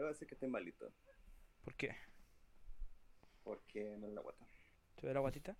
[0.00, 0.90] Voy a decir que estoy malito.
[1.62, 1.94] ¿Por qué?
[3.44, 4.46] Porque me da la guata.
[4.94, 5.56] ¿Te duele la guatita?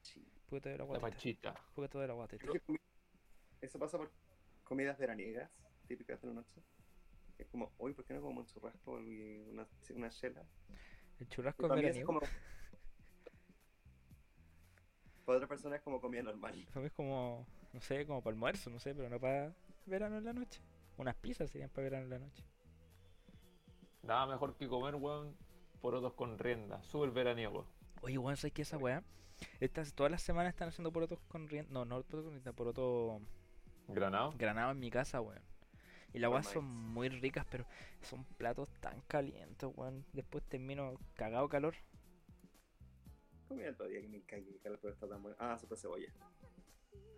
[0.00, 0.24] Sí.
[0.48, 1.10] ¿Por qué te la La guatita?
[1.10, 1.54] panchita.
[1.74, 2.46] ¿Por qué te la guatita?
[3.60, 4.12] Eso pasa por
[4.62, 5.50] comidas veraniegas,
[5.88, 6.62] típicas de la noche.
[7.36, 10.46] Es como, uy, ¿por qué no como un churrasco y una, una chela?
[11.18, 12.06] El churrasco es veraniego.
[12.06, 12.20] como...
[15.24, 16.64] Para otra persona es como comida normal.
[16.68, 19.52] Para mí es como, no sé, como para almuerzo, no sé, pero no para
[19.84, 20.62] verano en la noche.
[20.96, 22.44] Unas pizzas serían para verano en la noche.
[24.06, 25.36] Nada mejor que comer, weón,
[25.80, 26.82] porotos con rienda.
[26.84, 27.66] Súper veraniego.
[28.02, 29.02] Oye, weón, ¿sabes qué esa weá?
[29.60, 31.70] Estas, todas las semanas están haciendo porotos con rienda.
[31.72, 33.20] No, no porotos con rienda, poroto
[33.88, 34.32] Granado.
[34.38, 35.42] granado en mi casa, weón.
[36.14, 37.66] Y las weas son muy ricas, pero
[38.02, 40.04] son platos tan calientes, weón.
[40.12, 41.74] Después termino cagado calor.
[43.48, 45.36] Comí el otro día que me cagué, que pero está tan bueno.
[45.38, 46.12] Ah, sopa de cebolla.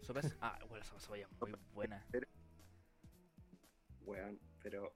[0.03, 2.05] Sopa de- Ah, bueno, esa cebolla es muy buena.
[4.05, 4.93] Weón, pero...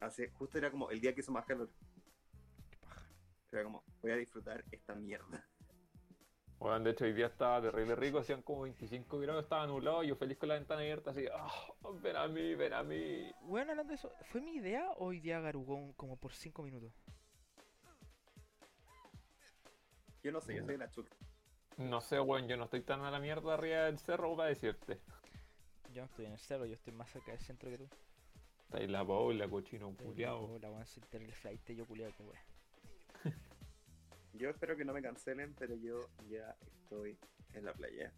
[0.00, 1.70] Hace, justo era como el día que hizo más calor.
[2.70, 3.06] Qué paja.
[3.52, 5.44] Era como, voy a disfrutar esta mierda.
[6.60, 8.18] Weón, de hecho, hoy día estaba terrible rico.
[8.18, 10.02] Hacían como 25 grados, estaba nublado.
[10.02, 11.24] Yo feliz con la ventana abierta, así.
[11.32, 11.48] "Ah,
[12.02, 13.30] ven a mí, ven a mí.
[13.42, 16.62] Bueno, hablando de eso, ¿fue mi idea o hoy día garugó un- como por 5
[16.64, 16.92] minutos?
[20.22, 21.14] Yo no sé, yo soy la chuta.
[21.76, 25.00] No sé, weón, yo no estoy tan a la mierda arriba del cerro para decirte.
[25.92, 27.88] Yo no estoy en el cerro, yo estoy más cerca del centro que tú.
[28.68, 30.44] Está ahí la paula, cochino culiao.
[30.44, 33.34] Oh, La weón sin tener el flight, yo culiado que weón.
[34.34, 37.18] Yo espero que no me cancelen, pero yo ya estoy
[37.54, 38.12] en la playa.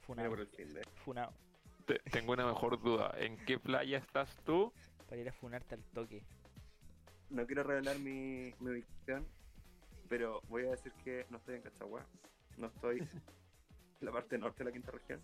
[0.00, 0.82] Funado, por el fin de.
[1.04, 1.32] funado.
[1.86, 3.14] Te- tengo una mejor duda.
[3.16, 4.72] ¿En qué playa estás tú?
[5.08, 6.24] Para ir a funarte al toque.
[7.30, 9.26] No quiero revelar mi, mi ubicación,
[10.08, 12.04] pero voy a decir que no estoy en Cachagua.
[12.58, 13.08] No estoy en
[14.00, 15.22] la parte norte de la quinta región.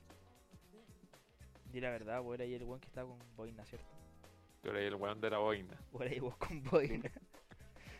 [1.72, 3.86] Di la verdad, vos eras ahí el weón que estaba con boina, ¿cierto?
[4.62, 5.78] Tú eres el weón de la boina.
[5.92, 7.10] Vos eras ahí vos con boina.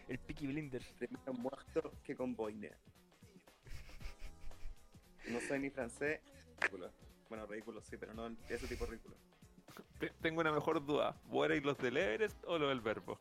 [0.09, 0.87] el Peaky Blinders.
[0.99, 2.71] Primero muerto que con boina.
[5.29, 6.21] No soy ni francés.
[6.61, 6.91] Ridículo.
[7.29, 9.17] Bueno, ridículo sí, pero no ese tipo de ridículo.
[9.99, 11.15] Te- tengo una mejor duda.
[11.27, 13.19] ¿Vos erais los del Everest o los del Verbo?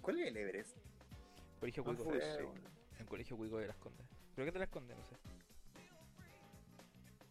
[0.00, 0.76] ¿Cuál es el Everest?
[1.58, 2.10] Colegio No Cuico.
[2.10, 2.52] weón.
[3.00, 4.06] En Colegio Cuico de las Condes.
[4.36, 4.96] ¿Pero qué te las Condes?
[4.96, 5.16] No sé.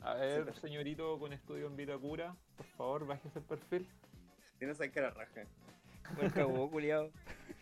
[0.02, 3.88] A ver, Sí, pero- señorito con estudio en Vitacura, por favor, bájese el perfil.
[4.60, 5.44] Tienes ahí cara raja.
[6.22, 7.12] Me cagó, culiao.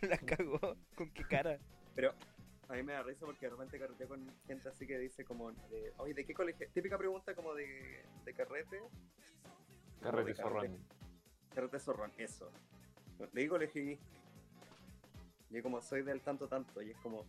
[0.02, 0.58] La cagó.
[0.94, 1.58] ¿Con qué cara?
[1.94, 2.12] Pero
[2.68, 5.50] a mí me da risa porque de repente carreteo con gente así que dice como,
[5.52, 6.68] de, oye, ¿de qué colegio?
[6.72, 8.82] Típica pregunta como de, de carrete.
[10.00, 10.78] Carrete de zorrón.
[11.54, 12.50] Carrete zorrón, eso.
[13.32, 13.98] Le digo colegio y
[15.50, 17.24] yo como soy del tanto tanto y es como,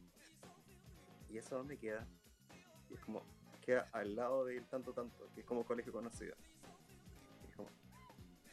[1.30, 2.06] ¿y eso dónde queda?
[2.90, 3.24] Y es como,
[3.68, 6.34] queda al lado del tanto tanto, que es como colegio conocido.
[7.46, 7.68] Y es como,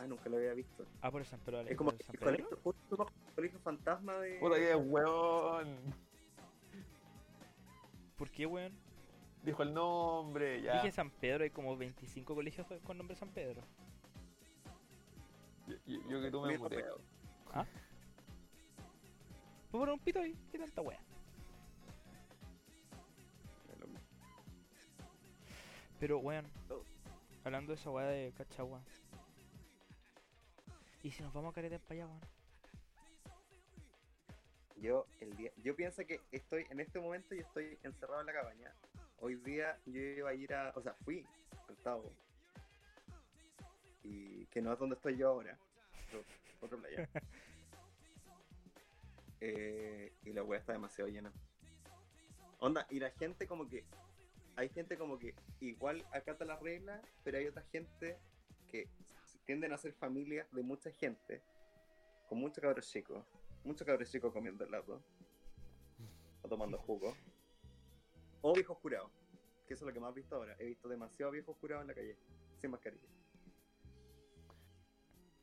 [0.01, 0.85] ah, nunca lo había visto.
[1.01, 1.61] Ah, por el San Pedro.
[1.61, 2.33] Es como ¿por el San el Pedro?
[2.37, 4.39] colegio, justo bajo el colegio fantasma de...
[4.41, 5.77] Puta que weón.
[8.17, 8.73] ¿Por qué, weón?
[9.45, 10.75] Dijo el nombre, ya.
[10.75, 13.63] Dije San Pedro, hay como 25 colegios con nombre San Pedro.
[15.69, 17.01] Yo, yo- yo que tú me muteo.
[17.53, 17.65] ¿Ah?
[19.71, 20.37] ¿Puedo poner un pito ahí?
[20.51, 20.99] ¿Qué tanta wea?
[26.01, 26.47] Pero, weón,
[27.45, 28.83] hablando de esa weá de Cachagua.
[31.03, 32.21] ¿Y si nos vamos a caretear para allá, weón?
[34.77, 38.33] Yo el día, yo pienso que estoy en este momento yo estoy encerrado en la
[38.33, 38.75] cabaña.
[39.21, 41.25] Hoy día yo iba a ir a, o sea, fui
[41.69, 42.13] al Tabo.
[44.03, 45.59] Y que no es donde estoy yo ahora,
[46.61, 47.09] otro- playa.
[49.47, 51.31] Eh, y la wea está demasiado llena.
[52.61, 53.85] Onda, y la gente como que
[54.57, 58.19] hay gente como que igual acata las reglas, pero hay otra gente
[58.71, 58.89] que
[59.45, 61.43] tienden a ser familias de mucha gente,
[62.29, 63.25] con muchos cabros chicos,
[63.65, 65.03] muchos cabros chicos comiendo helado,
[66.43, 67.15] o tomando jugo,
[68.43, 69.11] o viejos curados,
[69.67, 70.57] que eso es lo que más he visto ahora.
[70.59, 72.19] He visto demasiado viejos curados en la calle,
[72.61, 73.09] sin mascarilla.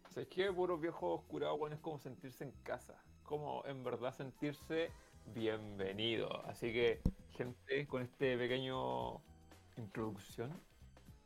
[0.09, 0.51] ¿Sabes qué?
[0.51, 3.01] Puros viejos curados, weón, es como sentirse en casa.
[3.23, 4.91] Como en verdad sentirse
[5.27, 6.45] bienvenido.
[6.45, 9.21] Así que, gente, con este pequeño
[9.77, 10.51] introducción,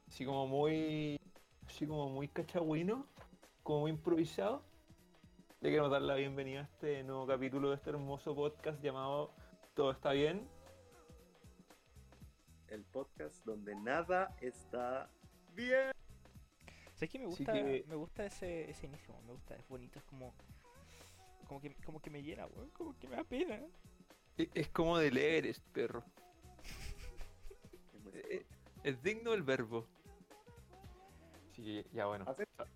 [0.07, 1.19] así como muy.
[1.67, 3.07] Así como muy cachagüino,
[3.63, 4.63] como muy improvisado.
[5.61, 9.33] Le quiero dar la bienvenida a este nuevo capítulo de este hermoso podcast llamado
[9.73, 10.47] Todo está bien.
[12.67, 15.09] El podcast donde nada está
[15.53, 15.91] bien.
[16.93, 17.53] ¿Sabes qué me Así gusta?
[17.53, 20.33] que- Me gusta ese, ese inicio, me gusta, es bonito, es como.
[21.47, 23.59] Como que, como que me llena, weón, como que me da pena.
[24.37, 26.03] E- Es como del Everest, perro.
[27.93, 28.45] Es muy Eh,
[28.83, 29.85] Es digno el verbo.
[31.55, 32.25] Sí, ya bueno.
[32.25, 32.67] Sa-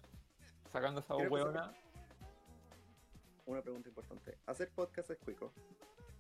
[0.72, 1.74] Sacando esa hueona,
[3.48, 4.38] una pregunta importante.
[4.46, 5.52] ¿Hacer podcast es cuico?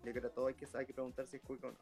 [0.03, 1.77] Yo creo que todo hay que, hay que preguntar si es cuico o no.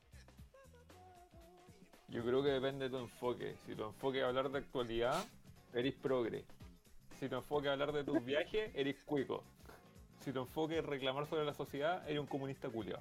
[2.09, 3.55] Yo creo que depende de tu enfoque.
[3.65, 5.25] Si tu enfoque es hablar de actualidad,
[5.73, 6.43] eres progre.
[7.19, 9.43] Si tu enfoque es hablar de tus viajes, eres cuico.
[10.21, 12.99] Si tu enfoque es reclamar sobre la sociedad, eres un comunista culiao.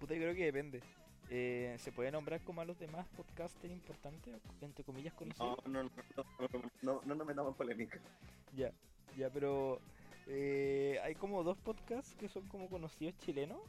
[0.00, 0.80] Puta, yo creo que depende.
[1.28, 5.58] Eh, ¿Se puede nombrar como a los demás podcasters importantes, entre comillas conocidos?
[5.66, 8.00] No, no, no, no, no, no, no nos metamos en polémica.
[8.56, 8.72] Ya,
[9.16, 9.78] ya, pero
[10.26, 13.60] eh, hay como dos podcasts que son como conocidos chilenos,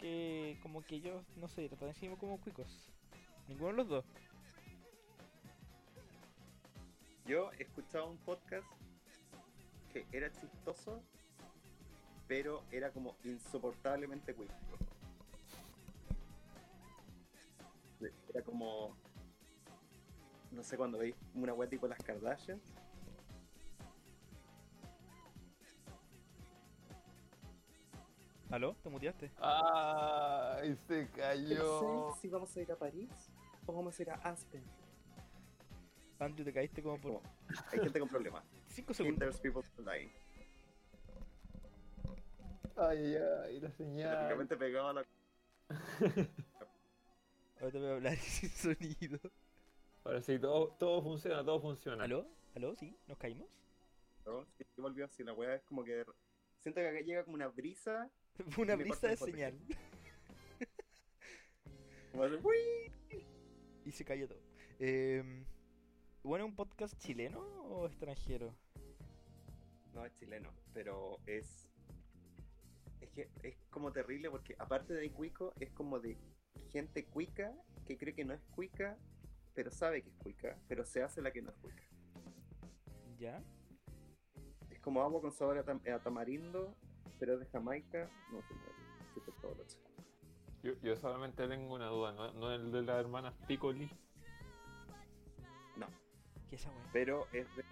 [0.00, 2.90] que como que ellos, no sé, tratan mismos como cuicos.
[3.48, 4.04] Ninguno de los dos.
[7.26, 8.66] Yo he escuchado un podcast
[9.92, 11.02] que era chistoso,
[12.26, 14.54] pero era como insoportablemente cuico.
[18.00, 18.96] Era como.
[20.52, 22.62] No sé, cuando veis una web tipo las Kardashians.
[28.50, 28.74] ¿Aló?
[28.82, 29.30] ¿Te muteaste?
[29.40, 30.76] ¡Ay!
[30.86, 32.12] Se No cayó.
[32.14, 33.10] sé si vamos a ir a París
[33.66, 34.62] o vamos a ir a Aspen.
[36.18, 37.20] Andrew, te caíste como por
[37.72, 38.44] hay gente con problemas.
[38.68, 39.18] 5 segundos.
[39.18, 40.10] There's people dying.
[42.76, 44.10] Ay, ay, la señal.
[44.10, 45.04] Prácticamente pegado a la.
[47.60, 49.18] Ahorita voy a hablar sin sonido.
[50.04, 52.04] Ahora sí, todo, todo funciona, todo funciona.
[52.04, 52.26] ¿Aló?
[52.54, 52.74] ¿Aló?
[52.76, 52.96] ¿Sí?
[53.06, 53.48] ¿Nos caímos?
[54.26, 54.44] ¿no?
[54.58, 55.22] Sí, volvió así.
[55.22, 56.04] La wea es como que.
[56.62, 58.10] Siento que acá llega como una brisa.
[58.58, 59.58] Una brisa de señal.
[63.84, 64.40] Y se cayó todo.
[64.78, 65.44] Eh,
[66.22, 68.54] bueno, ¿un podcast chileno o extranjero?
[69.92, 71.68] No, es chileno, pero es.
[73.02, 76.16] Es que es como terrible porque, aparte de cuico, es como de
[76.72, 77.52] gente cuica
[77.86, 78.96] que cree que no es cuica,
[79.54, 81.82] pero sabe que es cuica, pero se hace la que no es cuica.
[83.18, 83.42] ¿Ya?
[84.70, 86.74] Es como agua con sabor a, tam- a tamarindo,
[87.18, 88.10] pero es de Jamaica.
[88.32, 88.54] No sé,
[89.40, 89.64] todo lo.
[90.62, 93.88] Yo, yo solamente tengo una duda, ¿no, no el de las hermanas Piccoli?
[95.76, 95.86] No,
[96.92, 97.64] pero es de.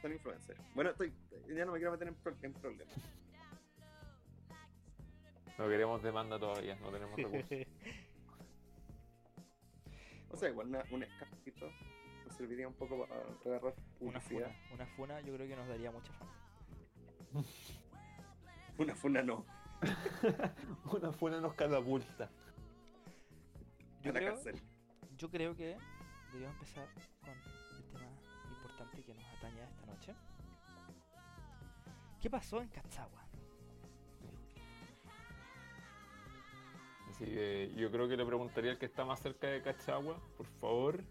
[0.00, 0.60] Son influencers.
[0.74, 1.12] Bueno, estoy,
[1.48, 2.94] ya no me quiero meter en, pro- en problemas.
[5.58, 7.48] No queremos demanda todavía, no tenemos recursos.
[10.30, 11.70] O sea, igual una, un escapito
[12.24, 14.46] nos serviría un poco para agarrar una funa.
[14.72, 16.32] Una funa yo creo que nos daría mucha fama.
[18.78, 19.46] Una funa no.
[20.92, 22.30] una funa nos catapulta.
[24.02, 24.62] Yo creo, cárcel.
[25.16, 25.78] yo creo que
[26.26, 26.86] deberíamos empezar
[27.20, 28.06] con el tema
[28.50, 30.14] importante que nos atañe esta noche.
[32.20, 33.25] ¿Qué pasó en Cachagua?
[37.16, 40.46] Así que yo creo que le preguntaría al que está más cerca de Cachagua, por
[40.60, 41.02] favor.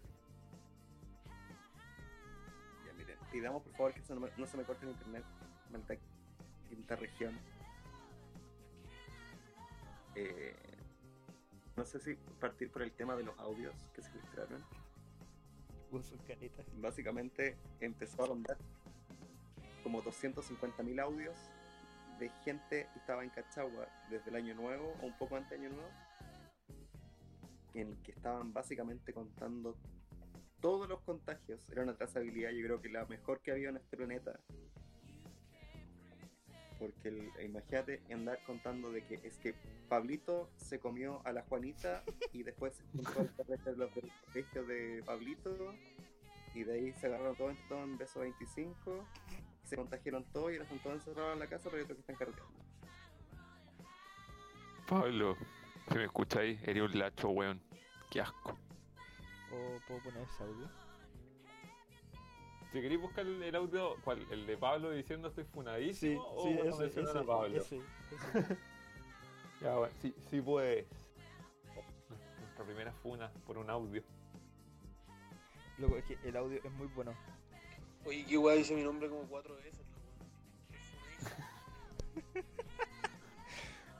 [2.86, 5.24] Ya, miren, pidamos por favor que no, me- no se me corte el internet.
[5.72, 5.96] Maldita
[6.68, 7.36] quinta región.
[10.14, 10.54] Eh,
[11.76, 14.64] no sé si partir por el tema de los audios que se filtraron.
[15.90, 16.66] Con sus caretas.
[16.80, 18.56] Básicamente empezó a rondar
[19.82, 21.36] como 250.000 audios
[22.18, 25.60] de gente que estaba en Cachagua desde el año nuevo o un poco antes del
[25.60, 25.90] año nuevo,
[27.74, 29.76] en el que estaban básicamente contando
[30.60, 31.60] todos los contagios.
[31.70, 34.40] Era una trazabilidad, yo creo que la mejor que había en este planeta.
[36.78, 39.54] Porque imagínate andar contando de que es que
[39.88, 44.12] Pablito se comió a la Juanita y después se juntó al carrete de los del
[44.26, 45.74] colegio de Pablito
[46.54, 50.64] y de ahí se agarraron todo en beso 25 y se contagiaron todos y ahora
[50.64, 52.64] están todos encerrados en la casa pero hay otros que están carreteando.
[54.86, 55.36] Pablo,
[55.88, 57.60] si me escucháis, eres un lacho, weón.
[58.10, 58.56] Qué asco.
[59.52, 60.68] ¿O puedo poner ese audio?
[62.72, 64.24] Si queréis buscar el, el audio, ¿cuál?
[64.30, 66.22] ¿El de Pablo diciendo estoy funadísimo?
[66.22, 67.56] o cuando ese, ese, a Pablo?
[67.56, 67.80] ese,
[68.34, 68.56] ese.
[69.60, 70.86] Ya, bueno, sí, sí puedes.
[72.40, 74.02] Nuestra primera funa por un audio.
[75.78, 77.14] Loco, es que el audio es muy bueno.
[78.06, 79.84] Oye, qué guay dice mi nombre como cuatro veces.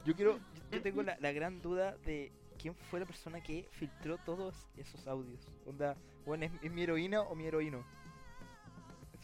[0.05, 0.39] Yo quiero,
[0.71, 5.05] yo tengo la, la gran duda de quién fue la persona que filtró todos esos
[5.09, 5.41] audios.
[5.67, 7.85] Onda, bueno, ¿es, es mi heroína o mi heroíno?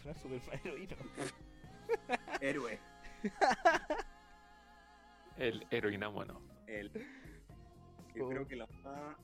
[0.02, 0.96] Suena súper mal heroíno.
[2.40, 2.80] Héroe.
[5.36, 6.40] El heroinámono.
[6.66, 6.90] El,
[8.16, 8.28] yo Oh.
[8.28, 9.16] creo que la más...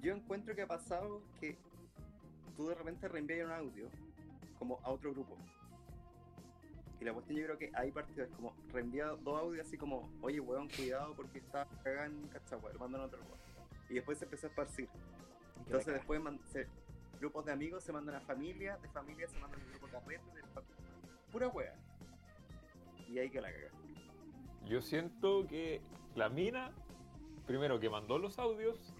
[0.00, 1.56] Yo encuentro que ha pasado que
[2.56, 3.88] tú de repente reenvías un audio
[4.58, 5.36] como a otro grupo.
[7.00, 10.10] Y la cuestión yo creo que ahí partió, es como reenvía dos audios así como,
[10.22, 13.38] oye weón, cuidado porque está cagada en Cachagua, lo mandan a otro lugar.
[13.90, 14.88] Y después se empezó a esparcir.
[15.66, 16.66] Entonces después se-
[17.20, 20.24] grupos de amigos se mandan a familia, de familia se mandan a grupos de carrete,
[20.34, 20.62] de fa-
[21.30, 21.74] pura wea.
[23.08, 23.70] y ahí que la caga.
[24.66, 25.80] Yo siento que
[26.16, 26.72] la mina,
[27.46, 28.95] primero que mandó los audios,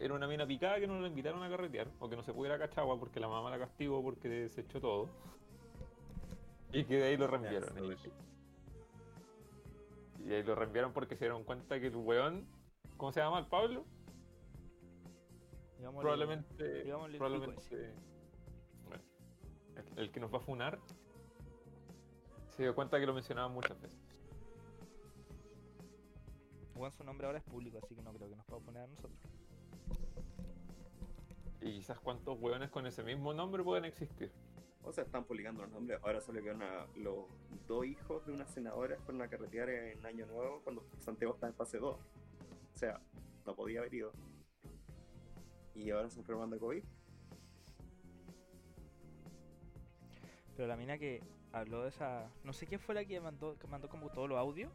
[0.00, 2.58] era una mina picada que no la invitaron a carretear, o que no se pudiera
[2.58, 5.08] Cachagua porque la mamá la castigó porque desechó todo.
[6.72, 7.68] Y que de ahí lo reenviaron.
[10.18, 12.46] Y, y ahí lo reenviaron porque se dieron cuenta que el weón,
[12.96, 13.84] ¿cómo se llama el Pablo?
[15.78, 17.92] Digámosle- Probablemente, digámosle probablemente
[18.88, 19.02] bueno,
[19.96, 20.78] el, el que nos va a funar
[22.56, 23.98] se dio cuenta que lo mencionaban muchas veces.
[26.74, 28.86] Weón, su nombre ahora es público, así que no creo que nos pueda poner a
[28.86, 29.18] nosotros.
[31.60, 34.32] Y quizás cuántos weones con ese mismo nombre pueden existir.
[34.82, 36.00] O sea, están publicando los nombres.
[36.02, 37.26] Ahora solo quedaron a los
[37.68, 41.54] dos hijos de una senadora fueron a carretear en Año Nuevo cuando Santiago está en
[41.54, 41.94] fase 2.
[41.94, 43.00] O sea,
[43.44, 44.12] no podía haber ido.
[45.74, 46.82] Y ahora se enferman de COVID.
[50.56, 52.30] Pero la mina que habló de esa.
[52.44, 54.70] No sé quién fue la que mandó, que mandó como todo lo audio.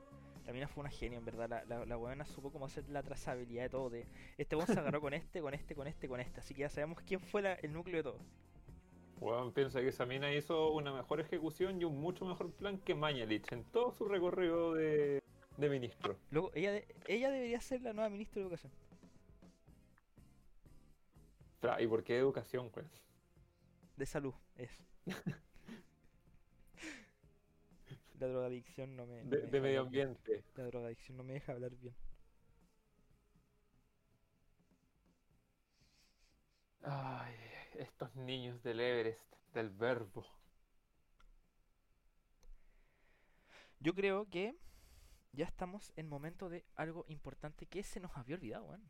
[0.46, 1.50] La mina fue una genio, en verdad.
[1.50, 3.90] La, la, la weona supo cómo hacer la trazabilidad de todo.
[3.90, 4.06] De
[4.38, 6.40] este weón se agarró con este, con este, con este, con este.
[6.40, 8.20] Así que ya sabemos quién fue la- el núcleo de todo.
[9.22, 12.94] Weón piensa que esa mina hizo una mejor ejecución y un mucho mejor plan que
[12.94, 15.24] Mañalich en todo su recorrido de,
[15.58, 16.18] de ministro.
[16.32, 18.72] Luego, ella, de- ella debería ser la nueva ministra de Educación.
[21.80, 22.90] ¿Y por qué educación, weón?
[23.98, 24.70] De salud, es.
[28.20, 29.24] la drogadicción no me.
[29.26, 29.86] no De, me de deja medio bien.
[29.86, 30.44] ambiente.
[30.56, 31.96] La drogadicción no me deja hablar bien.
[36.84, 37.36] Ay,
[37.80, 39.22] estos niños del Everest,
[39.54, 40.26] del verbo.
[43.80, 44.56] Yo creo que
[45.34, 48.90] ya estamos en momento de algo importante que se nos había olvidado, weón.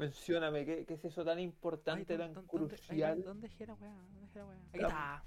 [0.00, 3.94] Mencióname, ¿qué, qué es eso tan importante, ¿dónde- tan crucial, ¿Dónde ¿Dónde dejé la weá?
[4.12, 4.58] ¿Dónde la weá?
[4.72, 5.24] Ahí Tan- está.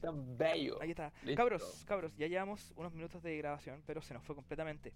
[0.00, 0.80] tan bello?
[0.82, 1.12] Ahí está.
[1.22, 1.36] Listo.
[1.36, 4.92] Cabros, cabros, ya llevamos unos minutos de grabación, pero se nos fue completamente.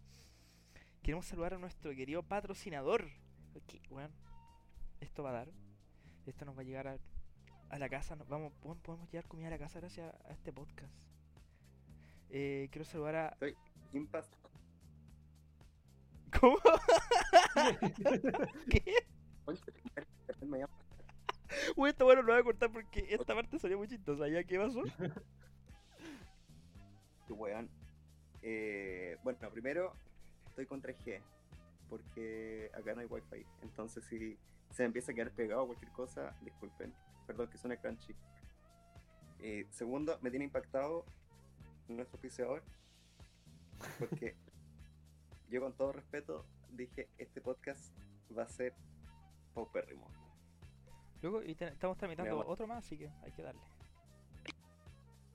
[1.02, 3.08] Queremos saludar a nuestro querido patrocinador.
[3.66, 4.12] Que, weón,
[5.00, 5.48] esto va a dar.
[6.26, 6.98] Esto nos va a llegar a,
[7.70, 8.14] a la casa.
[8.16, 10.94] nos vamos, podemos llevar comida a la casa gracias a este podcast.
[12.28, 13.36] Eh, quiero saludar a.
[13.92, 14.36] Impasse.
[16.38, 16.56] ¿Cómo?
[18.70, 18.82] ¿Qué?
[21.76, 24.28] Uy, esto bueno lo voy a cortar porque esta parte salió muy chistosa.
[24.28, 24.82] ¿Ya qué pasó?
[27.26, 27.68] Tu weón.
[28.42, 29.94] Eh, bueno, primero
[30.46, 31.20] estoy con 3G.
[31.88, 33.46] Porque acá no hay wifi.
[33.62, 34.36] Entonces si
[34.70, 36.94] se me empieza a quedar pegado cualquier cosa, disculpen.
[37.26, 38.14] Perdón que suene crunchy.
[39.40, 41.04] Eh, segundo, me tiene impactado
[41.88, 42.62] nuestro auspiciador.
[43.98, 44.36] Porque
[45.50, 47.92] yo con todo respeto dije, este podcast
[48.36, 48.74] va a ser
[49.54, 50.08] paupérrimo.
[51.22, 53.60] Luego, y te- estamos tramitando otro más, así que hay que darle.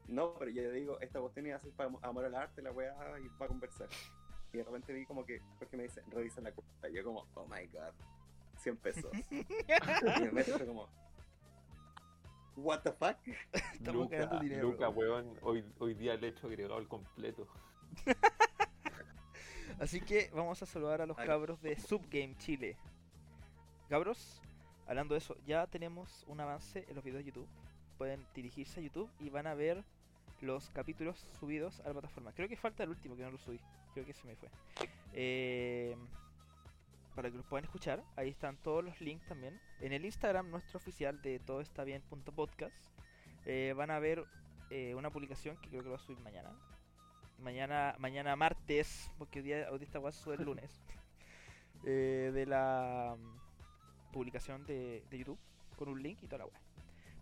[0.08, 2.96] No, pero yo digo, esta cuestión iba a ser para amor al arte, la weá,
[3.20, 3.90] y para conversar.
[4.54, 6.90] Y de repente vi como que, porque me dice, revisa la cuenta.
[6.90, 7.94] Y yo como, oh my god,
[8.58, 9.12] 100 pesos.
[9.32, 9.46] y
[10.22, 10.88] me meto como,
[12.56, 13.18] what the fuck?
[13.74, 15.38] Estamos ganando dinero, Luca, weón.
[15.42, 17.48] hoy, hoy día le he hecho agregado el completo.
[19.80, 22.78] Así que vamos a saludar a los cabros de Subgame Chile.
[23.90, 24.42] Cabros,
[24.88, 27.48] hablando de eso, ya tenemos un avance en los videos de YouTube.
[27.98, 29.84] Pueden dirigirse a YouTube y van a ver
[30.42, 32.34] los capítulos subidos a la plataforma.
[32.34, 33.60] Creo que falta el último que no lo subí.
[33.94, 34.50] Creo que se me fue.
[35.14, 35.96] Eh,
[37.16, 39.60] para que los puedan escuchar, ahí están todos los links también.
[39.80, 41.86] En el Instagram nuestro oficial de todo está
[43.46, 44.26] eh, van a ver
[44.72, 46.50] eh, una publicación que creo que lo va a subir mañana.
[47.40, 50.82] Mañana, mañana martes, porque hoy día, hoy día esta weá se sube el lunes.
[51.86, 53.16] eh, de la
[54.16, 55.38] publicación de, de YouTube
[55.76, 56.62] con un link y toda la weá.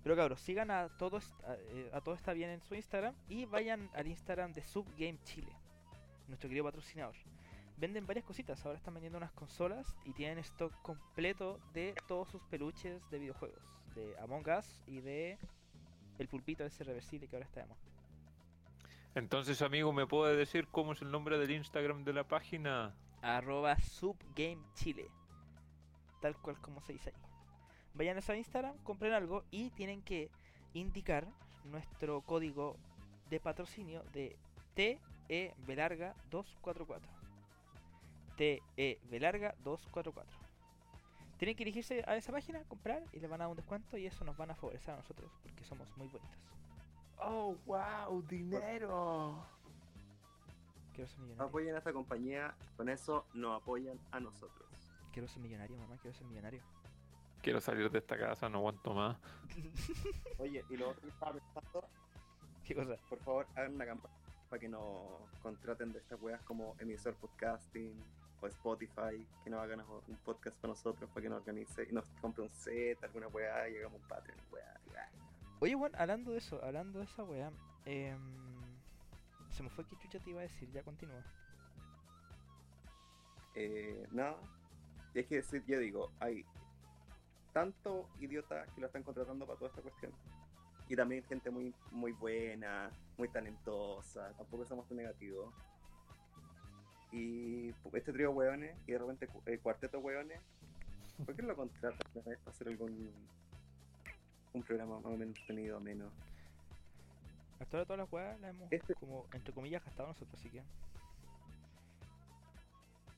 [0.04, 3.46] Pero cabros, sigan a todos a, eh, a todo está bien en su Instagram y
[3.46, 5.52] vayan al Instagram de Subgame Chile,
[6.28, 7.16] nuestro querido patrocinador.
[7.78, 12.44] Venden varias cositas, ahora están vendiendo unas consolas y tienen stock completo de todos sus
[12.44, 13.64] peluches de videojuegos,
[13.96, 15.40] de Among Us y de
[16.20, 17.82] el pulpito ese reversible que ahora está de moda.
[19.16, 22.94] Entonces, amigo, ¿me puede decir cómo es el nombre del Instagram de la página?
[23.24, 25.10] arroba subgamechile.
[26.24, 27.22] Tal cual como se dice ahí.
[27.96, 30.32] Vayan a esa Instagram, compren algo y tienen que
[30.74, 31.28] indicar
[31.66, 32.78] nuestro código
[33.30, 34.38] de patrocinio de
[34.74, 35.02] TE
[35.68, 37.12] Velarga 244.
[38.38, 38.62] TE
[39.10, 40.40] Velarga 244.
[41.38, 44.06] Tienen que dirigirse a esa página, comprar y le van a dar un descuento y
[44.06, 46.40] eso nos van a favorecer a nosotros porque somos muy bonitos.
[47.18, 49.46] Oh, wow, dinero.
[50.94, 51.50] Quiero ser millonario.
[51.50, 54.73] Apoyen a esta compañía, con eso nos apoyan a nosotros.
[55.14, 56.62] Quiero ser millonario, mamá, quiero ser millonario.
[57.44, 59.16] Quiero salir de esta casa, no aguanto más.
[60.40, 61.88] Oye, y lo otro que estaba pensando,
[62.66, 62.96] ¿Qué cosa?
[63.08, 64.16] por favor, hagan una campaña
[64.50, 67.94] para que nos contraten de estas weas como emisor podcasting
[68.42, 72.06] o Spotify, que nos hagan un podcast con nosotros para que nos organice y nos
[72.20, 75.10] compre un set, alguna wea, y hagamos un Patreon, wea, wea.
[75.60, 77.52] Oye, bueno, hablando de eso, hablando de esa weá,
[77.86, 78.20] em,
[79.50, 81.24] se me fue que chucha te iba a decir, ya continúa.
[83.56, 84.63] Eh, nada, y
[85.20, 86.46] es que sí, yo digo, hay
[87.54, 90.12] tanto idiotas que lo están contratando para toda esta cuestión.
[90.90, 95.54] Y también gente muy, muy buena, muy talentosa, tampoco somos tan negativos.
[97.12, 100.42] Y este trío hueones, y de repente el cuarteto hueones,
[101.26, 103.12] ¿por qué no lo contratan para hacer algún
[104.54, 106.12] un programa más o menos entretenido, menos?
[107.60, 110.64] Hasta ahora todas las weas las hemos, Este- como, entre comillas, gastado nosotros, así que.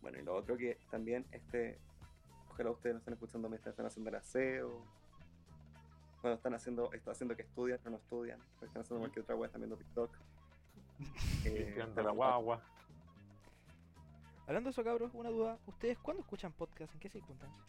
[0.06, 1.80] Bueno, y lo otro que también, este,
[2.52, 4.86] ojalá ustedes no estén escuchando mientras están haciendo el aseo,
[6.22, 9.48] cuando están haciendo, está haciendo que estudian, pero no estudian, están haciendo cualquier otra wea,
[9.48, 10.12] están viendo TikTok.
[11.46, 12.62] Eh, Limpiando la guagua.
[14.46, 15.58] Hablando de eso, cabros, una duda.
[15.66, 16.94] ¿Ustedes cuándo escuchan podcast?
[16.94, 17.66] ¿En qué circunstancias?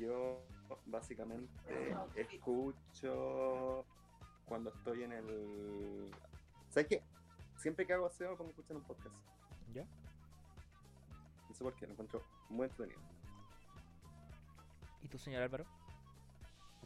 [0.00, 0.42] Yo
[0.86, 1.52] básicamente
[2.16, 3.84] escucho
[4.46, 6.10] cuando estoy en el...
[6.70, 7.02] ¿Sabes qué?
[7.60, 9.14] Siempre que hago aseo pongo a escuchar un podcast.
[9.74, 9.84] ¿Ya?
[11.46, 12.98] No sé por qué, lo encuentro muy entretenido.
[15.02, 15.66] ¿Y tú, señor Álvaro?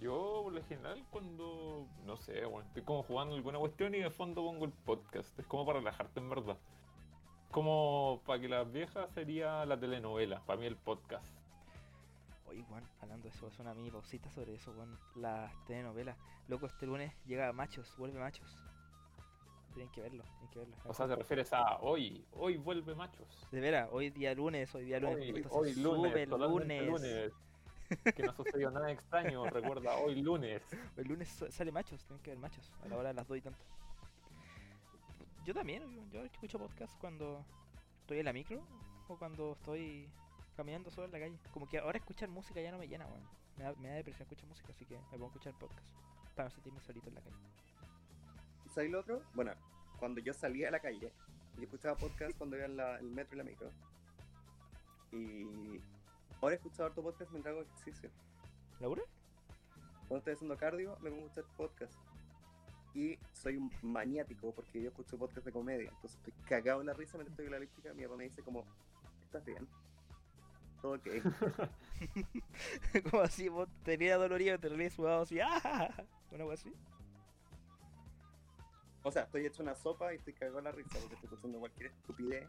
[0.01, 4.11] Yo, por lo general, cuando, no sé, bueno, estoy como jugando alguna cuestión y de
[4.11, 5.39] fondo pongo el podcast.
[5.39, 6.59] Es como para relajarte, en verdad.
[7.53, 11.33] Como para que las viejas sería la telenovela, para mí el podcast.
[12.49, 14.99] Oye, Juan, hablando de eso, es una mini pausita sobre eso, Juan.
[15.15, 16.19] Las telenovelas.
[16.49, 18.59] Loco, este lunes llega Machos, vuelve Machos.
[19.75, 20.77] Tienen que verlo, tienen que verlo.
[20.85, 23.47] O sea, te refieres a hoy, hoy vuelve machos.
[23.51, 25.19] De veras, hoy día lunes, hoy día lunes.
[25.19, 27.33] Hoy, esto hoy lunes, sube el totalmente lunes.
[27.93, 28.15] lunes.
[28.15, 30.63] Que no sucedió nada extraño, recuerda, hoy lunes.
[30.97, 33.41] El lunes sale Machos, tienen que ver Machos, a la hora de las 2 y
[33.41, 33.65] tanto.
[35.45, 37.45] Yo también, yo, yo escucho podcast cuando
[38.01, 38.63] estoy en la micro
[39.09, 40.09] o cuando estoy
[40.57, 41.39] caminando solo en la calle.
[41.53, 43.29] Como que ahora escuchar música ya no me llena, weón.
[43.57, 45.89] Me da, me da depresión escuchar música, así que me pongo a escuchar podcast.
[46.35, 47.37] Para no sentirme solito en la calle.
[48.75, 49.23] ¿Y sabes lo otro?
[49.35, 49.53] Bueno,
[50.01, 51.13] cuando yo salía a la calle,
[51.57, 53.71] yo escuchaba podcast cuando iba en la- el metro y la micro.
[55.13, 55.81] Y
[56.41, 58.11] ahora he escuchado harto podcast mientras hago ejercicio.
[58.81, 59.03] ¿Laura?
[60.09, 61.95] Cuando estoy haciendo cardio, me pongo a escuchar podcast.
[62.95, 65.91] Y soy un maniático porque yo escucho podcast de comedia.
[65.91, 67.95] Entonces estoy cagado en la risa mientras estoy en la elíptica.
[67.95, 68.65] Mi papá me dice como,
[69.23, 69.69] ¿estás bien?
[70.83, 71.07] Todo ok.
[73.11, 75.95] como así, vos tenías dolorido, te relías sudado así, ¡ah!
[76.33, 76.73] Una cosa así.
[79.05, 81.61] O sea, estoy hecho una sopa y estoy cagado en la risa porque estoy escuchando
[81.61, 82.49] cualquier estupidez.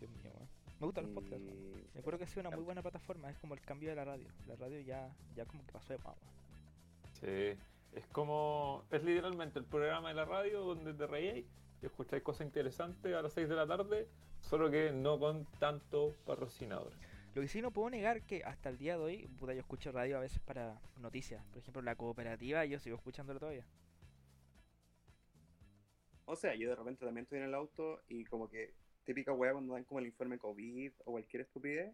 [0.00, 0.48] Dios mío, weón.
[0.80, 1.46] Me gustan los podcasts.
[1.94, 4.04] Me acuerdo que ha sido una muy buena plataforma, es como el cambio de la
[4.04, 4.28] radio.
[4.48, 6.16] La radio ya, ya como que pasó de moda.
[6.20, 6.40] weón.
[7.20, 7.58] Sí,
[7.92, 11.46] es como, es literalmente el programa de la radio donde te reíais
[11.80, 14.08] y escucháis cosas interesantes a las 6 de la tarde,
[14.40, 16.92] solo que no con tanto patrocinador.
[17.34, 19.92] Lo que sí no puedo negar que hasta el día de hoy, puta, yo escucho
[19.92, 21.44] radio a veces para noticias.
[21.46, 23.64] Por ejemplo, la cooperativa, yo sigo escuchándolo todavía.
[26.24, 29.52] O sea, yo de repente también estoy en el auto y como que típica weá
[29.52, 31.92] cuando dan como el informe COVID o cualquier estupidez,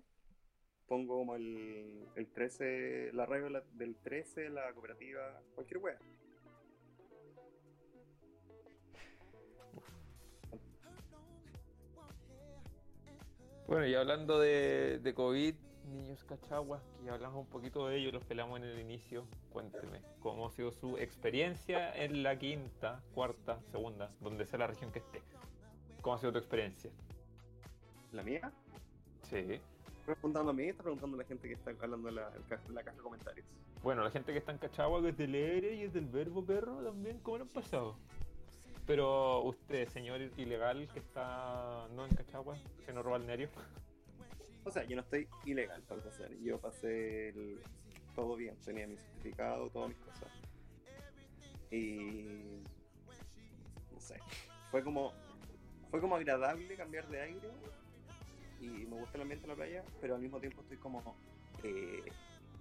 [0.87, 5.99] pongo como el, el 13, la radio del 13, la cooperativa, cualquier weá.
[13.66, 15.55] Bueno, y hablando de, de COVID,
[15.92, 20.46] niños cachaguas, que hablamos un poquito de ello, los pelamos en el inicio, cuénteme, ¿cómo
[20.46, 25.20] ha sido su experiencia en la quinta, cuarta, segunda, donde sea la región que esté?
[26.00, 26.92] ¿Cómo ha sido tu experiencia?
[28.12, 28.52] ¿La mía?
[29.22, 29.38] Sí.
[29.38, 30.64] ¿Estás preguntando a mí?
[30.66, 33.46] ¿Estás preguntando a la gente que está hablando la, en la caja de comentarios?
[33.83, 36.44] Bueno, la gente que está en Cachagua, que es del ERE y es del verbo
[36.44, 37.96] perro también, ¿cómo lo han pasado?
[38.87, 43.49] Pero usted, señor ilegal que está no en Cachagua, que no roba el balneario.
[44.64, 46.31] O sea, yo no estoy ilegal para empezar.
[46.42, 47.61] Yo pasé el-
[48.14, 50.29] todo bien, tenía mi certificado, todas mis cosas.
[51.70, 52.62] Y
[53.92, 54.20] no sé,
[54.70, 55.12] fue como
[55.90, 57.51] fue como agradable cambiar de aire
[58.61, 61.16] y me gusta el ambiente en la playa, pero al mismo tiempo estoy como
[61.62, 62.03] eh,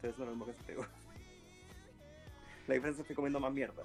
[0.01, 0.85] estoy lo mismo que Santiago.
[2.67, 3.83] La diferencia es que estoy comiendo más mierda.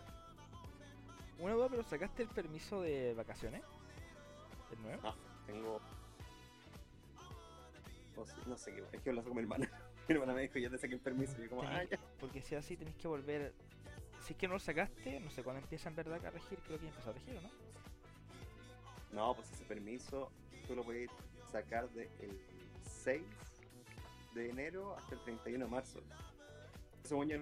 [1.41, 3.63] Una duda, pero ¿sacaste el permiso de vacaciones?
[4.73, 5.01] ¿El nuevo?
[5.09, 5.15] Ah,
[5.47, 5.81] tengo
[8.21, 9.71] o sí, no sé qué, es que hablas con mi hermana.
[10.09, 11.35] Mi hermana me dijo, ya te saqué el permiso.
[11.39, 11.99] Y yo como, ah, ya.
[12.19, 13.53] Porque si así tenés que volver.
[14.23, 16.79] Si es que no lo sacaste, no sé cuándo empieza en verdad a regir, creo
[16.79, 17.51] que ya empezó a regir, ¿o ¿no?
[19.13, 20.31] No, pues ese permiso
[20.67, 21.11] tú lo puedes
[21.51, 22.09] sacar del
[22.83, 23.23] 6
[24.35, 26.01] de enero hasta el 31 de marzo.
[27.05, 27.39] Según yo,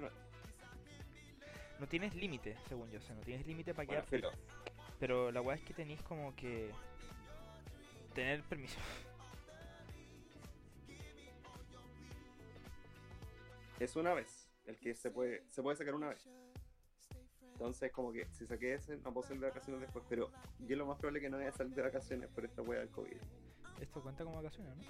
[1.78, 4.16] no- tienes límite, según yo sé, no tienes límite para Bueno, quedarte.
[4.16, 4.30] filo.
[4.98, 6.70] Pero la weá es que tenéis como que
[8.14, 8.78] tener permiso.
[13.78, 14.48] Es una vez.
[14.66, 16.28] El que se puede, se puede sacar una vez.
[17.52, 20.04] Entonces, como que si saqué ese, no puedo salir de vacaciones después.
[20.08, 22.62] Pero yo lo más probable es que no voy a salir de vacaciones por esta
[22.62, 23.16] wea del COVID.
[23.80, 24.82] Esto cuenta como vacaciones, ¿no?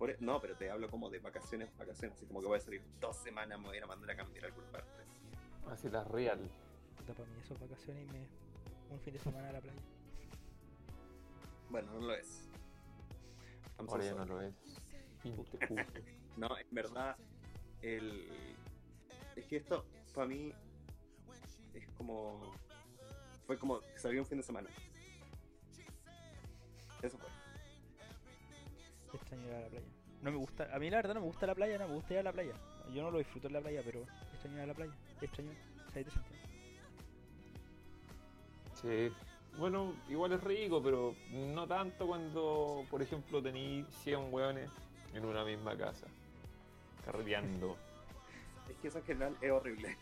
[0.00, 2.16] Por e- no, pero te hablo como de vacaciones, vacaciones.
[2.16, 4.16] Así como que voy a salir dos semanas, me voy a ir a mandar a
[4.16, 5.02] cambiar a alguna parte.
[5.70, 6.40] Así la real.
[6.96, 8.26] Puta, para mí eso es vacaciones y me.
[8.90, 9.78] un fin de semana a la playa.
[11.68, 12.48] Bueno, no lo es.
[13.76, 14.54] Ahora ya no lo es.
[16.36, 17.16] No, en verdad,
[17.82, 18.56] el...
[19.36, 19.84] es que esto,
[20.14, 20.54] para mí,
[21.74, 22.40] es como.
[23.46, 24.70] Fue como que salió un fin de semana.
[27.02, 27.39] Eso fue.
[29.12, 29.86] Extraño ir a la playa.
[30.22, 32.12] No me gusta, a mí la verdad no me gusta la playa, no me gusta
[32.14, 32.54] ir a la playa.
[32.92, 34.92] Yo no lo disfruto en la playa, pero extraño ir a la playa.
[35.20, 35.50] Extraño
[35.90, 36.40] salir de Santiago.
[38.74, 39.12] Sí.
[39.58, 44.70] Bueno, igual es rico, pero no tanto cuando, por ejemplo, tení 100 hueones
[45.12, 46.06] en una misma casa.
[47.04, 47.76] Carreteando.
[48.70, 49.96] Es que eso en general es horrible.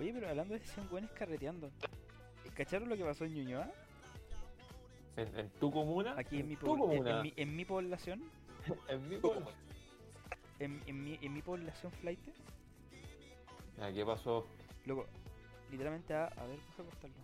[0.00, 1.70] Oye, pero hablando de 100 buenos carreteando.
[2.54, 3.70] ¿Cacharon lo que pasó en Ñuñoa?
[5.16, 6.14] ¿En, en tu comuna?
[6.16, 7.10] Aquí en mi, tu en- comuna.
[7.10, 8.22] en mi, en mi población,
[8.88, 9.18] En mi
[10.58, 12.20] en, en mi, en mi población flight,
[13.80, 14.46] Ah, ¿Qué pasó?
[14.86, 15.06] Luego,
[15.70, 17.16] literalmente a, a ver, vamos a cortarlo.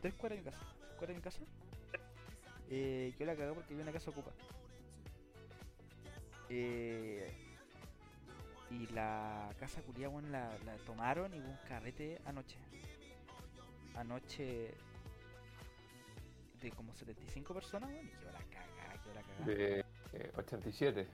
[0.00, 0.64] Tres cuadras de mi casa.
[0.80, 1.40] Tres cuadras mi casa.
[2.70, 4.30] Eh, yo la cagué porque vi una casa ocupa.
[6.48, 7.32] Eh,
[8.70, 12.56] y la casa culia, la, la tomaron y hubo un carrete anoche.
[13.96, 14.74] Anoche
[16.64, 19.44] de como 75 personas, weón, y quedó la cagada, quedó la cagada.
[19.46, 21.06] De eh, 87.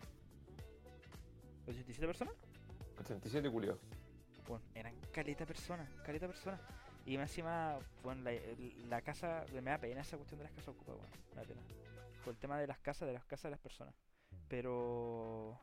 [1.66, 2.34] ¿87 personas?
[3.00, 3.78] 87 culio.
[4.46, 6.60] Bueno, eran caleta personas, caleta personas.
[7.06, 8.30] Y más encima, bueno,
[8.88, 11.62] la, casa, me da pena esa cuestión de las casas ocupadas, bueno, me da pena.
[12.24, 13.94] Por el tema de las casas, de las casas de las personas.
[14.48, 15.58] Pero...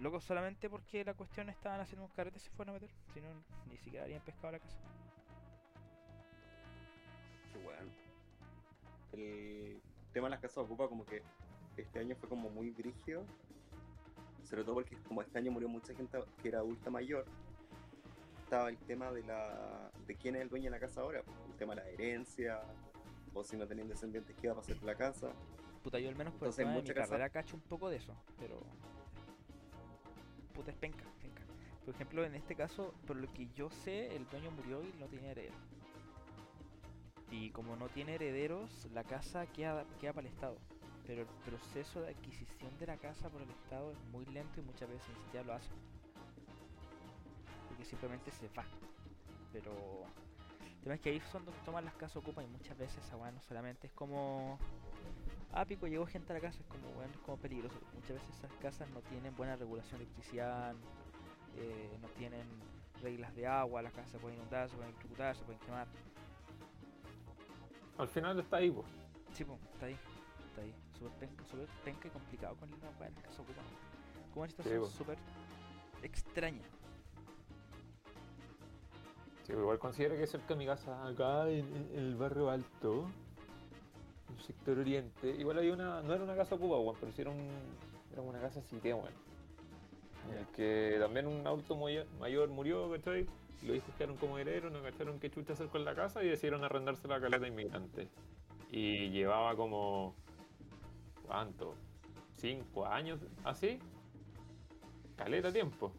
[0.00, 2.90] Luego solamente porque la cuestión estaban haciendo un carrete se fueron a meter.
[3.12, 3.28] Si no,
[3.70, 4.76] ni siquiera habrían pescado la casa.
[7.52, 8.03] Qué weón.
[9.18, 9.80] El
[10.12, 11.22] tema de las casas ocupa como que
[11.76, 13.24] este año fue como muy brígido.
[14.44, 17.24] Sobre todo porque como este año murió mucha gente que era adulta mayor.
[18.42, 21.22] Estaba el tema de la de quién es el dueño de la casa ahora.
[21.48, 22.60] El tema de la herencia.
[23.32, 25.32] O si no tenían descendientes, qué iba a pasar con la casa.
[25.82, 27.62] Puta, yo al menos por Entonces, el tema de mi mucha casa- carrera cacho un
[27.62, 28.60] poco de eso, pero...
[30.54, 31.42] Puta, es penca, penca.
[31.84, 35.06] Por ejemplo, en este caso, por lo que yo sé, el dueño murió y no
[35.08, 35.54] tenía heredero.
[37.34, 40.56] Y como no tiene herederos, la casa queda, queda para el Estado.
[41.04, 44.62] Pero el proceso de adquisición de la casa por el Estado es muy lento y
[44.62, 45.70] muchas veces ni siquiera lo hace.
[47.68, 48.64] Porque simplemente se va.
[49.52, 49.72] Pero
[50.64, 53.16] el tema es que ahí son donde toman las casas ocupas y muchas veces esa
[53.16, 54.56] no solamente es como
[55.52, 57.80] ah, pico, llegó gente a la casa, es como, bueno, es como peligroso.
[57.94, 60.74] Muchas veces esas casas no tienen buena regulación de electricidad,
[61.56, 62.46] eh, no tienen
[63.02, 65.88] reglas de agua, las casas se pueden inundar, se pueden electrocutar, se pueden quemar.
[67.98, 68.86] Al final está ahí, pues.
[69.32, 69.96] Sí, pues, está ahí,
[70.48, 70.74] está ahí.
[70.98, 73.70] Súper penca, súper penca y complicado con la weá de las casas ocupadas.
[74.32, 75.18] Como una situación súper
[76.02, 76.62] extraña.
[79.44, 83.06] Sí, igual considero que cerca de mi casa, acá en, en el barrio alto,
[84.36, 87.30] el sector oriente, igual había una, no era una casa ocupada, weón, pero sí era,
[87.30, 87.48] un,
[88.12, 89.12] era una casa cité, weón.
[90.30, 93.26] En el que también un adulto mayor murió, ¿cachai?
[93.62, 97.08] Hijos quedaron como herederos, no cacharon qué chucha hacer con la casa y decidieron arrendarse
[97.08, 98.10] la caleta inmigrante.
[98.70, 100.14] Y llevaba como,
[101.26, 101.74] ¿cuánto?
[102.36, 103.78] ¿Cinco años así?
[105.16, 105.92] Caleta tiempo.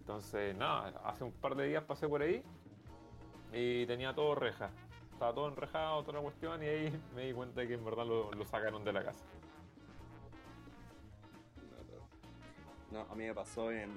[0.00, 2.42] Entonces, nada, hace un par de días pasé por ahí
[3.52, 4.70] y tenía todo reja.
[5.12, 8.06] Estaba todo enrejado, toda la cuestión, y ahí me di cuenta de que en verdad
[8.06, 9.24] lo, lo sacaron de la casa.
[12.90, 13.90] No, a mí me pasó en.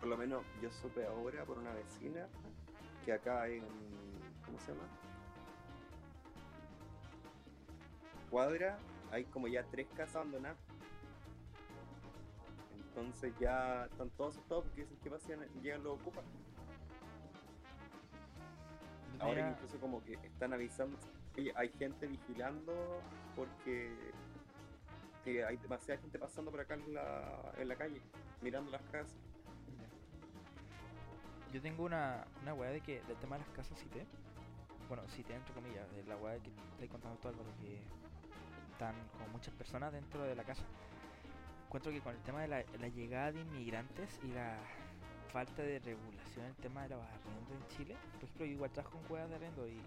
[0.00, 2.28] Por lo menos yo supe ahora por una vecina
[3.04, 3.64] que acá en.
[4.44, 4.88] ¿Cómo se llama?
[8.30, 8.78] Cuadra
[9.10, 10.58] hay como ya tres casas abandonadas.
[12.76, 16.24] Entonces ya están todos asustados porque dicen que pasan, llegan los ocupas.
[19.16, 20.96] Yo Ahora incluso como que están avisando,
[21.36, 23.00] oye, hay gente vigilando
[23.34, 23.92] porque
[25.24, 28.00] que hay demasiada gente pasando por acá en la, en la calle,
[28.40, 29.16] mirando las casas.
[31.52, 34.06] Yo tengo una, una weá de que del tema de las casas cité.
[34.88, 37.80] Bueno, cité entre comillas, de la weá de que estoy contando todo Álvaro, que
[38.72, 40.62] están como muchas personas dentro de la casa.
[41.66, 44.56] encuentro que con el tema de la, llegada de inmigrantes y la
[45.32, 48.70] falta de regulación en el tema de los arrendos en Chile, por ejemplo, yo igual
[48.70, 49.82] trabajo con huevas de arrendo y, y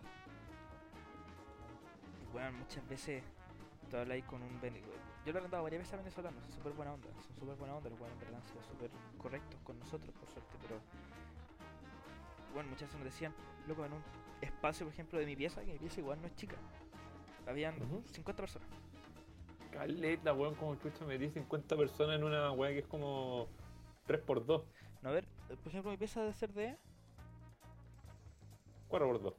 [2.32, 3.24] bueno, muchas veces
[3.89, 4.60] tú ahí con un
[5.26, 7.76] yo lo he arrendado varias veces a venezolanos, son súper buena onda, son súper buena
[7.76, 10.82] onda, los huevos en verdad han sido súper correctos con nosotros, por suerte, pero
[12.54, 13.34] bueno, muchas veces nos decían,
[13.68, 14.04] loco, en un
[14.42, 16.56] espacio, por ejemplo, de mi pieza, que mi pieza igual no es chica,
[17.48, 18.04] habían Ujú.
[18.12, 18.68] 50 personas.
[19.72, 23.48] Caleta, weón, como chucha metí 50 personas en una weá que es como
[24.08, 24.64] 3x2,
[25.02, 26.78] No, a ver, por ejemplo, mi pieza debe ser de
[28.90, 29.34] 4x2.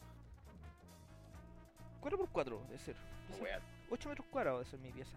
[2.00, 2.96] 4x4, debe ser.
[2.96, 3.60] debe ser Weá.
[3.90, 5.16] 8 metros cuadrados debe ser mi pieza.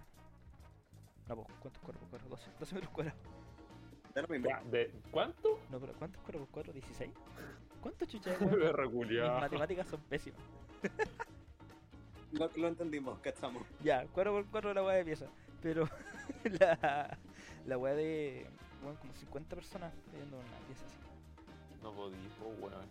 [1.27, 2.27] No, pues, ¿cuántos 4x4?
[2.29, 3.21] 12, 12 metros cuadrados.
[4.71, 5.59] ¿De cuánto?
[5.69, 6.73] No, pero ¿cuántos 4x4?
[6.73, 7.11] ¿16?
[7.85, 8.35] ¿Cuántos chuchas?
[8.41, 8.59] weón?
[8.59, 10.41] Perra Mis matemáticas son pésimas.
[12.31, 13.61] Lo, lo entendimos, cachamos.
[13.83, 15.27] Ya, 4x4 la weá de pieza.
[15.61, 15.87] Pero
[16.59, 17.15] la,
[17.67, 18.47] la weá de.
[18.81, 20.97] Bueno, como 50 personas viviendo en una pieza así.
[21.83, 22.89] No podí, po, weón.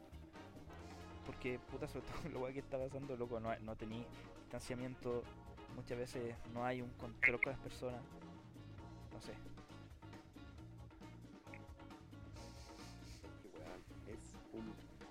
[1.27, 4.07] Porque, puta, sobre todo la weá que está pasando, loco, no, no tení
[4.43, 5.25] distanciamiento.
[5.75, 8.01] Muchas veces no hay un control con las personas.
[9.13, 9.33] No sé.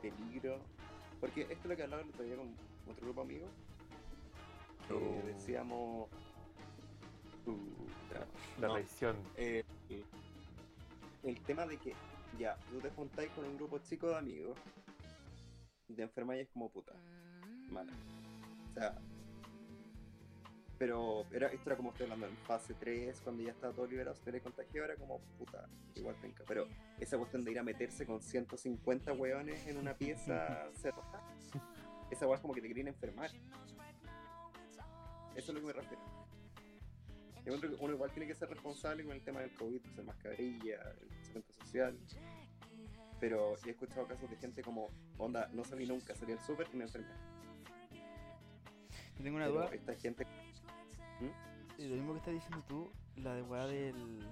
[0.10, 0.60] Peligro.
[1.20, 2.54] Porque esto es lo que hablaba el otro día con
[2.90, 3.50] otro grupo de amigos.
[4.88, 5.22] Que Oh.
[5.26, 6.10] decíamos.
[7.46, 8.26] Puta,
[8.60, 9.16] La no, traición.
[9.38, 10.06] eh, el,
[11.24, 11.94] el tema de que
[12.40, 14.58] ya, tú te juntáis con un grupo chico de amigos
[15.90, 16.94] y te enfermáis es como puta.
[17.70, 17.92] Mala.
[18.72, 18.96] O sea.
[20.84, 24.18] Pero era, esto era como estoy hablando en fase 3, cuando ya estaba todo liberado,
[24.18, 26.44] se tenía contagiado, era como puta, igual penca.
[26.46, 26.68] Pero
[27.00, 31.24] esa cuestión de ir a meterse con 150 hueones en una pieza cerrada,
[32.12, 33.32] esa hueá es como que te quieren enfermar.
[35.38, 36.04] Eso es lo que me refiero.
[37.46, 40.04] Yo encuentro que uno igual tiene que ser responsable con el tema del COVID, usar
[40.04, 41.98] mascarilla, el distanciamiento social.
[43.22, 46.76] Pero he escuchado casos de gente como, onda, no salí nunca, salí al súper y
[46.76, 47.08] me enfermé.
[49.24, 49.70] Tengo una Pero duda.
[49.74, 50.28] esta gente,
[51.78, 54.28] Y lo mismo que estás diciendo tú, la de weá del.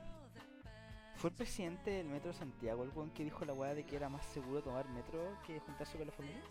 [1.15, 3.95] ¿Fue el presidente del Metro de Santiago el weón que dijo la weá de que
[3.95, 6.41] era más seguro tomar metro que juntarse con la familia?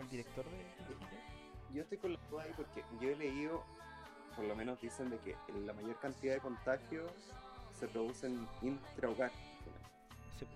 [0.00, 0.66] ¿El director de.?
[1.74, 3.62] yo estoy con la duda ahí porque yo he leído,
[4.34, 7.10] por lo menos dicen de que la mayor cantidad de contagios
[7.78, 9.30] se producen intrahogar.
[10.38, 10.46] Sí,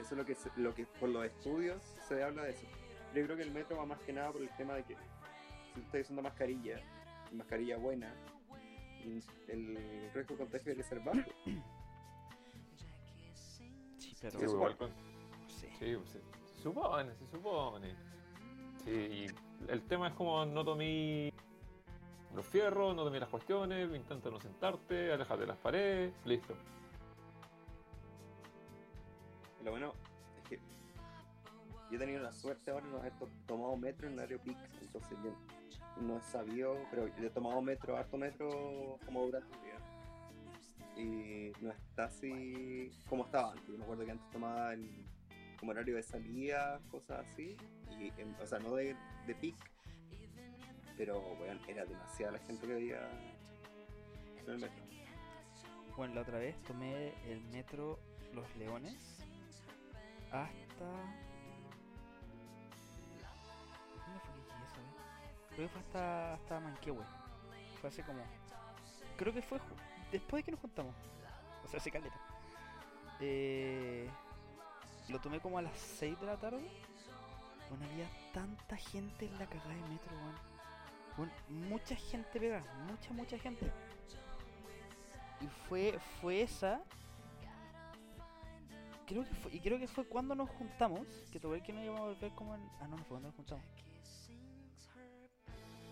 [0.00, 2.66] Eso es lo que, se- lo que por los estudios se habla de eso.
[3.14, 4.96] Yo creo que el metro va más que nada por el tema de que
[5.74, 6.76] si tú estás usando mascarilla,
[7.32, 8.14] mascarilla buena,
[9.48, 11.18] el riesgo de contagio debe ser bajo.
[13.98, 14.38] sí, pero.
[14.38, 14.76] Sí, eso igual igual.
[14.76, 14.90] con-
[15.42, 15.70] no sé.
[15.78, 16.20] Sí, pues, se,
[16.54, 17.94] se supone, se supone.
[18.84, 19.26] Sí, y
[19.70, 21.32] el tema es como no tomé
[22.34, 26.54] los fierros, no tomé las cuestiones, intenta no sentarte, alejate de las paredes, listo.
[29.62, 29.92] Lo bueno
[30.42, 30.56] es que
[31.90, 34.58] yo he tenido la suerte ahora de no haber to- tomado metro en horario peak,
[34.82, 35.32] entonces yo
[36.00, 39.74] no he sabido, pero yo he tomado metro, harto metro como durante el día.
[40.96, 43.66] Y no está así como estaba antes.
[43.66, 44.88] Yo me acuerdo que antes tomaba el,
[45.58, 47.56] como horario de salida, cosas así.
[47.98, 49.56] Y, o sea, no de, de peak,
[50.96, 53.08] pero bueno, era demasiada la gente que había
[54.42, 54.84] en el metro.
[55.96, 57.98] Bueno, la otra vez tomé el metro
[58.32, 59.20] Los Leones
[60.30, 61.23] hasta.
[65.54, 67.04] Creo que fue hasta, hasta Manquehue.
[67.80, 68.22] Fue hace como.
[69.16, 69.60] Creo que fue
[70.10, 70.94] después de que nos juntamos.
[71.64, 72.16] O sea, hace caleta.
[73.20, 74.08] Eh,
[75.08, 76.68] lo tomé como a las 6 de la tarde.
[77.68, 80.54] Bueno, había tanta gente en la cagada de metro, weón.
[81.16, 83.70] Bueno, mucha gente pega, mucha, mucha gente.
[85.40, 86.82] Y fue, fue esa.
[89.06, 91.06] Creo que fue, y creo que fue cuando nos juntamos.
[91.30, 92.62] Que tuve que no íbamos a volver como en.
[92.80, 93.64] Ah, no, no fue cuando nos juntamos.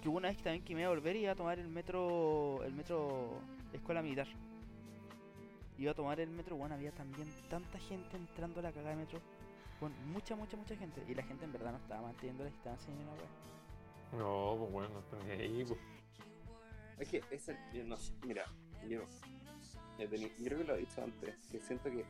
[0.02, 1.58] Que hubo una vez que también que me iba a volver y iba a tomar
[1.58, 2.62] el metro.
[2.64, 3.40] El metro.
[3.72, 4.26] Escuela Militar.
[5.78, 8.96] Iba a tomar el metro, bueno, había también tanta gente entrando a la cagada de
[8.96, 9.20] metro.
[9.80, 11.02] Bueno, mucha, mucha, mucha gente.
[11.08, 14.18] Y la gente en verdad no estaba manteniendo la distancia ni una wea.
[14.18, 15.80] No, pues bueno, no está ni ahí, pues.
[16.98, 18.44] Es que ese, yo no sé, mira,
[18.86, 19.00] yo,
[19.98, 22.04] teni- yo creo que lo he dicho antes, que siento que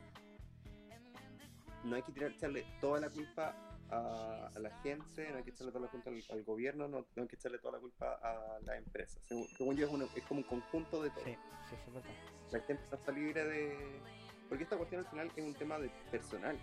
[1.85, 3.55] no hay que tirar, echarle toda la culpa
[3.93, 7.07] a, a la gente, no hay que echarle toda la culpa al, al gobierno, no,
[7.15, 9.23] no hay que echarle toda la culpa a las empresas.
[9.27, 11.25] Según, según yo es, una- es como un conjunto de todo.
[11.25, 11.37] Sí,
[11.71, 12.11] sí, verdad.
[12.51, 14.01] La gente está libre de...
[14.49, 16.59] Porque esta cuestión al final es un tema de personal.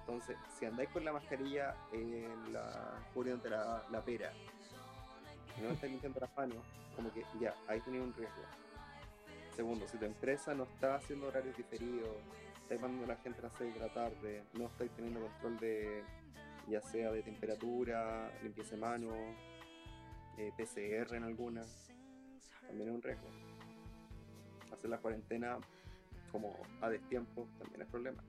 [0.00, 4.32] Entonces, si andáis con la mascarilla en la cubriendo la, la pera
[5.62, 6.58] no estáis limpiando las manos,
[6.96, 8.42] como que ya, ahí tenéis un riesgo.
[9.54, 12.08] Segundo, si tu empresa no está haciendo horarios diferidos,
[12.64, 15.58] estáis mandando a la gente a las 6 de la tarde, no estáis teniendo control
[15.58, 16.02] de,
[16.66, 19.14] ya sea de temperatura, limpieza de manos,
[20.38, 21.92] eh, PCR en algunas,
[22.66, 23.28] también es un riesgo.
[24.72, 25.58] Hacer la cuarentena
[26.32, 28.24] como a destiempo también es problema.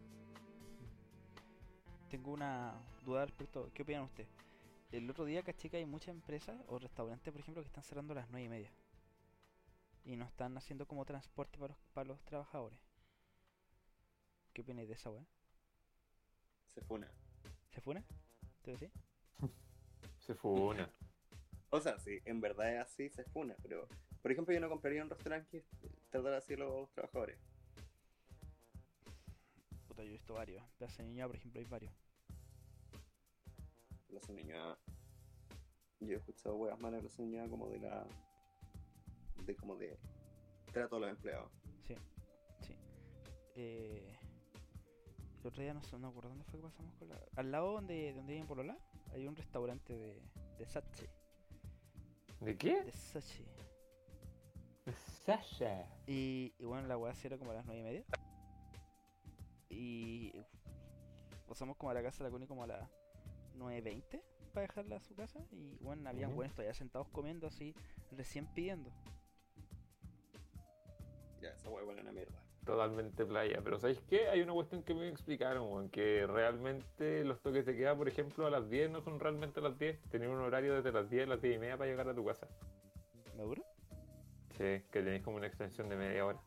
[2.10, 2.74] Tengo una
[3.06, 3.72] duda al respecto.
[3.74, 4.30] ¿Qué opinan ustedes?
[4.92, 8.12] El otro día caché que hay muchas empresas o restaurantes, por ejemplo, que están cerrando
[8.12, 8.72] a las 9 y media.
[10.04, 12.95] Y no están haciendo como transporte para los, para los trabajadores.
[14.56, 15.28] ¿Qué opináis de esa weá?
[16.74, 17.12] Se funa.
[17.72, 18.02] ¿Se fue?
[18.62, 18.90] ¿Te decís?
[20.20, 20.90] Se fue una.
[21.72, 23.86] O sea, sí, en verdad es así, se funa, pero
[24.22, 27.38] por ejemplo yo no compraría un restaurante que tratara así a los trabajadores.
[29.90, 30.64] Puta, yo he visto varios.
[30.78, 31.94] Plaza Niña, por ejemplo, hay varios.
[34.08, 34.78] La niña
[36.00, 38.08] yo he escuchado weas malas de la señora como de la
[39.36, 40.00] de como de
[40.72, 41.52] trato a los empleados.
[41.86, 41.96] Sí,
[42.62, 42.74] sí.
[43.56, 44.18] Eh,
[45.46, 47.22] el otro día no sé, no me acuerdo dónde fue que pasamos con la.
[47.36, 48.80] Al lado donde, donde viven Polola,
[49.14, 50.20] hay un restaurante de,
[50.58, 51.06] de Sachi.
[52.40, 52.84] ¿De qué?
[52.84, 53.46] De Sachi.
[55.24, 55.86] Sasha.
[56.08, 58.06] Y, y bueno, la weá sí era como a las 9 y media.
[59.70, 60.34] Y
[61.48, 62.90] pasamos como a la casa de la Connie como a las
[63.60, 65.46] 9.20 para dejarla a su casa.
[65.52, 67.76] Y bueno, habían buenos todavía sentados comiendo así,
[68.12, 68.92] recién pidiendo.
[71.40, 72.45] Ya, esa wea es una mierda.
[72.66, 73.62] Totalmente playa.
[73.64, 74.28] Pero ¿sabéis qué?
[74.28, 78.48] Hay una cuestión que me explicaron, weón, que realmente los toques de queda, por ejemplo,
[78.48, 80.02] a las 10 no son realmente a las 10.
[80.10, 82.26] Tenéis un horario desde las 10 a las 10 y media para llegar a tu
[82.26, 82.48] casa.
[83.38, 83.62] ¿Me dura?
[84.58, 86.40] Sí, que tenéis como una extensión de media hora.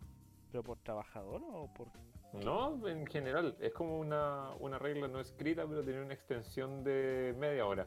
[0.50, 1.88] ¿Pero por trabajador o por.?
[2.32, 7.34] No, en general, es como una, una regla no escrita, pero tiene una extensión de
[7.38, 7.86] media hora.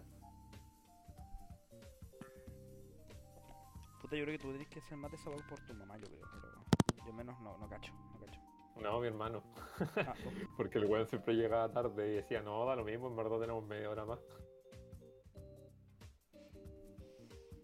[4.01, 6.05] Puta, yo creo que tú tienes que hacer más de weá por tu mamá, yo
[6.05, 6.21] creo.
[6.87, 7.93] Pero yo menos no, no cacho,
[8.81, 9.43] no mi hermano.
[9.95, 10.13] Ah,
[10.57, 13.65] Porque el weón siempre llegaba tarde y decía, no, da lo mismo, en verdad tenemos
[13.65, 14.19] media hora más.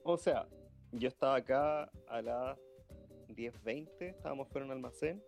[0.03, 0.47] O sea,
[0.91, 2.57] yo estaba acá a las
[3.29, 5.23] 10.20, estábamos fuera de un almacén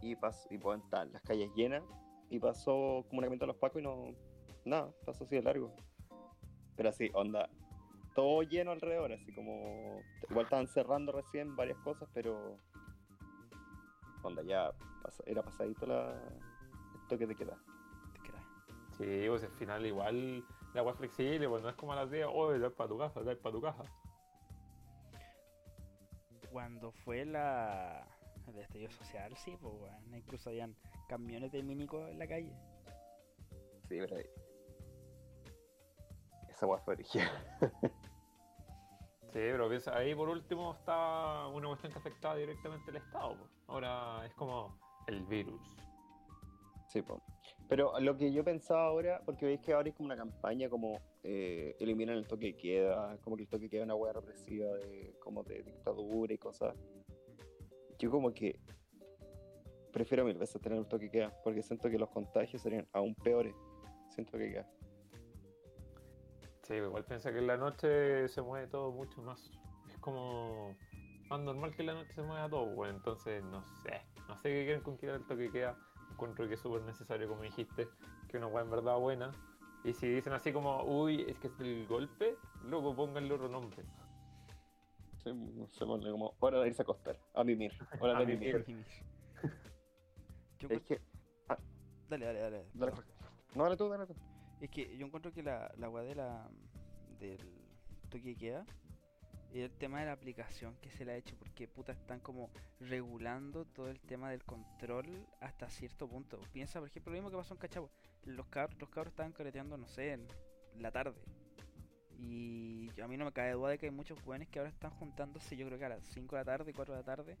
[0.00, 1.82] y pasó, y pues estaban las calles llenas
[2.30, 4.14] y pasó comunicamiento a los pacos y no,
[4.64, 5.74] nada, pasó así de largo.
[6.76, 7.50] Pero así, onda,
[8.14, 12.56] todo lleno alrededor, así como, igual estaban cerrando recién varias cosas, pero
[14.22, 14.70] onda ya
[15.02, 17.56] pas- era pasadito la, el toque de queda.
[18.12, 18.44] te creas.
[18.96, 22.10] Sí, pues al final igual la agua es flexible, pues no es como a las
[22.10, 23.84] 10, oh, ya es para tu casa, ya es para tu casa.
[26.50, 28.06] Cuando fue la.
[28.46, 30.14] El estallido social, sí, pues weón.
[30.14, 30.74] Incluso habían
[31.06, 32.56] camiones de mínico en la calle.
[33.88, 34.30] Sí, pero ahí-
[36.48, 37.28] esa weá fue original.
[39.28, 43.36] Sí, pero piensa, ahí por último está una cuestión que afectaba directamente al Estado.
[43.36, 43.50] pues.
[43.66, 45.60] Ahora es como el virus.
[46.88, 47.20] Sí, po.
[47.68, 50.98] pero lo que yo pensaba ahora, porque veis que ahora es como una campaña como
[51.22, 54.14] eh, eliminan el toque de queda, como que el toque de queda es una hueá
[54.14, 56.74] represiva de, como de dictadura y cosas.
[57.98, 58.58] Yo como que
[59.92, 63.14] prefiero mil veces tener un toque de queda, porque siento que los contagios serían aún
[63.14, 63.54] peores.
[64.08, 64.77] Siento que queda.
[66.68, 69.50] Sí, igual piensa que en la noche se mueve todo mucho más.
[69.90, 70.76] Es como
[71.30, 74.02] más normal que en la noche se mueva todo, pues entonces no sé.
[74.28, 75.76] No sé qué quieren con quitar el toque que queda.
[76.12, 77.88] Encuentro que es súper necesario, como dijiste,
[78.28, 79.32] que una weá en verdad buena.
[79.82, 83.82] Y si dicen así como, uy, es que es el golpe, luego pónganle otro nombre.
[85.22, 85.32] Se,
[85.68, 88.64] se pone como hora de irse a acostar, a mimir, hora de mimir.
[88.66, 88.86] mimir.
[90.58, 91.00] Yo Es que,
[92.08, 92.64] Dale, dale, dale.
[92.74, 92.92] dale,
[93.54, 94.14] no, dale tú, dale tú.
[94.60, 96.48] Es que yo encuentro que la, la de la,
[97.20, 97.38] del
[98.08, 98.66] toque de queda
[99.52, 102.50] y el tema de la aplicación que se le ha hecho, porque puta están como
[102.80, 106.40] regulando todo el tema del control hasta cierto punto.
[106.52, 107.90] Piensa, por ejemplo, lo mismo que pasó en Cachagua.
[108.24, 110.26] Los cabros, los cabros estaban carreteando, no sé, en
[110.78, 111.16] la tarde.
[112.18, 114.90] Y a mí no me cae duda de que hay muchos jóvenes que ahora están
[114.90, 117.36] juntándose, yo creo que a las 5 de la tarde, 4 de la tarde,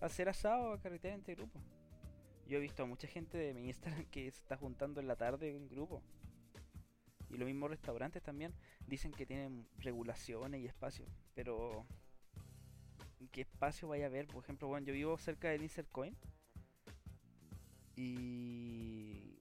[0.00, 1.62] a hacer asado, a carretear entre grupos.
[2.46, 5.16] Yo he visto a mucha gente de mi Instagram que se está juntando en la
[5.16, 6.02] tarde en grupo.
[7.34, 8.54] Y los mismos restaurantes también
[8.86, 11.08] dicen que tienen regulaciones y espacios.
[11.34, 11.84] Pero,
[13.32, 14.28] ¿qué espacio vaya a haber?
[14.28, 16.16] Por ejemplo, bueno, yo vivo cerca del Insert Coin.
[17.96, 19.40] Y.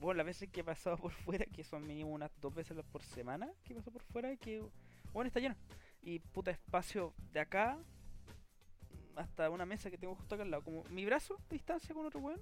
[0.00, 3.02] Bueno, las veces que he pasado por fuera, que son mínimo unas dos veces por
[3.02, 4.62] semana que paso por fuera, que.
[5.12, 5.54] Bueno, está lleno.
[6.02, 7.78] Y puta espacio de acá
[9.14, 10.64] hasta una mesa que tengo justo acá al lado.
[10.64, 12.40] Como mi brazo de distancia con otro weón.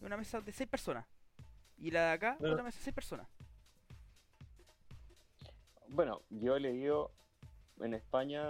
[0.00, 1.06] y Una mesa de seis personas.
[1.78, 2.54] Y la de acá, Bueno.
[2.54, 3.28] otra mesa de seis personas.
[5.92, 7.10] Bueno, yo he leído
[7.80, 8.42] en España,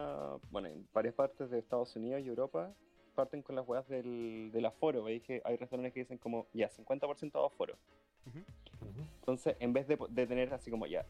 [0.51, 2.74] bueno, en varias partes de Estados Unidos y Europa,
[3.14, 5.03] parten con las weas del, del aforo.
[5.05, 7.74] Veis que hay restaurantes que dicen como, ya, 50% de aforo.
[8.26, 8.41] Ujú.
[9.20, 11.07] Entonces, en vez de, de tener así como, ya,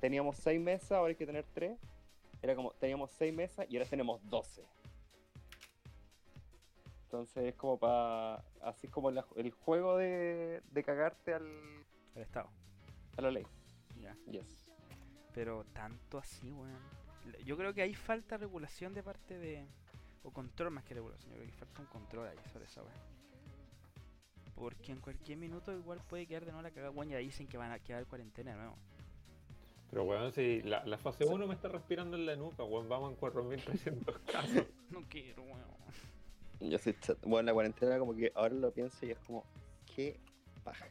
[0.00, 1.78] teníamos 6 mesas, ahora hay que tener 3.
[2.42, 4.62] Era como, teníamos 6 mesas y ahora tenemos 12.
[7.04, 11.46] Entonces es como para, así como la- el juego de, de cagarte al,
[12.14, 12.48] Estado.
[13.16, 13.46] a la ley.
[14.00, 14.16] Ya.
[14.30, 14.61] Yes.
[15.34, 16.76] Pero tanto así, weón.
[17.44, 19.64] Yo creo que hay falta de regulación de parte de.
[20.24, 21.30] O control más que regulación.
[21.32, 22.94] Yo creo que falta un control ahí sobre esa weón.
[24.54, 27.08] Porque en cualquier minuto igual puede quedar de nuevo la cagada, weón.
[27.10, 28.76] Ya dicen que van a quedar cuarentena de nuevo.
[29.90, 33.10] Pero weón, si la, la fase 1 me está respirando en la nuca, weón, vamos
[33.10, 34.64] en 4300 casos.
[34.90, 35.62] No quiero, weón.
[36.60, 39.44] Yo soy chat- Bueno, la cuarentena como que ahora lo pienso y es como,
[39.96, 40.20] qué
[40.62, 40.86] paja.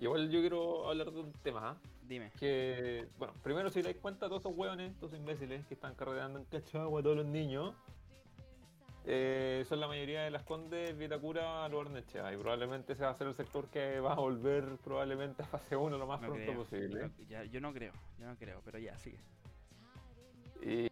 [0.00, 1.76] Igual yo quiero hablar de un tema, ¿ah?
[2.08, 2.30] Dime.
[2.38, 5.94] que, bueno, primero si te das cuenta, todos esos hueones, todos esos imbéciles que están
[5.94, 7.74] carreteando en Cachagua, todos los niños,
[9.04, 13.26] eh, son la mayoría de las Condes, Vitacura, Luarnechea, y probablemente ese va a ser
[13.28, 16.56] el sector que va a volver probablemente a fase 1 lo más No pronto creo.
[16.58, 17.10] posible.
[17.28, 19.18] Ya, yo no creo, yo no creo, pero ya, sigue.
[20.62, 20.90] Y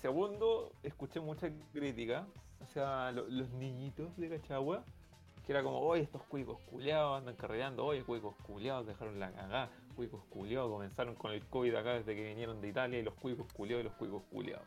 [0.00, 2.26] segundo, escuché mucha crítica
[2.62, 4.82] hacia lo- los niñitos de Cachagua,
[5.44, 9.70] que era como, oye, estos cuicos culiados andan carreteando, oye, cuicos culiados dejaron la cagada,
[9.96, 13.52] cuicos culiados comenzaron con el COVID acá desde que vinieron de Italia y los cuicos
[13.52, 14.66] culiados y los cuicos culiados.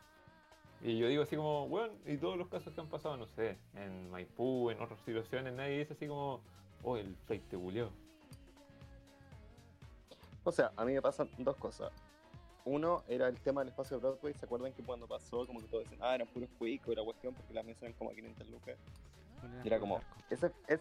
[0.82, 3.58] Y yo digo así como, bueno, y todos los casos que han pasado, no sé,
[3.76, 6.42] en Maipú, en otras situaciones, nadie dice así como,
[6.84, 7.92] oye, el fleite culiado.
[10.44, 11.92] O sea, a mí me pasan dos cosas.
[12.64, 14.34] Uno era el tema del espacio de Broadway.
[14.34, 17.34] ¿Se acuerdan que cuando pasó, como que todos decían, ah, eran puros cuicos, la cuestión,
[17.34, 18.78] porque las mesas eran como a 500 lucas?
[19.64, 20.80] Y era como, ese, es,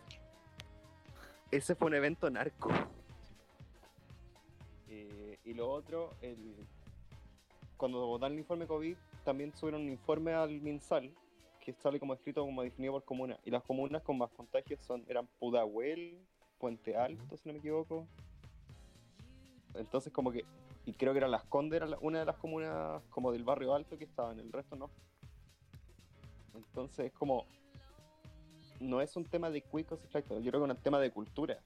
[1.50, 2.70] ese fue un evento narco.
[4.90, 6.54] Eh, y lo otro, el,
[7.76, 11.10] cuando dan el informe COVID, también subieron un informe al MinSal,
[11.60, 13.38] que sale como escrito como definido por comuna.
[13.44, 16.18] Y las comunas con más contagios son eran Pudahuel,
[16.58, 18.06] Puente Alto, si no me equivoco.
[19.74, 20.44] Entonces como que,
[20.86, 23.74] y creo que era Las Condes, era la- una de las comunas como del barrio
[23.74, 24.90] alto que estaban, el resto no.
[26.54, 27.44] Entonces es como,
[28.80, 31.10] no es un tema de cuicos y flactos, yo creo que es un tema de
[31.10, 31.58] cultura.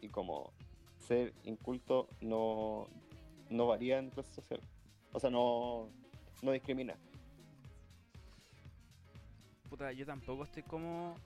[0.00, 0.52] Y como
[1.10, 2.86] ser inculto no,
[3.48, 4.60] no varía en clase social.
[5.12, 5.88] O sea, no,
[6.40, 6.94] no discrimina.
[9.68, 11.16] Puta, yo tampoco estoy como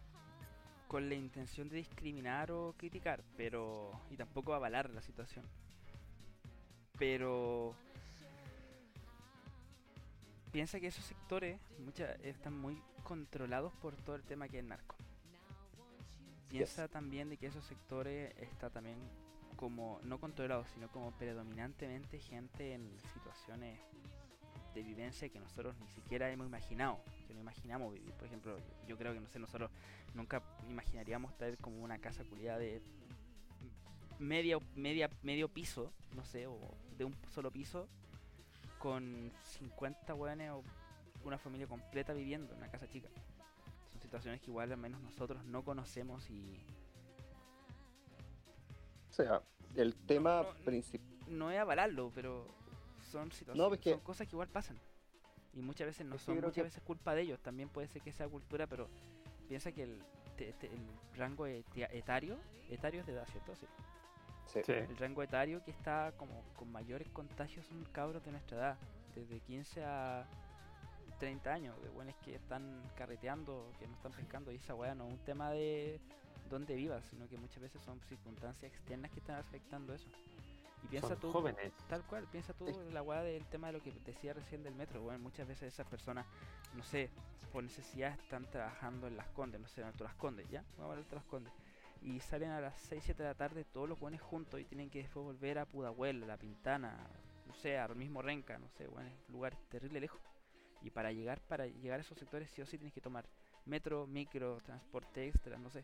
[0.89, 3.91] con la intención de discriminar o criticar, pero.
[4.11, 5.45] y tampoco avalar la situación.
[6.99, 7.75] Pero.
[10.51, 14.97] Piensa que esos sectores mucha- están muy controlados por todo el tema que es narco.
[16.49, 18.97] Piensa también de que esos sectores está también
[19.65, 23.81] como, no controlados, sino como predominantemente gente en situaciones
[24.75, 28.13] de vivencia que nosotros ni siquiera hemos imaginado, que no imaginamos vivir.
[28.13, 29.71] Por ejemplo, yo creo que no sé, nosotros
[30.13, 32.83] nunca imaginaríamos tener como una casa culiada de
[34.19, 36.59] media, media, medio piso, no sé, o
[36.99, 37.89] de un solo piso,
[38.79, 40.63] con 50 hueones o
[41.25, 43.09] una familia completa viviendo en una casa chica.
[43.93, 46.61] Son situaciones que igual al menos nosotros no conocemos y
[49.15, 49.41] O sea,
[49.77, 51.07] el tema no- principal...
[51.29, 52.47] no es avalarlo, pero
[53.01, 54.79] son situaciones, No, es que- son cosas que igual pasan.
[55.53, 58.03] Y muchas veces no Es son muchas que- veces culpa de ellos, también puede ser
[58.03, 58.89] que sea cultura, pero
[59.49, 60.03] piensa que el,
[60.37, 60.81] te- te- el
[61.17, 62.39] rango etia- etario,
[62.71, 63.55] etario es de edad, ¿cierto?
[63.55, 63.67] Sí.
[64.47, 64.61] Sí.
[64.65, 64.73] Sí.
[64.73, 68.79] El rango etario que está como con mayores contagios son cabros de nuestra edad,
[69.15, 70.27] desde 15 a
[71.19, 75.07] 30 años, de buenos que están carreteando, que no están pescando, y esa weá no
[75.07, 76.01] es un tema de
[76.55, 80.09] dónde vivas, sino que muchas veces son circunstancias externas que están afectando eso.
[80.83, 81.73] Y piensa Son tú, jóvenes.
[81.89, 84.63] Tal cual, piensa tú Es- en la weá del tema de lo que decía recién
[84.63, 86.27] del metro, bueno, muchas veces esas personas,
[86.75, 87.11] no sé,
[87.53, 90.63] por necesidad están trabajando en las condes, no sé, en Alto Las Condes, ¿ya?
[90.77, 91.53] Vamos a hablar de Las Condes.
[92.03, 94.91] Y salen a las 6, 7 de la tarde todos los buenos juntos y tienen
[94.91, 96.97] que después volver a Pudahuel, a La Pintana,
[97.47, 100.21] no sé, al mismo Renca, no sé, bueno, lugares terrible lejos.
[100.83, 103.25] Y para llegar, para llegar a esos sectores sí o sí tienes que tomar
[103.65, 105.83] metro, micro, transporte extra, no sé.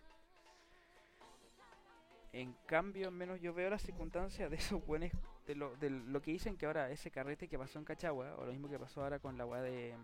[2.32, 5.10] En cambio, al menos yo veo las circunstancias de esos buenos,
[5.46, 8.44] de lo, de lo que dicen que ahora ese carrete que pasó en Cachagua, o
[8.44, 9.94] lo mismo que pasó ahora con la weá de.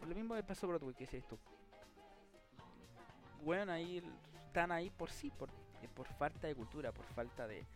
[0.00, 1.38] Lo mismo que pasó Broadway, que decías tú.
[3.44, 4.02] Bueno, ahí
[4.46, 5.50] están ahí por sí, por,
[5.82, 7.66] eh, por falta de cultura, por falta de.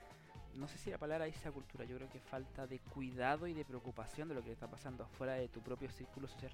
[0.55, 3.55] No sé si la palabra es esa cultura, yo creo que falta de cuidado y
[3.55, 6.53] de preocupación de lo que está pasando afuera de tu propio círculo social.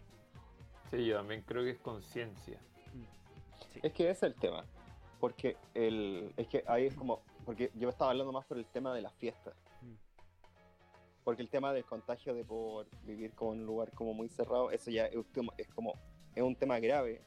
[0.90, 2.58] Sí, yo también creo que es conciencia.
[2.90, 3.80] Sí.
[3.82, 4.64] Es que ese es el tema.
[5.20, 7.20] Porque el, es que ahí es como.
[7.44, 9.54] Porque yo estaba hablando más por el tema de las fiestas.
[9.82, 9.94] Mm.
[11.22, 14.70] porque el tema del contagio de por vivir como en un lugar como muy cerrado,
[14.70, 15.16] eso ya es,
[15.58, 15.92] es como
[16.34, 17.20] es un tema grave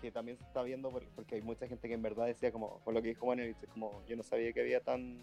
[0.00, 2.78] que también se está viendo por- porque hay mucha gente que en verdad decía como
[2.80, 5.18] por lo que dijo Manuel, como yo no sabía que había tan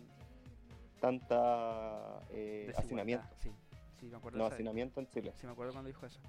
[1.00, 3.52] tanta eh, hacinamiento, Sí,
[4.00, 4.38] sí, me acuerdo.
[4.38, 5.32] no hacinamiento en Chile.
[5.36, 6.20] Sí, me acuerdo cuando dijo eso.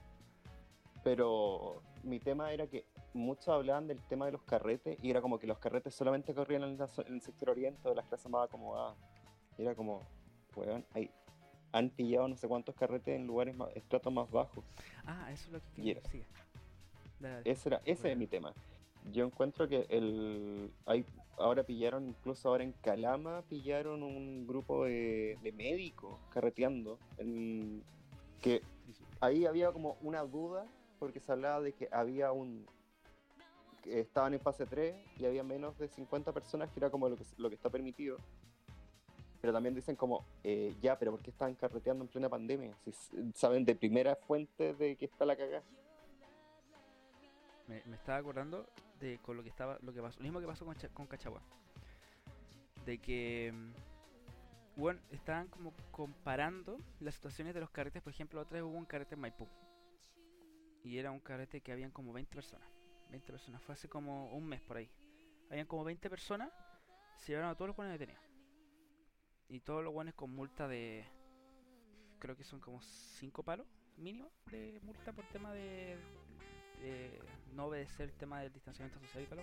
[1.04, 5.38] Pero mi tema era que muchos hablaban del tema de los carretes y era como
[5.38, 8.48] que los carretes solamente corrían en, la en el sector oriente de las clases más
[8.48, 8.96] acomodadas.
[9.58, 10.02] Y era como,
[10.56, 11.10] weón, hay,
[11.72, 14.64] han pillado no sé cuántos carretes en lugares más, estratos más bajos.
[15.04, 16.02] Ah, eso es lo que quería.
[17.20, 17.50] dale.
[17.50, 18.12] Ese, era, ese Bueno.
[18.12, 18.54] es mi tema.
[19.10, 21.04] Yo encuentro que el hay,
[21.36, 26.98] ahora pillaron, incluso ahora en Calama, pillaron un grupo de, de médicos carreteando.
[27.18, 27.82] en-
[28.40, 28.60] que
[29.20, 30.66] ahí había como una duda
[30.98, 32.66] porque se hablaba de que había un
[33.86, 37.54] estaban en fase 3 y había menos de 50 personas que era como lo que,
[37.54, 38.16] está permitido
[39.40, 42.76] pero también dicen como eh, ya pero ¿por qué estaban carreteando en plena pandemia?
[42.84, 42.92] si
[43.34, 45.62] saben de primera fuente de que está la cagada
[47.66, 48.66] Me, estaba acordando
[49.00, 51.42] de con lo que estaba, lo que pasó, lo mismo que pasó con, con Cachagua.
[52.86, 53.72] De que mm,
[54.76, 58.86] bueno, estaban como comparando las situaciones de los carretes, por ejemplo, otra vez hubo un
[58.86, 59.46] carrete en Maipú.
[60.82, 62.66] Y era un carrete que habían como 20 personas.
[63.12, 64.90] 20 personas, fue hace como un mes por ahí.
[65.50, 66.50] Habían como 20 personas,
[67.16, 68.24] se llevaron a todos los buenos detenidos.
[69.48, 71.04] Y todos los buenos con multa de
[72.18, 75.98] creo que son como 5 palos mínimo de multa por tema de
[76.80, 77.20] eh,
[77.52, 79.40] no obedecer el tema del distanciamiento social y tal.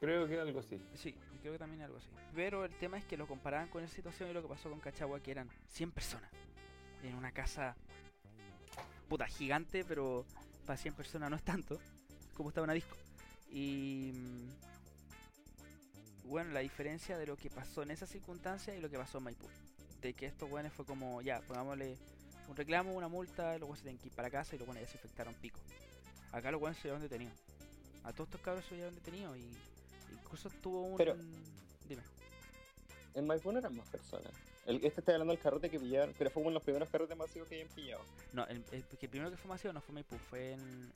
[0.00, 0.80] Creo que algo así.
[0.94, 2.08] Sí, creo que también algo así.
[2.34, 4.80] Pero el tema es que lo comparaban con esa situación y lo que pasó con
[4.80, 6.30] Cachagua, que eran 100 personas
[7.02, 7.76] en una casa
[9.08, 10.24] puta gigante, pero
[10.66, 11.80] para 100 personas no es tanto,
[12.40, 12.96] como estaba una disco.
[13.52, 14.48] Y mm,
[16.28, 19.24] bueno, la diferencia de lo que pasó en esa circunstancia y lo que pasó en
[19.24, 19.46] Maipú.
[20.00, 21.96] De que estos buenos fue como, ya, pongámosle
[22.48, 24.88] un reclamo, una multa, buenos se tienen que ir para casa y los buenos ya
[24.90, 25.60] se infectaron pico.
[26.32, 27.36] Acá los buenos se llevaron detenidos.
[28.04, 29.44] A todos estos cabros se llevaron detenidos y
[30.14, 30.96] incluso tuvo un...
[30.96, 31.16] Pero-
[31.88, 32.02] Dime.
[33.14, 34.32] en Maipú no eran más personas
[34.66, 37.16] el, este está hablando del carrete que pillaron pero fue uno de los primeros carretes
[37.16, 40.16] masivos que hayan pillado No, el, el- el primero que fue masivo no fue Maipú,
[40.18, 40.92] fue en...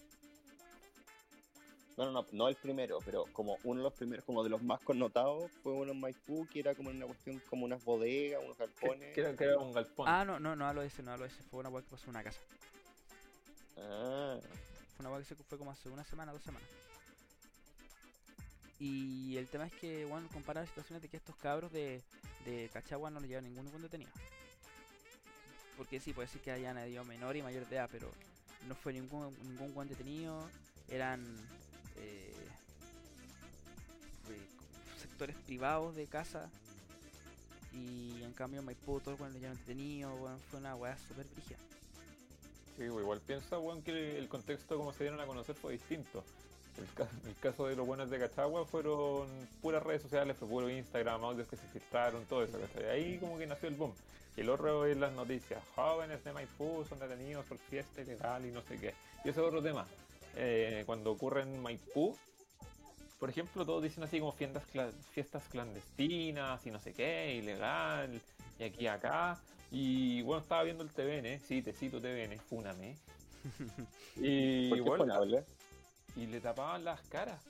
[1.96, 4.62] no, no, no, no el primero, pero como uno de los primeros, como de los
[4.62, 8.58] más connotados, fue uno en Maipú, que era como una cuestión, como unas bodegas, unos
[8.58, 9.14] galpones.
[9.14, 10.08] que era, que era un galpón.
[10.08, 11.90] Ah, no, no, no hablo de ese, no hablo de ese, fue una weá que
[11.90, 12.40] pasó en una casa.
[13.78, 14.38] Ah,
[14.96, 16.68] Fue una weá que se fue como hace una semana, dos semanas.
[18.80, 22.02] Y el tema es que, bueno, compara las situaciones de que estos cabros de,
[22.44, 24.10] de Cachagua no le llevan ningún buen detenido.
[25.76, 28.10] Porque sí, puede ser que hayan habido menor y mayor de edad, pero
[28.68, 30.48] no fue ningún, ningún buen detenido.
[30.88, 31.36] Eran
[31.96, 32.32] eh,
[35.00, 36.50] sectores privados de casa.
[37.72, 41.58] Y en cambio Maipú todos bueno, le llevan detenido, bueno, fue una weá súper brígida.
[42.76, 46.22] Sí, güey, igual piensa, weón, que el contexto como se dieron a conocer fue distinto.
[46.78, 49.28] El, ca- el caso de los buenos de Cachagua fueron
[49.62, 52.58] puras redes sociales, fue puro Instagram, audios que se filtraron, todo eso.
[52.92, 53.92] Ahí como que nació el boom.
[54.36, 58.50] Y el otro es las noticias, jóvenes de Maipú son detenidos por fiesta ilegal y
[58.50, 58.94] no sé qué.
[59.24, 59.86] Y ese es otro tema.
[60.36, 62.16] Eh, cuando ocurre en Maipú,
[63.18, 68.20] por ejemplo, todos dicen así como fiestas, cla- fiestas clandestinas y no sé qué, ilegal,
[68.58, 69.40] y aquí y acá.
[69.70, 72.96] Y bueno, estaba viendo el TVN, sí, te cito TVN, fúname.
[74.16, 75.04] Y ¿por qué bueno,
[76.16, 77.40] y le tapaban las caras.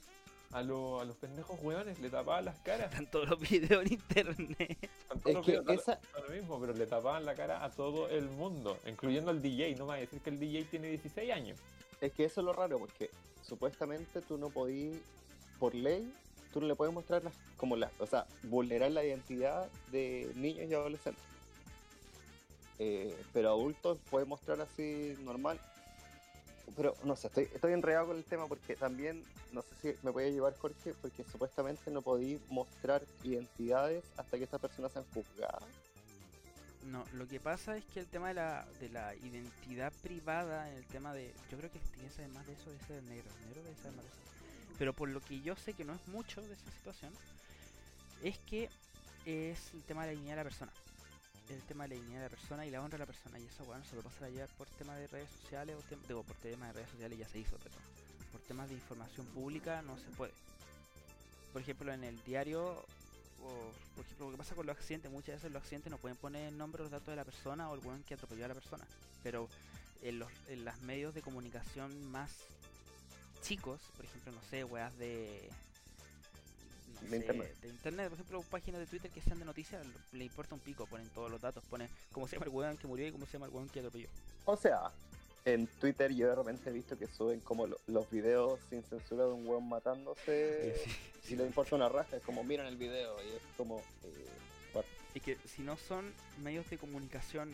[0.52, 2.90] A, lo- a los pendejos hueones le tapaban las caras.
[2.92, 4.78] Están todos los videos en internet.
[4.80, 7.70] Están todos Es los que videos, esa, lo mismo, pero le tapaban la cara a
[7.70, 9.74] todo el mundo, incluyendo al DJ.
[9.74, 11.58] No me va a decir que el DJ tiene 16 años.
[12.06, 13.10] Es que eso es lo raro, porque
[13.42, 15.00] supuestamente tú no podías,
[15.58, 16.12] por ley,
[16.52, 20.70] tú no le puedes mostrar las, como la, o sea, vulnerar la identidad de niños
[20.70, 21.24] y adolescentes.
[22.78, 25.58] Eh, pero adultos puedes mostrar así normal.
[26.76, 30.12] Pero no sé, estoy, estoy enredado con el tema porque también, no sé si me
[30.12, 35.62] puede llevar Jorge, porque supuestamente no podéis mostrar identidades hasta que estas personas sean juzgadas.
[36.84, 40.84] No, lo que pasa es que el tema de la, de la identidad privada, el
[40.86, 41.32] tema de.
[41.50, 43.30] Yo creo que tiene que más de eso, de ese negro.
[43.46, 44.76] Negro debe saber más de eso.
[44.78, 47.12] Pero por lo que yo sé que no es mucho de esa situación,
[48.22, 48.68] es que
[49.24, 50.72] es el tema de la dignidad de la persona.
[51.48, 53.38] El tema de la dignidad de la persona y la honra de la persona.
[53.38, 56.06] Y eso, bueno, se lo pasa a llevar por temas de redes sociales, o tem-
[56.06, 57.74] digo, por temas de redes sociales ya se hizo, pero
[58.32, 60.32] por temas de información pública no se puede.
[61.52, 62.84] Por ejemplo, en el diario
[63.44, 66.16] o, por ejemplo, lo que pasa con los accidentes, muchas veces los accidentes no pueden
[66.16, 68.48] poner el nombre o los datos de la persona o el weón que atropelló a
[68.48, 68.84] la persona.
[69.22, 69.48] Pero
[70.02, 72.30] en los en los medios de comunicación más
[73.42, 75.48] chicos, por ejemplo, no sé, weas de.
[76.94, 77.60] no de sé, internet.
[77.60, 80.86] de internet, por ejemplo, páginas de Twitter que sean de noticias, le importa un pico,
[80.86, 83.34] ponen todos los datos, ponen cómo se llama el weón que murió y cómo se
[83.34, 84.08] llama el weón que atropelló.
[84.46, 84.90] O sea,
[85.44, 89.24] en Twitter yo de repente he visto que suben como lo- los videos sin censura
[89.26, 90.74] de un weón matándose.
[91.22, 93.78] Si le importa una raja, es como miran el video y es como.
[94.04, 94.82] eh?
[95.14, 97.52] Y que si no son medios de comunicación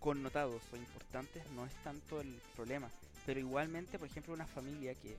[0.00, 2.90] connotados o importantes, no es tanto el problema.
[3.24, 5.16] Pero igualmente, por ejemplo, una familia que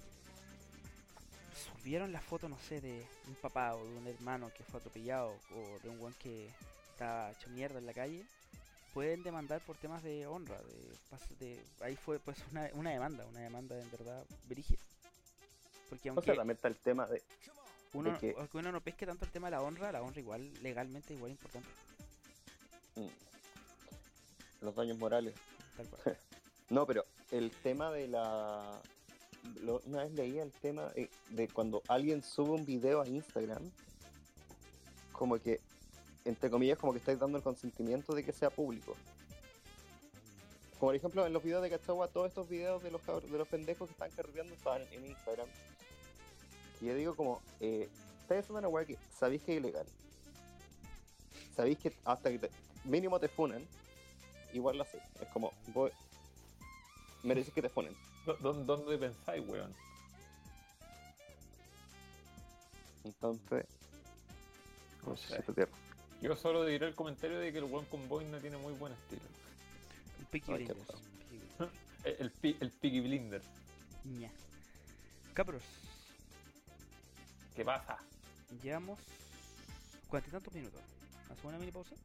[1.79, 5.29] subieron la foto, no sé, de un papá o de un hermano que fue atropellado
[5.55, 6.49] o de un weón que
[6.91, 8.25] estaba hecho mierda en la calle,
[8.93, 10.59] pueden demandar por temas de honra.
[10.61, 14.79] De, de- ahí fue pues una, una demanda, una demanda en verdad brígida.
[15.89, 17.21] Porque O aunque sea, también está el tema de.
[17.93, 20.19] uno, de que- aunque uno no pesque tanto el tema de la honra, la honra
[20.19, 21.67] igual, legalmente igual importante.
[22.95, 25.33] mm, los daños morales.
[25.77, 26.17] Tal cual.
[26.69, 28.81] No, pero el tema de la.
[29.85, 33.69] una vez leía el tema de, de cuando alguien sube un video a Instagram,
[35.11, 35.59] como que,
[36.25, 38.95] entre comillas, como que estáis dando el consentimiento de que sea público.
[40.79, 43.47] Como por ejemplo en los videos de Cachagua, todos estos videos de los de los
[43.47, 45.47] pendejos que están carreteando estaban en Instagram.
[46.81, 47.87] Y yo digo como, eh,
[48.21, 49.85] estáis haciendo una weá que sabéis que es ilegal.
[51.55, 52.49] Sabéis que hasta que te-
[52.83, 53.65] mínimo te funan,
[54.53, 55.03] igual lo hacéis.
[55.21, 55.91] Es como, voy,
[57.23, 57.95] mereces que te funen.
[58.25, 59.73] ¿Dó- dó- ¿Dónde pensáis, weón?
[63.05, 63.65] Entonces,
[65.05, 65.41] No sé.
[65.53, 65.71] tierra.
[66.23, 69.21] Yo solo diré el comentario de que el weón con boina tiene muy buen estilo.
[70.19, 70.79] Un Peaky Blinders.
[70.89, 71.73] Peaky Blinders.
[72.05, 73.41] El, el, el Blinder.
[75.33, 75.63] Cabros,
[77.53, 77.97] ¿Qué pasa?
[78.61, 78.99] llevamos
[80.07, 80.79] cuarenta y tantos minutos.
[81.25, 81.95] ¿Hacemos una mini pausa?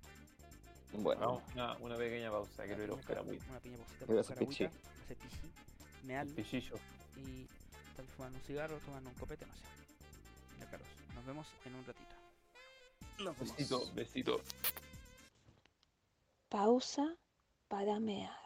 [0.95, 2.65] Bueno, Vamos, una, una pequeña pausa.
[2.65, 3.45] Quiero ir a buscar agüita.
[3.51, 5.17] Una pequeña pausita Voy para a buscar agüita, hacer
[6.03, 6.77] meal Pichillo.
[7.19, 7.47] y
[7.95, 9.61] tal vez fumando un cigarro, tomando un copete, no sé.
[10.59, 12.18] Ya, Carlos, nos vemos en un ratito.
[13.41, 14.41] Besito, besito.
[16.49, 17.17] Pausa
[17.69, 18.37] para mear.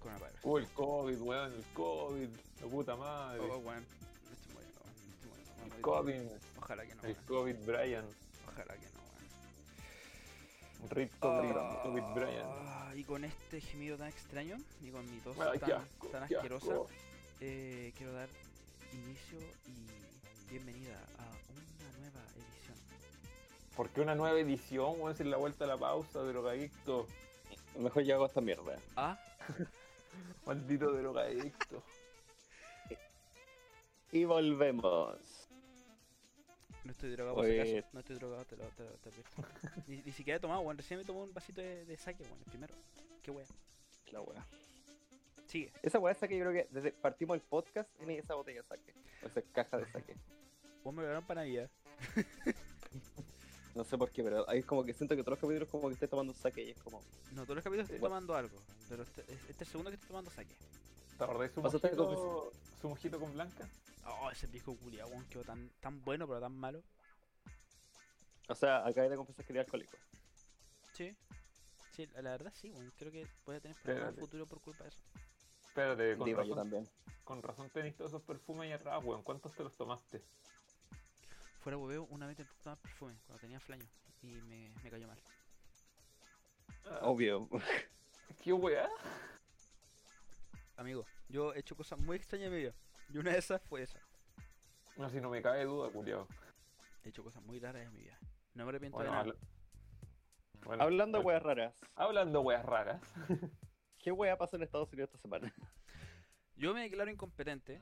[0.00, 0.44] Coronavirus.
[0.44, 2.28] Uh, el COVID, weón, el COVID.
[2.60, 3.40] La puta madre.
[3.40, 3.84] Oh, weón.
[3.84, 4.94] Me estoy muriendo, weón.
[4.94, 5.72] Me estoy muriendo, weón.
[5.76, 6.22] el COVID.
[6.58, 7.24] Ojalá que no, El weón.
[7.26, 8.04] COVID Brian.
[8.46, 9.00] Ojalá que no,
[10.80, 10.90] weón.
[10.90, 12.46] Rip COVID, Ah, COVID Brian.
[12.98, 16.74] Y con este gemido tan extraño y con mi tos Ay, tan, asco, tan asquerosa,
[17.40, 18.28] eh, quiero dar
[18.92, 19.86] inicio y
[20.50, 22.76] bienvenida a una nueva edición.
[23.76, 25.16] ¿Por qué una nueva edición, weón?
[25.16, 27.06] Sin la vuelta a la pausa, drogadicto.
[27.78, 28.78] mejor yo hago esta mierda.
[28.96, 29.18] Ah,
[30.46, 31.82] Maldito drogadicto.
[34.10, 35.18] Y volvemos.
[36.84, 37.88] no estoy drogado por si acaso.
[37.92, 39.82] No estoy drogado, te lo, te lo- te lo advierto.
[39.86, 40.78] ni, ni siquiera he tomado, weón.
[40.78, 42.38] Recién me tomó un vasito de, de saque, weón.
[42.38, 42.74] El primero.
[43.22, 43.46] Qué wea.
[44.12, 44.46] La wea.
[45.46, 45.70] Sigue.
[45.82, 48.94] Esa wea saque yo creo que desde partimos el podcast en esa botella de saque.
[49.22, 50.16] O esa caja de saque.
[50.88, 51.70] Vos me dieron para Navidad.
[53.74, 55.86] No sé por qué, pero ahí es como que siento que todos los capítulos como
[55.88, 57.00] que estés tomando saque y es como.
[57.32, 58.14] No, todos los capítulos estoy Bueno.
[58.16, 58.58] tomando algo.
[58.88, 60.56] Pero este, este es el segundo que estoy tomando saque.
[61.16, 63.68] ¿Te acordás su mojito, su mojito con blanca?
[64.06, 65.24] Oh, ese viejo culiao, weón.
[65.26, 66.82] Quedó tan, tan bueno, pero tan malo.
[68.48, 69.96] O sea, acá de confesar que era alcohólico.
[70.94, 71.14] Sí.
[71.94, 72.90] Sí, la, verdad sí, weón.
[72.96, 74.20] Creo que voy a tener problemas Espérate.
[74.20, 74.98] futuro por culpa de eso.
[75.68, 76.88] Espérate, con Digo yo razón, también.
[77.22, 79.22] con razón tenés todos esos perfumes ahí atrás, weón.
[79.22, 80.24] ¿Cuántos te los tomaste?
[81.68, 83.86] Fuera hueveo, una vez intenté tomar perfume cuando tenía flaño
[84.22, 85.20] y me, me cayó mal.
[86.86, 87.46] Ah, Obvio.
[88.42, 88.88] ¿Qué weá?
[90.78, 92.74] Amigo, yo he hecho cosas muy extrañas en mi vida.
[93.10, 94.00] Y una de esas fue esa.
[94.96, 96.26] No, si no me cabe duda, culiao.
[97.04, 98.18] He hecho cosas muy raras en mi vida.
[98.54, 99.38] No me arrepiento Bueno, de nada.
[100.64, 101.74] bueno, Hablando de bueno, weas raras.
[101.96, 103.02] Hablando weas raras.
[103.98, 105.52] ¿Qué wea pasó en Estados Unidos esta semana?
[106.56, 107.78] Yo me declaro incompetente.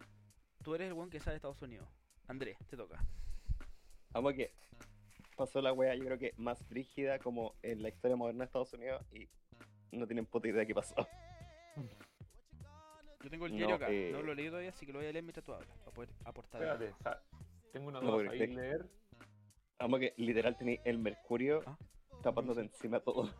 [0.64, 1.88] Tú eres el buen que sabe de Estados Unidos.
[2.26, 2.98] Andrés, te toca.
[4.16, 4.50] Vamos que
[5.36, 8.72] pasó la wea, yo creo que más frígida como en la historia moderna de Estados
[8.72, 9.28] Unidos y
[9.92, 10.94] no tienen puta idea de qué pasó.
[13.22, 13.90] Yo tengo el No, diario acá.
[13.90, 14.10] eh.
[14.12, 15.68] No lo he leído todavía, así que lo voy a leer mientras tú hablas.
[15.80, 16.62] Para poder aportar.
[16.62, 17.20] Espérate, o sea,
[17.72, 18.86] tengo una No, duda porque ahí te- leer.
[19.78, 21.76] Vamos que literal tenía el mercurio Ah.
[22.22, 23.30] tapándote encima todo.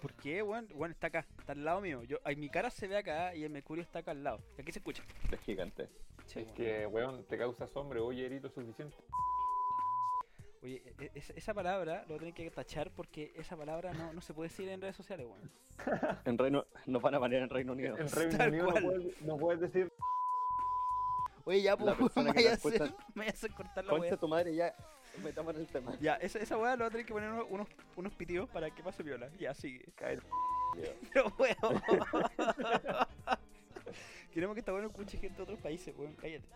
[0.00, 0.66] ¿Por qué, weón?
[0.74, 2.02] Bueno, está acá, está al lado mío.
[2.02, 4.40] Yo, ay, mi cara se ve acá y el mercurio está acá al lado.
[4.58, 5.04] Aquí se escucha.
[5.30, 5.88] Es gigante.
[6.26, 6.54] Sí, Es weón.
[6.56, 8.96] que, weón, te causa sombra, oye, erito suficiente.
[10.64, 14.14] Oye, e- e- esa palabra lo voy a tener que tachar porque esa palabra no,
[14.14, 15.50] no se puede decir en redes sociales, weón.
[16.24, 17.98] En Reino, nos van a banear en Reino Unido.
[17.98, 18.84] En Reino Tal Unido no cual.
[18.84, 19.92] puedes, no puedes decir.
[21.44, 24.16] Oye, ya, pues, me vaya a hacer, me a hacer cortar la Concha weá.
[24.16, 24.74] tu madre, ya
[25.22, 25.94] metamos en el tema.
[26.00, 28.82] Ya, esa, esa weá lo voy a tener que poner unos, unos, pitidos para que
[28.82, 29.28] pase viola.
[29.38, 29.84] Ya, sigue.
[29.94, 30.26] Cállate.
[31.12, 31.82] Pero weón.
[34.32, 36.14] Queremos que esta weá no escuche gente de otros países, weón.
[36.14, 36.48] Cállate.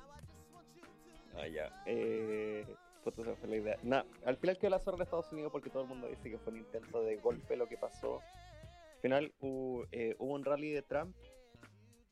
[1.36, 1.82] Ah, ya.
[1.84, 2.64] Eh,
[3.04, 3.78] puta, se me fue la idea.
[3.82, 6.38] Nah, al final quedó la zorra de Estados Unidos porque todo el mundo dice que
[6.38, 8.20] fue un intento de golpe lo que pasó.
[8.94, 11.14] Al final hubo, eh, hubo un rally de Trump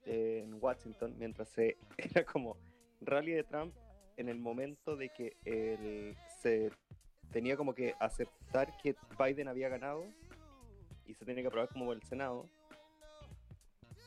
[0.04, 2.56] eh, en Washington mientras se era como
[3.00, 3.74] rally de Trump
[4.16, 6.70] en el momento de que él se
[7.32, 10.04] tenía como que aceptar que Biden había ganado
[11.06, 12.48] y se tenía que aprobar como el Senado.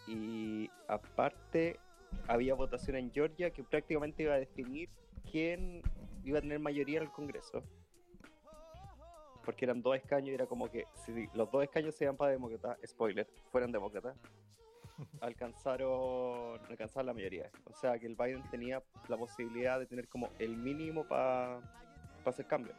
[0.07, 1.80] Y aparte
[2.27, 4.89] había votación en Georgia que prácticamente iba a definir
[5.32, 5.84] quién
[6.30, 7.63] iba a tener mayoría en el Congreso.
[9.43, 12.32] Porque eran dos escaños y era como que si los dos escaños se iban para
[12.32, 14.15] demócratas, spoiler, fueran demócratas,
[15.21, 17.49] alcanzaron, alcanzaron la mayoría.
[17.65, 21.61] O sea que el Biden tenía la posibilidad de tener como el mínimo para
[22.25, 22.73] hacer cambio.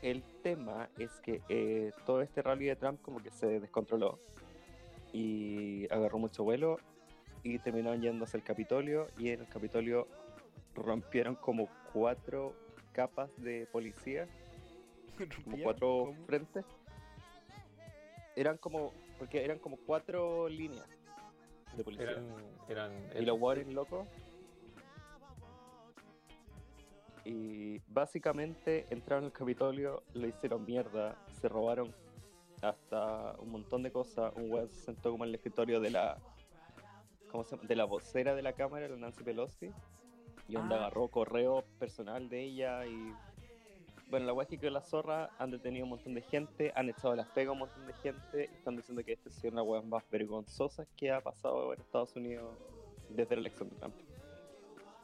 [0.00, 4.18] El tema es que eh, todo este rally de Trump como que se descontroló
[5.12, 6.78] y agarró mucho vuelo
[7.44, 10.08] y terminaron yéndose al Capitolio y en el Capitolio
[10.74, 12.54] rompieron como cuatro
[12.92, 14.28] capas de policía,
[15.44, 16.26] como cuatro ¿Cómo?
[16.26, 16.64] frentes.
[18.36, 20.88] Eran como, porque eran como cuatro líneas
[21.76, 22.10] de policía.
[22.68, 24.08] Eran, eran Y los Warriors locos.
[27.24, 31.94] Y básicamente entraron al Capitolio, lo hicieron mierda, se robaron
[32.62, 34.32] hasta un montón de cosas.
[34.36, 36.18] Un weón se sentó como en el escritorio de la.
[37.30, 37.68] ¿Cómo se llama?
[37.68, 39.70] De la vocera de la cámara, la Nancy Pelosi.
[40.48, 40.78] Y donde Ah.
[40.78, 43.14] agarró correo personal de ella y.
[44.08, 47.14] Bueno, la weá es que la zorra han detenido un montón de gente, han echado
[47.16, 49.62] las pegas a un montón de gente y están diciendo que esta ha sido una
[49.62, 52.54] weá más vergonzosa que ha pasado en Estados Unidos
[53.08, 53.94] desde la elección de Trump.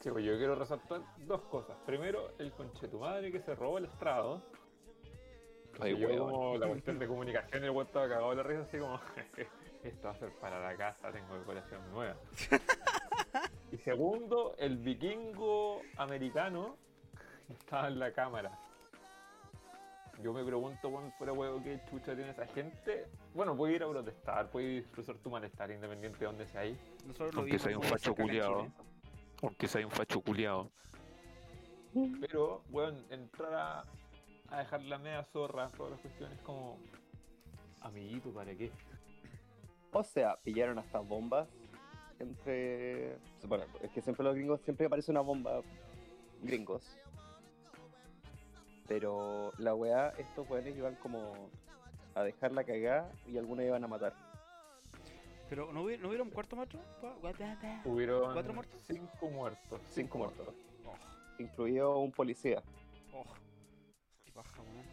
[0.01, 1.77] Sí, pues yo quiero resaltar dos cosas.
[1.87, 4.43] Primero, el conchetumadre que se robó el estrado.
[5.81, 8.79] Ay, yo como la cuestión de comunicación, el weón estaba cagado de la risa, así
[8.79, 9.01] como,
[9.85, 12.17] esto va a ser para la casa, tengo decoración nueva.
[13.71, 16.77] y segundo, el vikingo americano
[17.49, 18.59] estaba en la cámara.
[20.23, 23.07] Yo me pregunto, weón, fuera huevo, qué chucha tiene esa gente.
[23.35, 26.77] Bueno, puede ir a protestar, puede expresar tu malestar independiente de dónde sea ahí.
[27.07, 28.15] Nosotros lo Aunque soy un facho.
[28.15, 28.73] Chile.
[29.43, 30.71] Aunque sea un facho culiao.
[32.21, 33.83] Pero, weón, entrar a,
[34.49, 36.79] a dejar la media zorra, todas las cuestiones como.
[37.81, 38.73] Amiguito, ¿para qué?
[39.93, 41.49] O sea, pillaron hasta bombas
[42.21, 43.17] entre.
[43.47, 45.61] Bueno, es que siempre los gringos, siempre aparece una bomba
[46.43, 46.85] gringos.
[48.87, 51.51] Pero la weá, estos weones iban como
[52.15, 54.15] a dejar la cagada y algunos iban a matar.
[55.49, 57.83] Pero ¿no, hubi- no hubieron cuarto da.
[57.85, 58.81] Hubieron ¿Cuatro muertos?
[58.87, 59.81] Cinco muertos.
[59.91, 60.55] Cinco muertos.
[61.39, 62.63] Incluido un policía.
[63.15, 63.25] Oh,
[64.25, 64.87] qué paja, weón.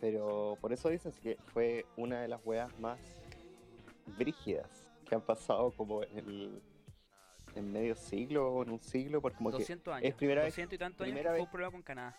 [0.00, 2.98] Pero por eso dices que fue una de las weas más
[4.18, 6.62] brígidas que han pasado como en el
[7.54, 10.08] en medio siglo o en un siglo, porque como que 200 años.
[10.08, 12.16] es primera vez- 200 y tantos años que fue vez- un problema con Canadá.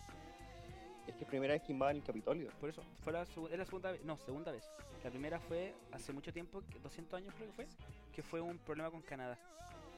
[1.07, 2.51] es que es primera vez que invaden el Capitolio.
[2.59, 4.03] Por eso, fue la, es la segunda vez.
[4.05, 4.63] No, segunda vez.
[5.03, 7.67] La primera fue hace mucho tiempo, que- 200 años creo que fue,
[8.13, 9.39] que fue un problema con Canadá.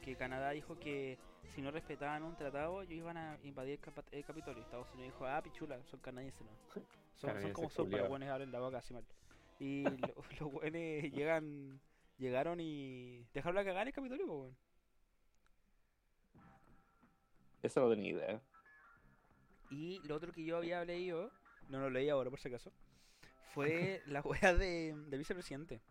[0.01, 1.17] Que Canadá dijo que
[1.53, 3.77] si no respetaban un tratado, ellos iban a invadir
[4.13, 4.61] el, Capitolio.
[4.63, 6.81] Estados Unidos dijo, ah, pichula, son canadienses, ¿no?
[7.17, 9.03] Son, son como son, pero buenos abren la boca así mal.
[9.59, 10.81] Y lo- los buenos
[11.13, 11.79] llegan,
[12.17, 14.57] llegaron y dejaron la cagada en el Capitolio, pues, weón.
[17.61, 18.41] Eso no tenía idea.
[19.71, 21.31] Y lo otro que yo había leído,
[21.69, 22.71] no lo leí ahora por si acaso,
[23.53, 25.81] fue la wea de, del vicepresidente.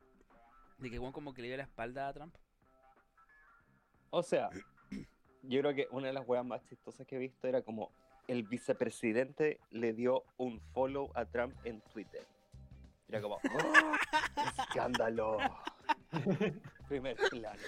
[0.78, 2.34] De que Juan como que le dio la espalda a Trump.
[4.10, 4.50] O sea,
[5.42, 7.90] yo creo que una de las weas más chistosas que he visto era como
[8.28, 12.26] el vicepresidente le dio un follow a Trump en Twitter.
[13.08, 13.40] Era como, ¡Oh!
[14.58, 15.38] ¡Escándalo!
[16.88, 17.58] Primer plano.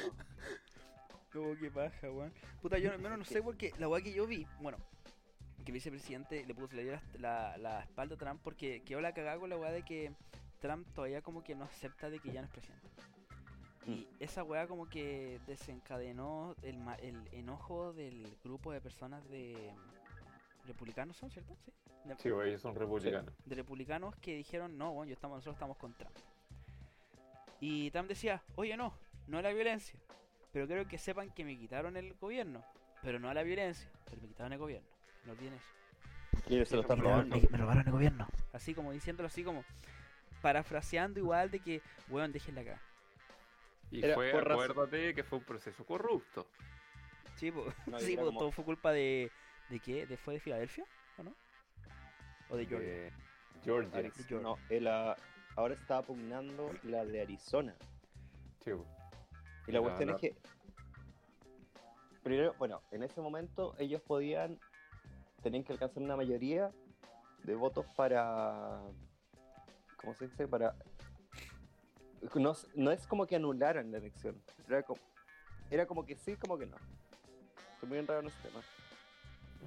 [1.32, 2.32] Como que paja, weón.
[2.62, 4.78] Puta, yo al menos no sé porque la wea que yo vi, bueno,
[5.64, 9.00] que el vicepresidente le puso, le dio la, la, la espalda a Trump porque quedó
[9.00, 10.12] la cagada con la wea de que
[10.60, 12.86] Trump todavía como que no acepta de que ya no es presidente.
[13.86, 19.72] Y esa weá como que desencadenó el, ma- el enojo del grupo de personas de
[20.66, 21.54] republicanos, ¿son cierto?
[21.64, 21.70] Sí.
[22.08, 23.32] De- Sí, ellos son republicanos.
[23.44, 26.16] de republicanos que dijeron, no, bueno, yo estamos, nosotros estamos con Trump.
[27.60, 28.94] Y Trump decía, oye, no,
[29.26, 29.98] no a la violencia,
[30.52, 32.64] pero quiero que sepan que me quitaron el gobierno,
[33.02, 34.88] pero no a la violencia, pero me quitaron el gobierno.
[35.24, 35.66] No olviden eso.
[36.48, 37.36] Y se lo están Me robando.
[37.50, 38.28] me robaron el gobierno.
[38.52, 39.64] Así como diciéndolo así como,
[40.42, 42.80] parafraseando igual de que, weón, déjenla acá.
[43.90, 46.46] Y Era fue, acuérdate que fue un proceso corrupto.
[47.36, 49.30] Sí, po, No, sí, po, como- todo fue culpa de,
[49.70, 50.06] ¿de qué?
[50.06, 50.84] ¿De, ¿Fue de Filadelfia
[51.18, 51.34] o no?
[52.50, 52.88] ¿O de Georgia?
[52.88, 53.12] de
[53.64, 54.40] Georgia.
[54.40, 54.86] No, él,
[55.56, 57.74] ahora está pugnando la de Arizona.
[58.64, 58.70] Sí.
[59.66, 60.14] Y la cuestión no.
[60.14, 60.36] es que
[62.22, 64.58] primero, bueno, en ese momento ellos podían,
[65.42, 66.72] tenían que alcanzar una mayoría
[67.44, 68.80] de votos para,
[69.96, 70.48] ¿cómo se dice?
[70.48, 70.74] Para,
[72.74, 75.00] no es como que anularan la elección, era como,
[75.70, 76.76] era como que sí, como que no.
[77.74, 78.60] Estoy muy enredado en ese tema.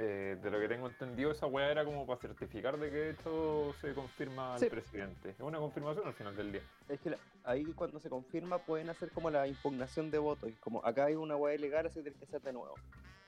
[0.02, 3.74] Eh, de lo que tengo entendido, esa weá era como para certificar de que esto
[3.82, 4.70] se confirma al Sí.
[4.70, 5.32] presidente.
[5.32, 6.62] Es una confirmación al final del día.
[6.88, 10.54] Es que la- ahí cuando se confirma pueden hacer como la impugnación de votos, y
[10.54, 12.78] como acá hay una hueá ilegal, así que tiene que ser de nuevo,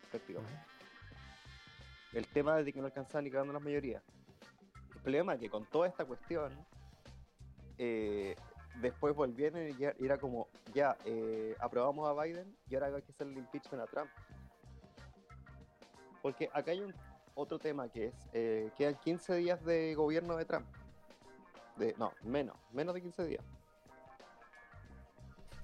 [0.10, 0.60] prácticamente.
[2.14, 4.04] el tema de que no alcanzaban ni quedando las mayorías.
[4.96, 6.52] El problema es que con toda esta cuestión,
[7.78, 8.36] eh,
[8.82, 13.02] después volvieron y ya- y era como, ya, eh, aprobamos a Biden y ahora hay
[13.02, 14.12] que hacer el impeachment a Trump.
[16.22, 16.94] Porque acá hay un
[17.36, 20.68] otro tema que es, eh, quedan 15 días de gobierno de Trump.
[21.78, 23.44] De, no, menos, menos de 15 días.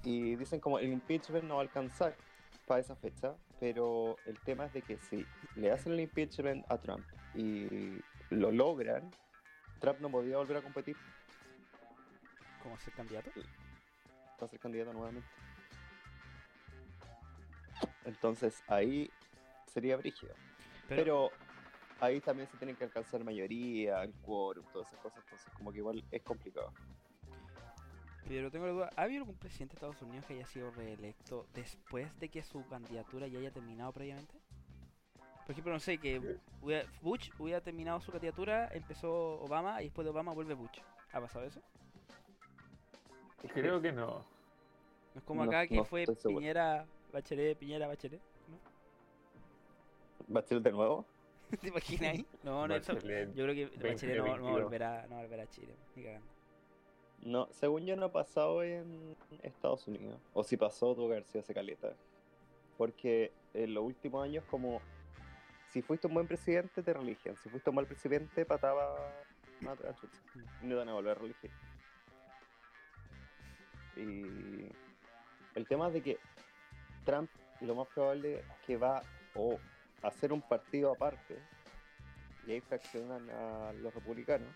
[0.04, 2.16] Y dicen como el impeachment no va a alcanzar
[2.66, 6.78] para esa fecha, pero el tema es de que si le hacen el impeachment a
[6.78, 7.04] Trump
[7.34, 7.98] y
[8.30, 9.10] lo logran,
[9.80, 10.96] Trump no podría volver a competir
[12.62, 13.30] ¿Cómo ser candidato?
[14.38, 15.28] para ser candidato nuevamente.
[18.04, 19.10] Entonces ahí
[19.66, 20.34] sería brígido.
[20.88, 21.30] Pero, Pero,
[22.00, 25.78] ahí también se tienen que alcanzar mayoría, el quórum, todas esas cosas, entonces como que
[25.78, 26.72] igual es complicado.
[28.26, 31.46] pero tengo la duda, ¿ha habido algún presidente de Estados Unidos que haya sido reelecto
[31.54, 34.34] después de que su candidatura ya haya terminado previamente?
[35.46, 36.38] Por ejemplo, no sé, que
[37.00, 40.78] Bush hubiera terminado su candidatura, empezó Obama y después de Obama vuelve Bush.
[41.12, 41.62] ¿Ha pasado eso?
[43.54, 44.24] Creo que no.
[45.14, 46.04] No es como No- acá que no fue.
[46.22, 48.20] Piñera, Bachelet, Piñera, Bachelet.
[50.28, 50.34] ¿No?
[50.34, 51.04] ¿Bachelet de nuevo?
[51.60, 52.26] ¿Te imaginas ahí?
[52.42, 54.62] No, no, eso, yo creo que Bachelet no, no 2022.
[54.62, 56.26] volverá, no volverá a Chile, ni cagando.
[57.22, 60.20] No, según yo no ha pasado en Estados Unidos.
[60.34, 61.92] O si pasó, tuvo que haber sido hace caleta.
[62.76, 64.80] Porque en los últimos años, como
[65.70, 67.36] si fuiste un buen presidente, te religen.
[67.36, 68.94] Si fuiste un mal presidente, pataba
[69.60, 69.88] no te.
[70.62, 71.50] Y no te van a volver a reelegir.
[73.96, 74.70] Y
[75.54, 76.18] el tema es de que
[77.04, 77.28] Trump
[77.60, 79.02] lo más probable es que va
[79.34, 79.58] o a
[80.02, 81.38] hacer un partido aparte
[82.46, 84.48] y ahí fraccionan a los republicanos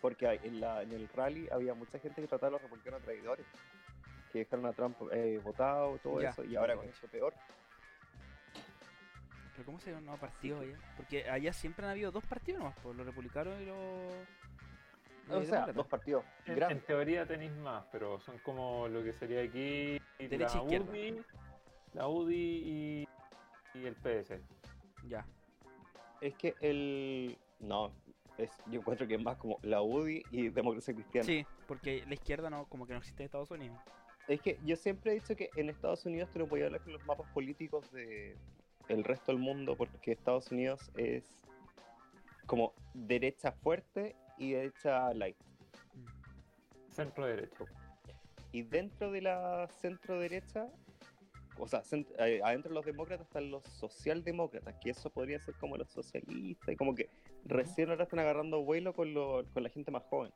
[0.00, 3.46] porque en, la, en el rally había mucha gente que trataba a los republicanos traidores,
[4.32, 7.34] que dejaron a Trump eh, votado, todo Ya, eso, y ahora con eso peor.
[9.52, 10.78] ¿Pero cómo se llama un nuevo partido allá?
[10.96, 13.76] Porque allá siempre han habido dos partidos nomás, por los republicanos y los...
[15.28, 19.42] O los sea, dos partidos En, teoría tenéis más, pero son como lo que sería
[19.42, 20.88] aquí Derecha, la izquierda.
[20.92, 21.22] UDI,
[21.94, 23.08] la UDI y,
[23.82, 24.40] y el PS.
[25.08, 25.26] Ya.
[26.20, 27.38] Es que el...
[27.60, 27.92] No,
[28.38, 31.26] es, yo encuentro que es más como la UDI y Democracia Cristiana.
[31.26, 33.78] Sí, porque la izquierda no, como que no existe en Estados Unidos.
[34.28, 36.92] Es que yo siempre he dicho que en Estados Unidos tú no podías hablar con
[36.92, 38.36] los mapas políticos de
[38.88, 41.24] el resto del mundo porque Estados Unidos es
[42.46, 45.36] como derecha fuerte y derecha light.
[46.90, 47.66] Centro derecho.
[48.52, 50.68] Y dentro de la centro derecha,
[51.58, 51.82] o sea,
[52.18, 56.72] eh, adentro de los demócratas están los socialdemócratas, que eso podría ser como los socialistas,
[56.72, 57.08] y como que
[57.44, 60.32] recién ahora están agarrando vuelo con, lo- con la gente más joven.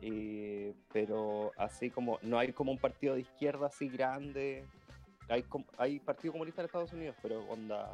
[0.00, 4.64] Y- pero así como, no hay como un partido de izquierda así grande.
[5.28, 5.44] Hay,
[5.76, 7.92] hay partido comunista en Estados Unidos, pero onda,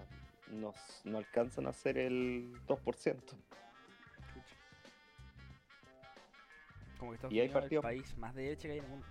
[0.53, 0.73] no,
[1.05, 3.37] no alcanzan a ser el 2%.
[6.99, 8.85] Como que Estados Y hay es el partidos- país más de derecha que hay en
[8.85, 9.07] el mundo.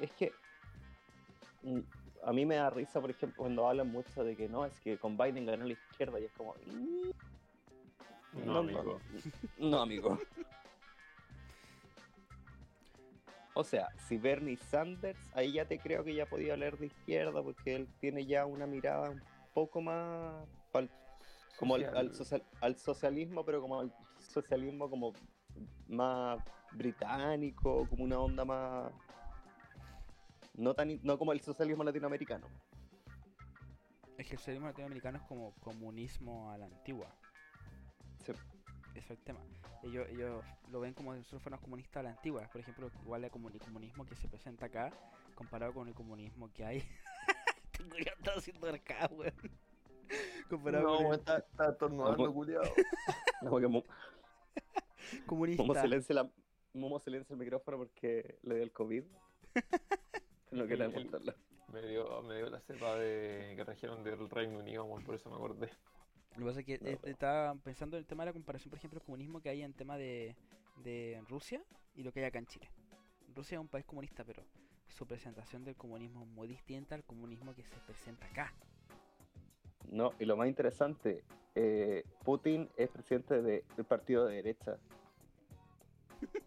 [0.00, 0.32] Es que
[1.62, 1.80] mm,
[2.24, 4.98] a mí me da risa, por ejemplo, cuando hablan mucho de que no, es que
[4.98, 6.54] con Biden ganó la izquierda y es como...
[6.54, 7.10] mm,
[8.46, 9.00] No, amigo.
[9.58, 10.18] No, no, amigo.
[13.54, 17.42] O sea, si Bernie Sanders, ahí ya te creo que ya podía hablar de izquierda
[17.42, 19.20] porque él tiene ya una mirada un
[19.52, 20.48] poco más
[21.56, 22.14] como al, al Social.
[22.14, 25.12] social- al socialismo, pero como al socialismo como
[25.86, 26.40] más
[26.72, 28.90] británico, como una onda más
[30.54, 32.46] no tan no como el socialismo latinoamericano.
[34.18, 37.14] Es que el socialismo latinoamericano es como comunismo a la antigua.
[38.24, 38.32] Sí.
[38.94, 39.40] Ese es el tema.
[39.82, 42.48] Ellos, ellos lo ven como si nosotros fuéramos comunistas a la antigua.
[42.52, 44.92] Por ejemplo, igual el comuni- comunismo que se presenta acá,
[45.34, 46.78] comparado con el comunismo que hay.
[47.72, 49.32] Este culiao está haciendo acá, weón.
[50.48, 52.62] Comparado con el está, está estornudando, culiao.
[53.42, 53.84] No, que Mo-
[55.26, 55.62] comunista.
[55.64, 56.30] Momo silencia, la,
[56.74, 59.04] Momo silencia el micrófono porque le dio el COVID.
[60.52, 61.34] No quería mostrarlo.
[61.72, 65.30] Me dio, me dio la cepa de que trajeron del Reino Unido, amor, por eso
[65.30, 65.70] me acordé.
[66.36, 68.32] Lo que pasa es que No, eh, pero- estaba pensando en el tema de la
[68.34, 70.36] comparación, por ejemplo, el comunismo que hay en tema de,
[70.84, 71.62] de Rusia
[71.94, 72.68] y lo que hay acá en Chile.
[73.34, 74.42] Rusia es un país comunista, pero
[74.88, 78.52] su presentación del comunismo es muy distinta al comunismo que se presenta acá.
[79.90, 81.24] No, y lo más interesante,
[81.54, 84.76] eh, Putin es presidente de- del partido de derecha.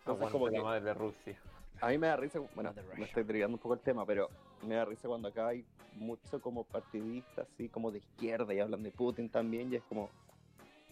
[0.00, 1.38] Entonces, como la que madre de Rusia.
[1.80, 4.28] A mí me da risa, bueno, me estoy desviando un poco el tema, pero
[4.62, 5.64] me da risa cuando acá hay
[5.94, 10.10] mucho como partidistas, así como de izquierda, y hablan de Putin también, y es como,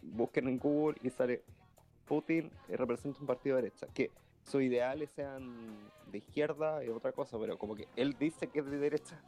[0.03, 1.43] busquen en Google y sale,
[2.07, 4.11] Putin representa un partido de derecha, que
[4.45, 8.67] sus ideales sean de izquierda es otra cosa, pero como que él dice que es
[8.67, 9.21] de derecha.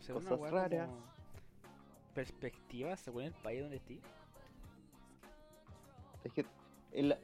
[0.00, 0.90] Según Cosas raras.
[2.14, 3.98] Perspectiva según el país donde estés.
[6.22, 6.44] Es que
[6.92, 7.16] el,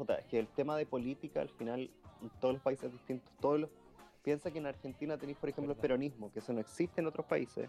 [0.00, 1.90] puta, es que el tema de política al final
[2.22, 3.30] en todos los países es distinto.
[3.38, 3.70] Todos los,
[4.22, 7.26] piensa que en Argentina tenéis, por ejemplo, el peronismo, que eso no existe en otros
[7.26, 7.68] países,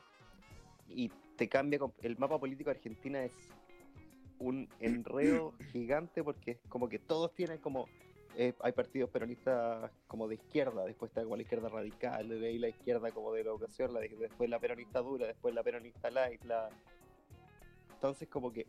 [0.87, 1.79] y te cambia.
[2.01, 3.33] El mapa político de Argentina es
[4.39, 7.87] un enredo gigante porque es como que todos tienen como.
[8.37, 12.57] eh, hay partidos peronistas como de izquierda, después está como la izquierda radical, de ahí
[12.59, 16.09] la izquierda como de la educación, la de- después la peronista dura, después la peronista
[16.09, 16.69] light, la...
[17.93, 18.65] Entonces como que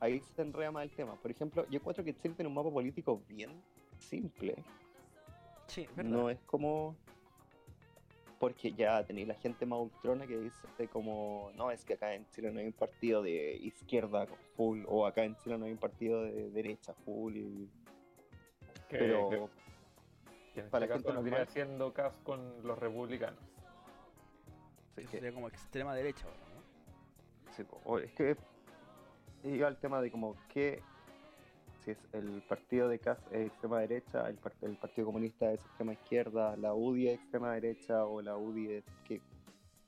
[0.00, 1.14] ahí se enreda más el tema.
[1.16, 3.62] Por ejemplo, yo encuentro que Chile tiene un mapa político bien
[3.98, 4.54] simple.
[5.66, 6.10] Sí, verdad.
[6.10, 6.96] No es como.
[8.38, 12.24] Porque ya tenéis la gente más ultrona que dice como, no, es que acá en
[12.30, 14.26] Chile no hay un partido de izquierda
[14.56, 17.36] full, o acá en Chile no hay un partido de derecha full.
[17.36, 17.68] y-
[18.88, 19.50] Que, Pero
[20.54, 23.40] que- para este la gente normal- haciendo caso con los republicanos.
[24.96, 27.52] sí, sería como extrema derecha ahora, ¿no?
[27.52, 27.64] sí,
[28.04, 28.36] es que
[29.42, 30.82] llega el tema de como que
[31.84, 35.92] si es el partido de Cas es extrema derecha, el, el Partido Comunista es extrema
[35.92, 39.20] izquierda, la UDI es extrema derecha o la UDI es que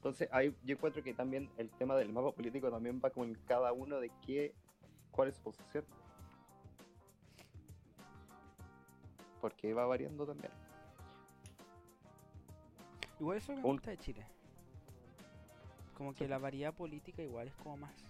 [0.01, 3.71] entonces ahí yo encuentro que también el tema del mapa político también va con cada
[3.75, 4.55] uno de qué
[5.11, 5.85] cuál es su posición.
[9.43, 10.53] Porque va variando también.
[13.19, 14.27] Igual eso me gusta de Chile.
[15.99, 18.10] Como que la variedad política igual es como más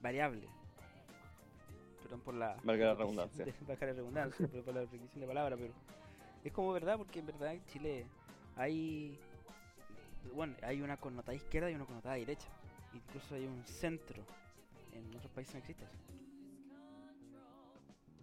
[0.00, 0.46] variable.
[2.02, 2.56] Perdón por la...
[2.64, 3.44] Valga la redundancia.
[3.44, 5.72] de- valga la redundancia, pero por la repetición de palabra, pero...
[6.44, 8.06] Es como verdad, porque en verdad en Chile
[8.56, 9.18] hay...
[10.34, 12.48] Bueno, hay una connotada izquierda y una connotada derecha.
[12.94, 14.22] Incluso hay un centro.
[14.92, 15.92] En otros países no existe eso.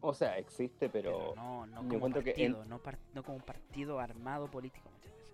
[0.01, 3.23] O sea, existe, pero, no, no yo como encuentro que partido, en- no, par- no
[3.23, 5.31] como un partido armado político muchas veces.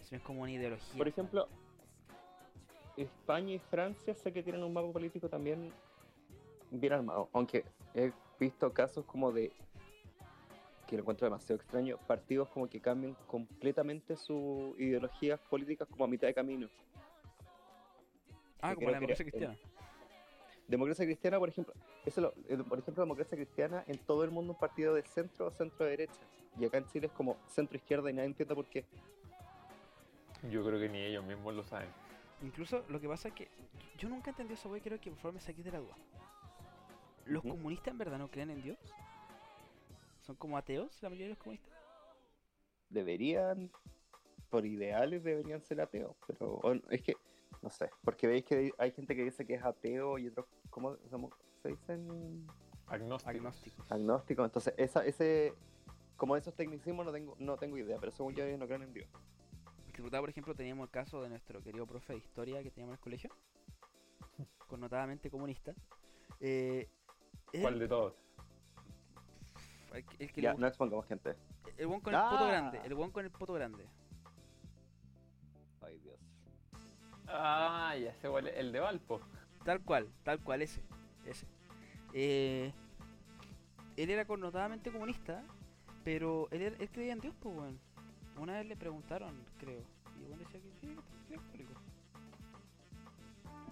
[0.00, 0.98] Eso es como una ideología.
[0.98, 1.48] por ejemplo,
[2.96, 5.72] España y Francia sé que tienen un mapa político también
[6.70, 7.64] bien armado, aunque
[7.94, 9.52] he visto casos como de
[10.86, 16.08] que lo encuentro demasiado extraño, partidos como que cambian completamente sus ideologías políticas como a
[16.08, 16.68] mitad de camino.
[18.60, 19.58] ah, que como la democracia era- cristiana.
[20.68, 21.74] Democracia cristiana, por ejemplo,
[22.06, 25.46] eso lo- eh, por ejemplo, democracia cristiana en todo el mundo un partido de centro
[25.46, 26.20] o centro derecha.
[26.58, 28.84] Y acá en Chile es como centro izquierda y nadie entiende por qué.
[30.50, 31.88] Yo creo que ni ellos mismos lo saben.
[32.42, 33.48] Incluso lo que pasa es que
[33.98, 34.80] yo nunca entendí eso, güey.
[34.80, 35.96] Quiero que por favor me saques de la duda.
[37.24, 38.78] ¿Los comunistas en verdad no creen en Dios?
[40.20, 41.82] ¿Son como ateos la mayoría de los comunistas?
[42.92, 43.70] deberían,
[44.50, 47.14] por ideales, deberían ser ateos, pero es que,
[47.62, 50.96] no sé, porque veis que hay gente que dice que es ateo y otros, ¿cómo
[51.62, 52.46] se dicen?
[52.86, 53.34] Agnósticos.
[53.34, 53.90] Agnósticos.
[53.92, 55.54] Agnósticos, entonces esa, ese,
[56.16, 58.92] como esos tecnicismos no tengo, no tengo idea, pero según yo ellos no creen en
[58.92, 59.08] Dios.
[60.00, 63.00] Por ejemplo, teníamos el caso de nuestro querido profe de historia que teníamos en el
[63.00, 63.30] colegio,
[64.68, 65.74] connotadamente comunista.
[66.40, 66.88] Eh,
[67.60, 68.14] ¿Cuál de todos?
[69.92, 71.36] el, el que Ya, no expongamos gente.
[71.76, 72.48] el buen con el poto Ah.
[72.48, 73.86] grande, el buen con el poto grande.
[75.82, 76.18] Ay, Dios.
[77.28, 78.56] Ah, ya sé cuál es.
[78.56, 79.20] El de Valpo.
[79.64, 80.82] Tal cual, tal cual, ese.
[81.26, 81.46] ese.
[82.14, 82.72] Eh,
[83.96, 85.44] él era connotadamente comunista,
[86.04, 87.78] pero él, él creía en Dios, pues, weón.
[88.38, 89.80] Una vez le preguntaron, creo.
[90.18, 90.96] Y bueno decía que sí,
[91.28, 91.72] que católico.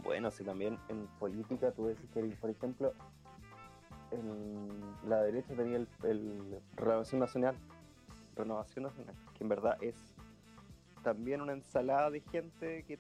[0.02, 2.92] Bueno, si también en política tú decís que, por ejemplo,
[4.11, 4.68] en
[5.08, 7.56] la derecha tenía el, el Renovación Nacional,
[8.36, 9.94] Renovación Nacional, que en verdad es
[11.02, 12.96] también una ensalada de gente que,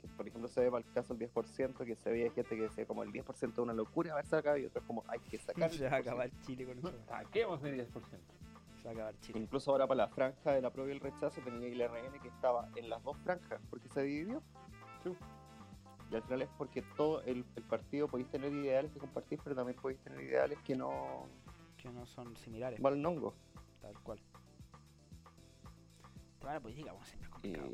[0.00, 2.62] que, por ejemplo, se ve para el caso el 10%, que se veía gente que
[2.62, 5.70] decía como el 10% es una locura haber sacado y otros como hay que sacar.
[5.70, 6.02] el Se va a 10%.
[6.02, 6.92] acabar Chile con eso.
[7.08, 7.88] Saquemos el 10%.
[8.82, 9.38] Se va a acabar Chile.
[9.38, 12.28] Incluso ahora para la franja de la prueba y el rechazo tenía el RN que
[12.28, 14.42] estaba en las dos franjas, porque se dividió.
[16.10, 19.56] Y al final es porque todo el, el partido podéis tener ideales que compartir, pero
[19.56, 21.26] también podéis tener ideales que no
[21.78, 23.34] Que no son similares, valen hongo.
[23.80, 24.18] tal cual.
[26.40, 27.70] De la política, bueno, siempre es complicado,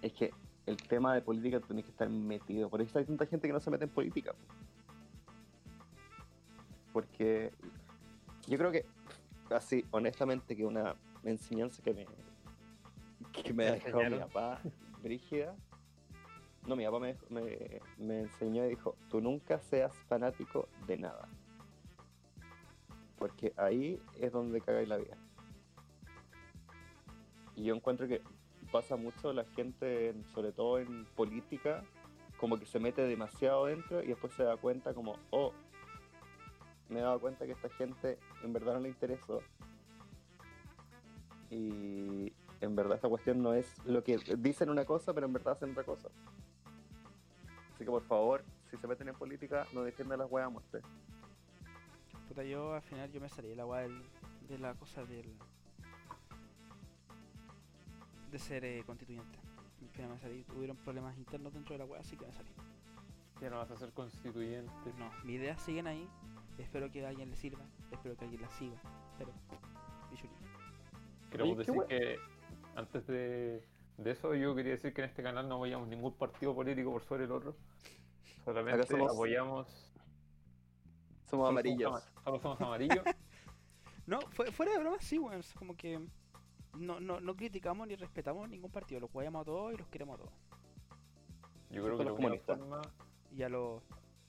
[0.00, 0.06] Y-.
[0.06, 0.30] Es que
[0.66, 2.68] el tema de política tenéis que estar metido.
[2.68, 4.34] Por eso hay tanta gente que no se mete en política.
[6.92, 7.52] Porque
[8.46, 8.86] yo creo que
[9.50, 12.06] así, honestamente, que una enseñanza que me,
[13.32, 14.60] que me ¿Te dejó mi papá,
[15.02, 15.54] brígida.
[16.66, 21.28] No, mi papá me, me, me enseñó y dijo, tú nunca seas fanático de nada.
[23.18, 25.16] Porque ahí es donde cagáis la vida.
[27.56, 28.22] Y yo encuentro que
[28.70, 31.84] pasa mucho la gente, en- sobre todo en política,
[32.38, 35.52] como que se mete demasiado dentro y después se da cuenta como, oh,
[36.92, 39.40] me he dado cuenta que esta gente en verdad no le interesó.
[41.50, 45.52] Y en verdad esta cuestión no es lo que dicen una cosa, pero en verdad
[45.54, 46.08] hacen otra cosa.
[47.74, 50.80] Así que por favor, si se meten en política, no defiendan las weas a muerte.
[52.28, 54.02] Puta, yo al final yo me salí de la del-
[54.48, 55.26] de la cosa del.
[58.30, 59.38] de ser eh, constituyente.
[59.82, 62.50] Al final me salí, tuvieron problemas internos dentro de la weá, así que me salí.
[63.42, 64.72] Ya no vas a ser constituyente.
[64.98, 66.08] No, mis ideas siguen ahí.
[66.58, 67.64] Espero que a alguien le sirva.
[67.90, 68.76] Espero que alguien las siga.
[69.18, 69.32] Pero.
[71.30, 72.16] qué decir we- que
[72.76, 73.64] antes de,
[73.98, 77.02] de eso yo quería decir que en este canal no apoyamos ningún partido político por
[77.04, 77.56] sobre el otro.
[78.44, 79.92] Solamente somos- apoyamos...
[81.26, 81.84] Somos amarillos.
[81.90, 83.04] Somos, ama- solo somos amarillos.
[84.04, 85.38] No, fue- fuera de broma, sí, weón.
[85.38, 86.04] es como que.
[86.76, 89.00] No, no, no criticamos ni respetamos ningún partido.
[89.00, 90.32] Los apoyamos a todos y los queremos a todos.
[91.70, 92.58] Yo creo que la los comunistas.
[92.58, 92.82] forma
[93.30, 93.80] Y a los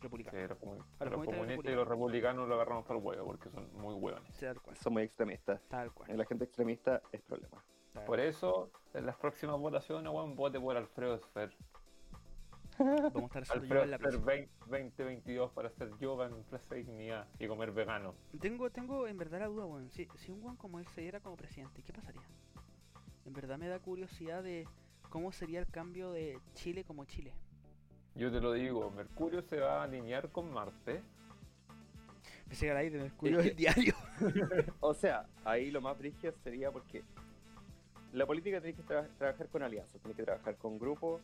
[0.04, 0.42] republicanos.
[0.42, 3.00] que los, comun- A los los comunistas y comunistas y los republicanos lo agarramos para
[3.00, 4.38] el huevo porque son muy hueones.
[4.40, 4.78] Tal cual.
[4.78, 5.62] Son muy extremistas.
[5.70, 6.16] Tal cual.
[6.18, 7.64] La gente extremista es problema.
[7.94, 11.56] tal Por eso, en las próximas votaciones, weón, vote por Alfredo Sfer.
[12.80, 14.32] Vamos a estar Alfredo en la Sfer próxima.
[14.34, 18.16] 20- 2022 para hacer yoga en Plaza Dignidad y comer vegano.
[18.40, 19.90] Tengo, tengo en verdad la duda, weón.
[19.92, 22.22] Si, si un weón como él se diera como presidente, ¿qué pasaría?
[23.26, 24.68] En verdad me da curiosidad de
[25.10, 27.34] cómo sería el cambio de Chile como Chile.
[28.16, 31.02] Yo te lo digo, Mercurio se va a alinear con Marte.
[32.62, 33.96] Era ahí de Mercurio Es que- del diario.
[34.80, 37.04] O sea, ahí lo más brígido sería porque
[38.14, 41.22] la política tiene que tra- trabajar con alianzas, tiene que trabajar con grupos,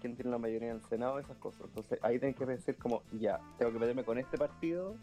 [0.00, 1.60] quién tiene la mayoría en el Senado, esas cosas.
[1.66, 4.96] Entonces ahí tienes que decir como, ya, tengo que meterme con este partido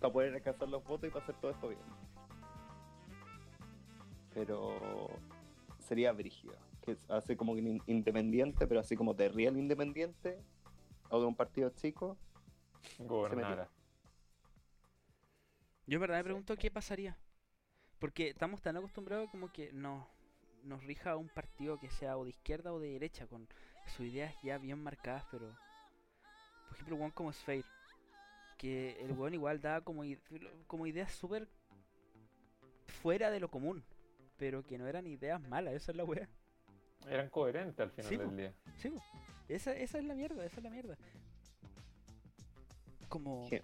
[0.00, 1.80] para poder alcanzar los votos y para hacer todo esto bien.
[4.34, 5.08] Pero
[5.78, 6.54] sería brígido,
[6.84, 10.38] que hace como independiente, pero así como de real independiente,
[11.08, 12.16] o de un partido chico,
[12.98, 13.68] Gobernara.
[15.86, 17.16] Yo en verdad me pregunto qué pasaría.
[17.98, 20.06] Porque estamos tan acostumbrados como que no,
[20.62, 23.48] nos rija un partido que sea o de izquierda o de derecha, con
[23.86, 25.56] sus ideas ya bien marcadas, pero...
[26.68, 27.64] Por ejemplo, un weón como Sphere,
[28.58, 30.02] que el weón igual da como,
[30.66, 31.48] como ideas súper
[32.86, 33.84] fuera de lo común,
[34.36, 36.28] pero que no eran ideas malas, esa es la wea.
[37.08, 38.54] Eran coherentes al final Sí, del día.
[38.76, 38.92] Sí,
[39.48, 40.96] esa, esa es la mierda, esa es la mierda.
[43.08, 43.48] Como...
[43.48, 43.62] ¿Qué?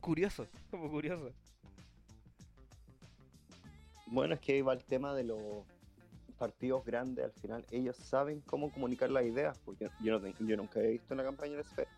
[0.00, 1.32] Curioso, como curioso.
[4.06, 5.64] Bueno, es que ahí va el tema de los
[6.38, 10.80] partidos grandes, al final ellos saben cómo comunicar las ideas, porque yo, no, yo nunca
[10.80, 11.88] he visto una campaña de Sphere.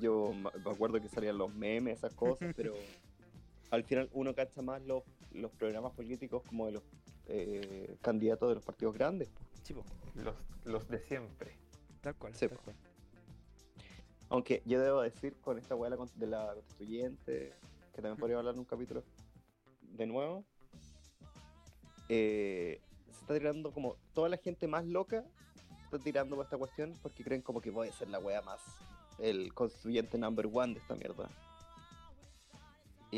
[0.00, 2.74] Yo me acuerdo que salían los memes, esas cosas, pero
[3.70, 6.82] al final uno cacha más los, los programas políticos como de los
[7.28, 9.30] eh, candidatos de los partidos grandes.
[9.62, 9.74] Sí,
[10.14, 11.56] Los, los de siempre.
[12.00, 12.34] tal cual.
[12.34, 12.64] Sí, tal po.
[12.64, 12.76] cual.
[14.28, 17.52] Aunque yo debo decir con esta weá de la constituyente,
[17.92, 19.04] que también podría hablar en un capítulo
[19.82, 20.44] de nuevo,
[22.08, 22.80] eh,
[23.10, 25.24] se está tirando como toda la gente más loca
[25.84, 28.60] está tirando por esta cuestión porque creen como que puede ser la weá más
[29.18, 31.28] el constituyente number one de esta mierda.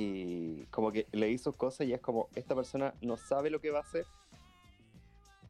[0.01, 3.73] Y como que le hizo cosas y es como esta persona no sabe lo que
[3.73, 4.07] va a hacer,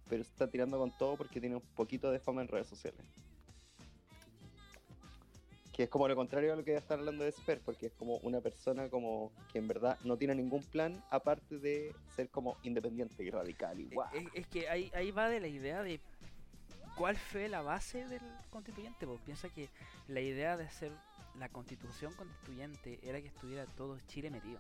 [0.08, 2.98] pero está tirando con todo porque tiene un poquito de fama en redes sociales.
[5.70, 7.92] Que es como lo contrario a lo que ya están hablando de Sper, porque es
[7.92, 12.56] como una persona como que en verdad no tiene ningún plan aparte de ser como
[12.62, 14.08] independiente y radical y Eh, guau.
[14.14, 16.00] Es, es que ahí, ahí va de la idea de
[16.96, 19.06] cuál fue la base del constituyente.
[19.06, 19.68] Pues piensa que
[20.08, 20.90] la idea de hacer
[21.38, 24.58] la constitución constituyente era que estuviera todo Chile metido.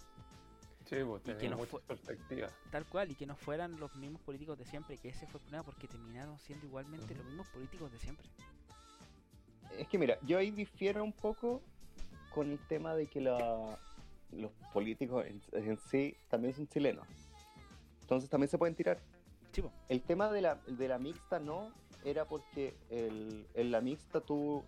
[0.86, 2.52] Sí, pues Y que tenía no perspectivas.
[2.70, 5.44] Tal cual, y que no fueran los mismos políticos de siempre, que ese fue el
[5.44, 8.26] problema porque terminaron siendo igualmente los mismos políticos de siempre.
[9.76, 11.60] Es que mira, yo ahí difiero un poco
[12.34, 13.78] con el tema de que la-
[14.32, 17.06] los políticos en, en sí también son chilenos.
[18.02, 18.98] Entonces también se pueden tirar.
[19.52, 19.70] Sí, po.
[19.88, 21.70] El tema de la, de la mixta no,
[22.04, 24.62] era porque el, en la mixta tú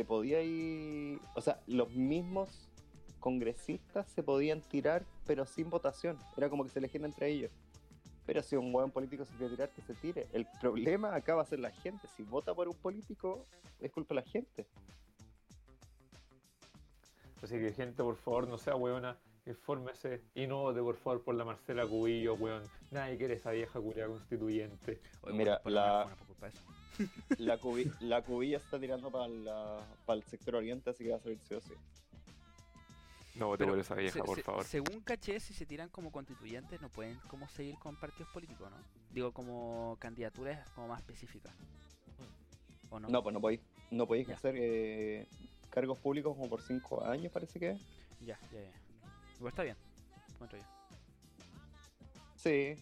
[0.00, 2.70] te podías ir, o sea, los mismos
[3.18, 6.16] congresistas se podían tirar, pero sin votación.
[6.38, 7.50] Era como que se elegían entre ellos.
[8.24, 10.26] Pero si un buen político se quiere tirar, que se tire.
[10.32, 12.08] El problema acá va a ser la gente.
[12.16, 13.44] Si vota por un político,
[13.78, 14.66] es culpa de la gente.
[17.42, 21.34] Así que gente, por favor, no sea hueona infórmese y no vote por favor por
[21.34, 22.62] la Marcela Cubillo, weón.
[22.90, 25.00] Nadie quiere esa vieja curia constituyente.
[25.22, 26.16] Oye, Mira, por la- Arjona,
[27.38, 31.38] La, cubi- la cubilla está tirando para el sector oriente, así que va a salir
[31.48, 31.72] sí o sí.
[33.36, 34.64] No Pero por esa vieja, se- por se- favor.
[34.64, 38.76] Según caché, si se tiran como constituyentes, no pueden como seguir con partidos políticos, ¿no?
[39.12, 41.52] Digo, como candidaturas como más específicas.
[42.90, 43.08] ¿O no?
[43.08, 43.60] No, pues no podéis,
[43.92, 45.26] no podéis hacer eh,
[45.70, 47.80] cargos públicos como por cinco años, parece que es.
[48.20, 48.72] Ya, ya, ya.
[49.36, 49.76] Igual está bien.
[50.34, 50.64] encuentro yo.
[52.36, 52.74] Sí.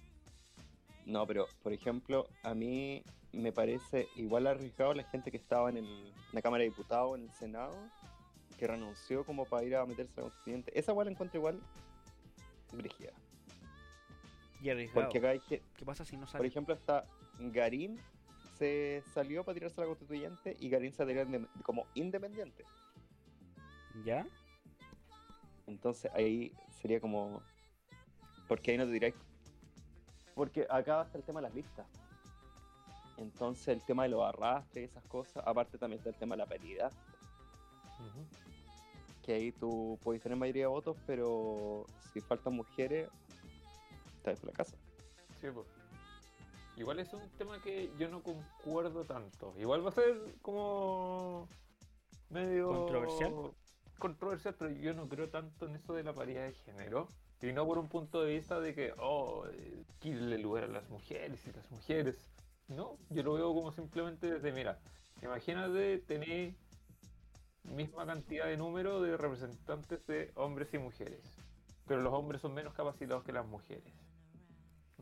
[1.05, 3.03] No, pero por ejemplo, a mí
[3.33, 7.19] me parece igual arriesgado la gente que estaba en, el- en la Cámara de Diputados,
[7.19, 7.77] en el Senado,
[8.59, 10.77] que renunció como para ir a meterse a la constituyente.
[10.79, 11.61] Esa igual la encuentro igual
[12.73, 13.13] brígida.
[14.61, 15.03] Y arriesgado.
[15.07, 16.49] Porque acá hay que, ¿Qué pasa si no por sale?
[16.49, 17.05] ejemplo, está
[17.39, 17.99] Garín
[18.59, 21.25] se salió para tirarse a la constituyente y Garín se tiró
[21.63, 22.65] como independiente.
[24.05, 24.27] ¿Ya?
[25.69, 27.41] Entonces ahí sería como.
[28.49, 29.15] Porque ahí no te diráis.
[30.35, 31.87] Porque acá está el tema de las listas.
[33.19, 35.43] Entonces el tema de los arrastres y esas cosas.
[35.47, 36.93] Aparte también está el tema de la paridad.
[38.01, 38.25] Ujú.
[39.23, 43.09] Que ahí tú puedes tener mayoría de votos, pero si faltan mujeres,
[44.17, 44.77] estás por la casa.
[45.41, 45.67] Sí, pues.
[46.77, 49.53] Igual es un tema que yo no concuerdo tanto.
[49.59, 51.49] Igual va a ser como
[52.31, 53.35] medio ¿Controversial?
[53.99, 57.09] Controversial, pero yo no creo tanto en eso de la paridad de género.
[57.43, 60.89] Y no por un punto de vista de que, oh, eh, quítale lugar a las
[60.89, 62.17] mujeres y las mujeres.
[62.69, 64.79] No, yo lo veo como simplemente desde, mira,
[65.23, 66.53] imagínate tener
[67.65, 71.21] misma cantidad de número de representantes de hombres y mujeres,
[71.87, 73.93] pero los hombres son menos capacitados que las mujeres.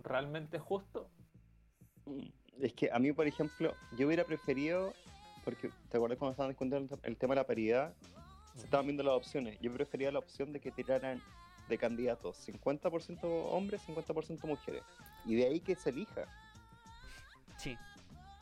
[0.03, 1.09] ¿Realmente es justo?
[2.07, 2.21] Mm,
[2.63, 4.95] Es que a mí, por ejemplo, yo hubiera preferido.
[5.45, 7.95] Porque, ¿te acuerdas cuando estaban discutiendo el- el tema de la paridad?
[8.57, 9.59] Se estaban viendo las opciones.
[9.61, 11.21] Yo prefería la opción de que tiraran
[11.69, 14.83] de candidatos 50% hombres, 50% mujeres.
[15.27, 16.25] Y de ahí que se elija.
[17.67, 17.79] Sí.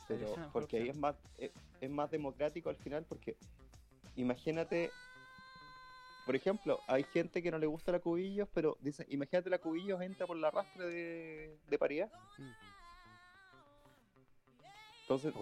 [0.07, 3.35] Pero, porque ahí es más, es, es más democrático al final, porque
[4.15, 4.91] imagínate,
[6.27, 9.99] por ejemplo, hay gente que no le gusta la cubillos, pero dice, imagínate la cubillos
[10.01, 12.11] entra por la arrastre de, de paridad.
[15.01, 15.33] Entonces,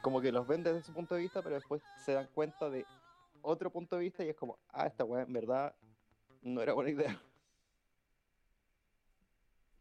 [0.00, 2.86] como que los ven desde su punto de vista, pero después se dan cuenta de
[3.42, 5.74] otro punto de vista y es como, ah, esta weá en verdad
[6.40, 7.20] no era buena idea.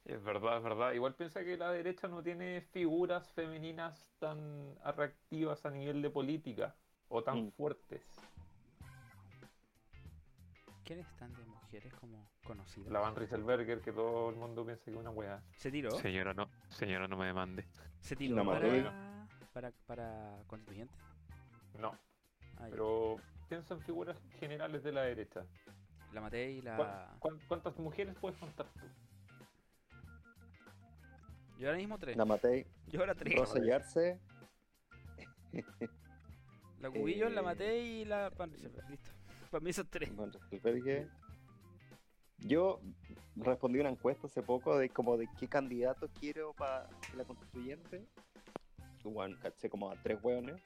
[0.08, 0.92] Es verdad, es verdad.
[0.94, 6.76] Igual piensa que la derecha no tiene figuras femeninas tan atractivas a nivel de política
[7.10, 7.52] o tan Mm.
[7.52, 8.04] fuertes.
[10.86, 12.90] ¿Quiénes están de mujeres como conocidas?
[12.90, 15.44] La Van Rieselberger, que todo el mundo piensa que es una weá.
[15.58, 15.92] ¿Se tiró?
[15.92, 17.66] Señora, no, señora, no me demande.
[18.00, 18.86] ¿Se tiró La para, Matei.
[19.54, 20.96] para, para constituyente?
[21.78, 21.92] No,
[22.60, 23.18] Ah, pero
[23.50, 25.46] piensa en figuras generales de la derecha.
[26.14, 26.78] La maté y la...
[26.78, 28.86] ¿Cuán- cuán- ¿Cuántas mujeres puedes contar tú?
[31.58, 32.16] Yo ahora mismo tres.
[32.16, 33.36] La Matei, Yo ahora tres.
[33.36, 34.20] Rosa Yarse,
[36.80, 38.88] La Cubillo, la Eh, maté y la Pan Reserva.
[38.90, 39.10] Listo.
[39.52, 40.12] Para mí son tres.
[42.40, 42.80] Yo
[43.36, 48.06] respondí una encuesta hace poco de como de qué candidato quiero para la constituyente.
[49.04, 50.62] Bueno, caché como a tres hueones.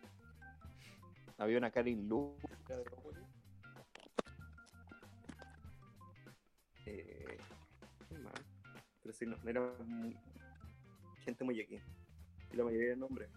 [1.38, 2.84] Había una Karin Luca de.
[6.88, 7.38] Eh.
[9.02, 9.62] Pero sí, no, no era
[11.22, 11.80] gente muy aquí.
[12.52, 13.30] Y la mayoría de nombres.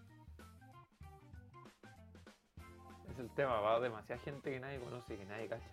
[3.11, 5.69] Es el tema, va demasiada gente que nadie conoce, que nadie cacha.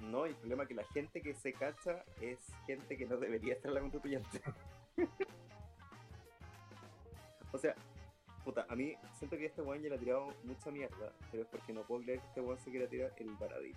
[0.00, 3.16] No, y el problema es que la gente que se cacha es gente que no
[3.16, 4.42] debería estar en la constituyente.
[7.52, 7.74] o sea,
[8.44, 11.48] puta, a mí siento que este weón ya le ha tirado mucha mierda, pero es
[11.48, 13.72] porque no puedo creer que este weón se quiera tirar el Baradí.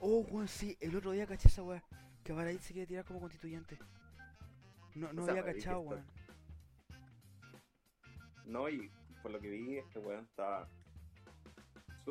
[0.00, 0.76] Oh, weón, sí.
[0.80, 1.82] El otro día caché esa weá.
[2.22, 3.78] Que Baradit se quiere tirar como constituyente.
[4.98, 6.04] No, no O sea, había cachado, weón.
[8.46, 8.90] No, y
[9.22, 10.68] por lo que vi, este weón está.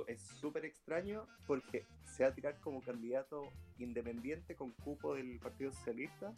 [0.05, 3.49] Es súper extraño porque se va a tirar como candidato
[3.80, 6.34] independiente con cupo del Partido Socialista.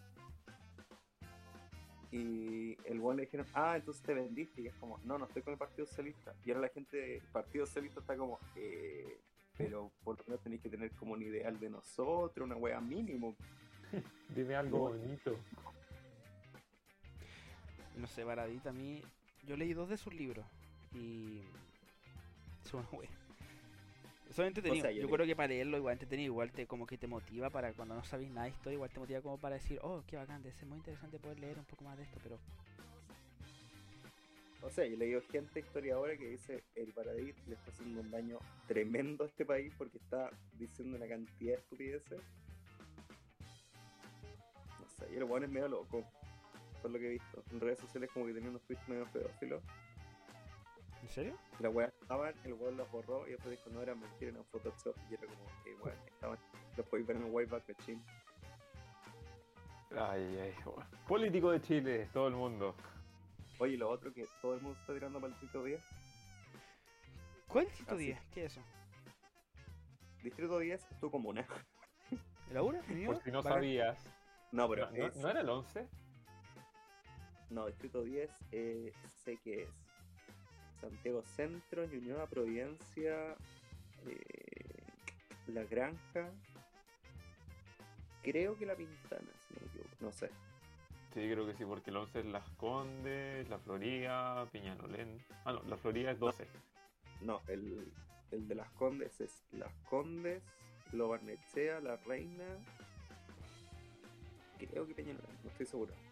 [2.11, 4.61] Y el weón le dijeron, ah, entonces te vendiste.
[4.61, 6.33] Y es como, no, no estoy con el Partido Socialista.
[6.45, 9.19] Y ahora la gente del Partido Socialista está como, eh,
[9.57, 13.35] pero por lo menos tenéis que tener como un ideal de nosotros, una wea mínimo.
[14.35, 15.35] Dime algo bonito.
[17.99, 19.01] No sé, Baradit a mí.
[19.45, 20.45] Yo leí dos de sus libros.
[20.93, 21.41] Y.
[22.63, 23.09] Son wea.
[24.31, 24.83] Son entretenidos.
[24.83, 27.73] sea, yo creo que para leerlo igual entretenido, igual te como que te motiva para
[27.73, 30.43] cuando no sabes nada de historia, igual te motiva como para decir, oh, qué bacán,
[30.43, 32.37] ser muy interesante poder leer un poco más de esto, pero
[34.61, 38.11] O sea, yo he leído gente historiadora que dice el Paradis le está haciendo un
[38.11, 42.21] daño tremendo a este país porque está diciendo una cantidad de estupideces.
[44.79, 46.05] No sé, y el weón es medio loco,
[46.81, 47.43] por lo que he visto.
[47.51, 49.63] En redes sociales como que tenía unos tweets medio pedófilos.
[51.01, 51.37] ¿En serio?
[51.59, 54.95] La weá estaban, el weón los borró y después dijo no eran mentiras, eran Photoshop.
[55.09, 56.37] Y era como que weón, estaban,
[56.77, 58.01] los podéis ver en el Whiteback Machine.
[59.97, 60.85] Ay, ay, bueno.
[61.07, 62.75] Político de Chile, todo el mundo.
[63.57, 65.83] Oye, lo otro que todo el mundo está tirando para el Distrito 10.
[67.47, 68.05] ¿Cuál Distrito Ah, sí.
[68.05, 68.19] 10?
[68.31, 68.61] ¿Qué es eso?
[70.23, 71.45] Distrito 10 es tu comuna.
[72.51, 72.81] ¿El Aura?
[72.87, 73.07] ¿El mío?
[73.13, 74.13] Por si no sabías.
[74.51, 75.87] No, pero No, no- es- ¿no era el 11?
[77.49, 78.93] No, Distrito 10 eh,
[79.23, 79.69] sé que es
[80.79, 83.35] Santiago Centro, Ñuñoa, Providencia,
[84.05, 84.83] eh,
[85.47, 86.29] La Granja,
[88.23, 90.29] creo que La Pintana, si no me equivoco, no sé.
[91.13, 95.19] Sí, creo que sí, porque el 11 es Las Condes, La Florida, Piñalolén.
[95.43, 96.47] Ah, no, La Florida es 12.
[97.21, 97.91] No, el,
[98.31, 100.43] el de Las Condes es Las Condes,
[100.93, 102.45] Lo Barnechea, La Reina,
[104.59, 106.08] creo que Peñalolén, no estoy seguro.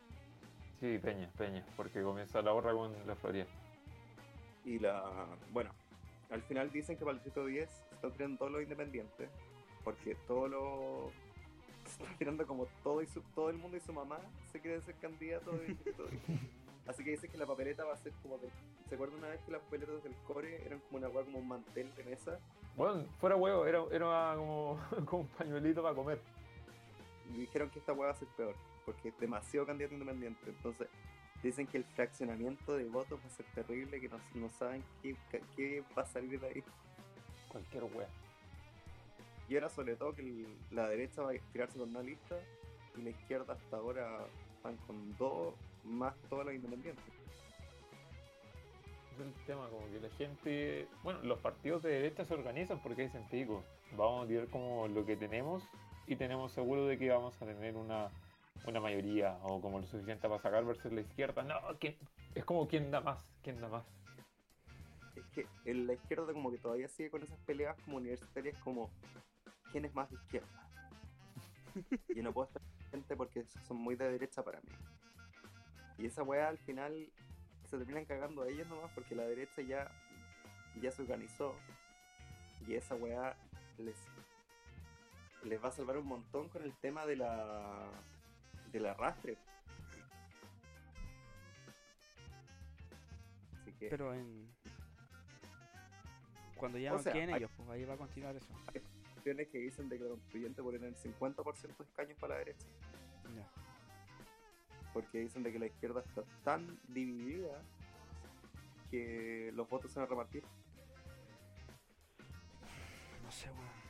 [0.80, 3.48] Sí, Peña, Peña, porque comienza la horra con La Florida.
[4.64, 5.04] Y la.
[5.52, 5.72] Bueno,
[6.30, 9.30] al final dicen que para el distrito 10 se están tirando todos los independientes.
[9.84, 11.12] Porque todo lo.
[11.86, 14.20] Se están tirando como todo y su, todo el mundo y su mamá
[14.52, 16.22] se quieren ser candidatos del distrito 10.
[16.88, 18.50] Así que dicen que la papeleta va a ser como de.
[18.88, 21.48] ¿Se acuerdan una vez que las papeletas del core eran como una hueá como un
[21.48, 22.40] mantel de mesa?
[22.76, 26.20] Bueno, fuera huevo, era, era como, como un pañuelito para comer.
[27.34, 28.56] Y dijeron que esta hueá va a ser peor.
[28.88, 30.50] Porque es demasiado candidato independiente.
[30.50, 30.88] Entonces.
[31.44, 35.16] Dicen que el fraccionamiento de votos va a ser terrible, que no, no saben qué,
[35.56, 36.64] qué va a salir de ahí.
[37.48, 38.08] Cualquier wea.
[39.48, 42.40] Y ahora sobre todo que el- la derecha va a tirarse con una lista
[42.98, 44.26] y la izquierda hasta ahora
[44.64, 45.54] van con dos
[45.84, 47.06] más todos los independientes.
[49.14, 50.88] Es el tema, como que la gente.
[51.04, 53.64] Bueno, los partidos de derecha se organizan porque dicen pico.
[53.96, 55.64] Vamos a tirar como lo que tenemos
[56.08, 58.10] y tenemos seguro de que vamos a tener una,
[58.66, 61.44] una mayoría o como lo suficiente para sacar versus la izquierda.
[61.44, 61.98] No, ¿quién?
[62.38, 63.86] es como quién da más, quién da más.
[65.16, 68.92] Es que en la izquierda como que todavía sigue con esas peleas como universitarias como
[69.72, 70.48] quién es más de izquierda.
[72.16, 72.62] Yo no puedo estar
[72.92, 74.70] gente porque son muy de derecha para mí.
[75.98, 77.10] Y esa weá al final
[77.66, 79.92] se terminan cagando a ellos nomás porque la derecha ya,
[80.80, 81.56] ya se organizó.
[82.68, 83.36] Y esa weá
[83.80, 83.98] les,
[85.44, 87.90] les va a salvar un montón con el tema de la
[88.78, 89.38] del arrastre.
[93.62, 94.48] Así que Pero en.
[96.56, 98.48] Cuando ya O no sea, hay- ellos, pues ahí va a continuar eso.
[99.14, 102.66] cuestiones que dicen de que la constituyente puede tener 50% de escaños para la derecha.
[103.36, 103.48] Ya.
[104.94, 107.62] Porque dicen de que la izquierda está tan dividida
[108.90, 110.44] que los votos se van a repartir.
[113.24, 113.87] No sé, weón.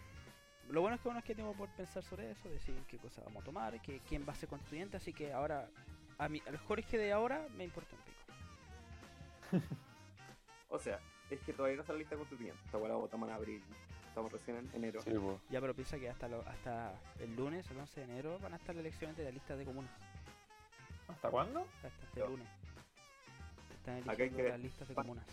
[0.69, 3.21] Lo bueno es que bueno es que tengo por pensar sobre eso, decir qué cosa
[3.23, 5.69] vamos a tomar, que, quién va a ser constituyente, así que ahora,
[6.17, 9.65] a mí, al Jorge de ahora me importa un pico.
[10.69, 10.99] O sea,
[11.29, 12.59] es que todavía no está la lista constituyente.
[12.65, 13.63] Esta la votamos en abril.
[14.09, 15.01] Estamos recién en enero.
[15.01, 15.11] Sí.
[15.49, 18.57] Ya, pero piensa que hasta, lo- hasta el lunes, el 11 de enero, van a
[18.57, 19.91] estar las elecciones de la lista de comunas.
[21.07, 21.61] ¿Hasta cuándo?
[21.75, 22.27] Hasta este No.
[22.27, 22.47] lunes.
[23.79, 25.25] Están eligiendo que- las listas de comunas.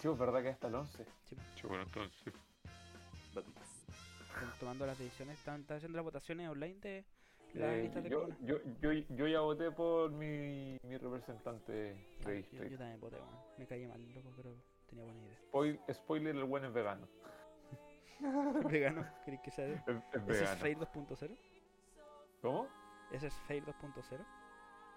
[0.00, 1.06] Sí, es verdad que hasta el 11.
[1.62, 2.34] Bueno, entonces.
[4.34, 7.04] Están tomando las decisiones, están, están haciendo las votaciones online de
[7.54, 11.92] las Eh, listas de yo, yo, yo, yo ya voté por mi, mi representante de
[12.24, 12.66] Ah, yo, distrito.
[12.66, 13.38] yo también voté, weón.
[13.56, 14.54] Me caí mal, loco, pero
[14.88, 15.36] tenía buena idea.
[15.50, 17.08] Spoil- spoiler, el buen es vegano.
[18.68, 19.66] Vegano, ¿queréis que sea?
[19.66, 20.50] Es, es ¿Ese es.
[20.58, 21.36] Fair 2.0?
[22.42, 22.68] ¿Cómo?
[23.12, 24.24] ¿Ese es Fair 2.0?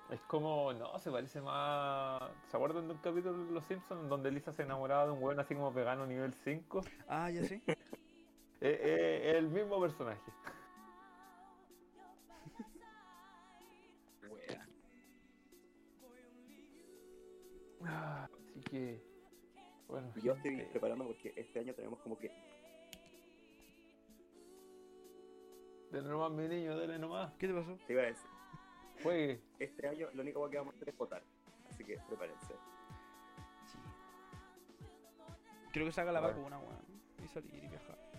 [0.09, 2.19] Es como, no, se parece más...
[2.49, 5.39] ¿Se acuerdan de un capítulo de Los Simpsons donde Lisa se enamoraba de un weón
[5.39, 6.83] así como vegano nivel 5?
[7.07, 7.61] Ah, ya sé.
[8.61, 10.21] Eh, eh, es el mismo personaje.
[14.29, 14.67] Wea.
[17.85, 19.01] Ah, Así que...
[19.88, 22.31] Bueno, Yo estoy preparando porque este año tenemos como que.
[25.91, 27.33] Dele nomás, mi niño, dele nomás.
[27.33, 27.77] ¿Qué te pasó?
[27.88, 28.29] Te iba a decir.
[29.03, 29.41] Juegue.
[29.59, 31.23] Este año lo único que vamos a hacer es votar.
[31.69, 32.53] Así que prepárense.
[33.65, 33.77] Sí.
[35.73, 36.85] Creo que saca la vacuna, weón.
[37.21, 38.10] Y salir y viajar.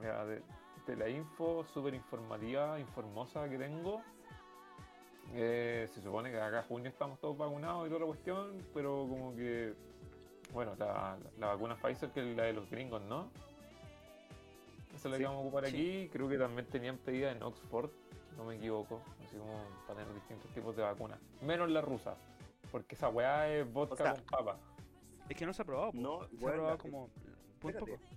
[0.00, 0.42] Mira, de,
[0.86, 4.02] de la info súper informativa, informosa que tengo,
[5.32, 9.34] eh, se supone que acá junio estamos todos vacunados y toda la cuestión, pero como
[9.34, 9.74] que,
[10.52, 13.30] bueno, la, la vacuna Pfizer, que es la de los gringos, ¿no?
[14.94, 15.70] Esa es la Sí, que vamos a ocupar sí.
[15.76, 17.90] aquí, creo que también tenían pedida en Oxford,
[18.30, 19.52] si no me equivoco, así como
[19.86, 22.16] para tener distintos tipos de vacunas, menos la rusa,
[22.70, 24.58] Porque esa weá es vodka sea, con papa.
[25.28, 25.92] Es que no se ha probado.
[25.92, 25.98] po.
[25.98, 27.08] No, se ha probado como
[27.62, 27.92] muy espérate.
[27.92, 28.13] poco.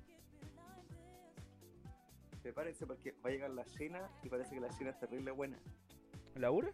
[2.48, 5.60] Prepárense porque va a llegar la China y parece que la China es terrible buena.
[6.36, 6.72] ¿La URA?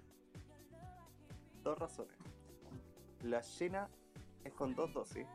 [1.64, 2.16] Dos razones.
[3.24, 3.90] La China
[4.44, 5.26] es con dos dosis.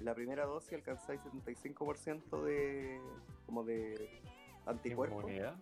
[0.00, 3.00] La primera dosis alcanzáis 75% de
[3.46, 4.20] como de
[4.66, 5.22] anticuerpos.
[5.22, 5.54] Inmunidad.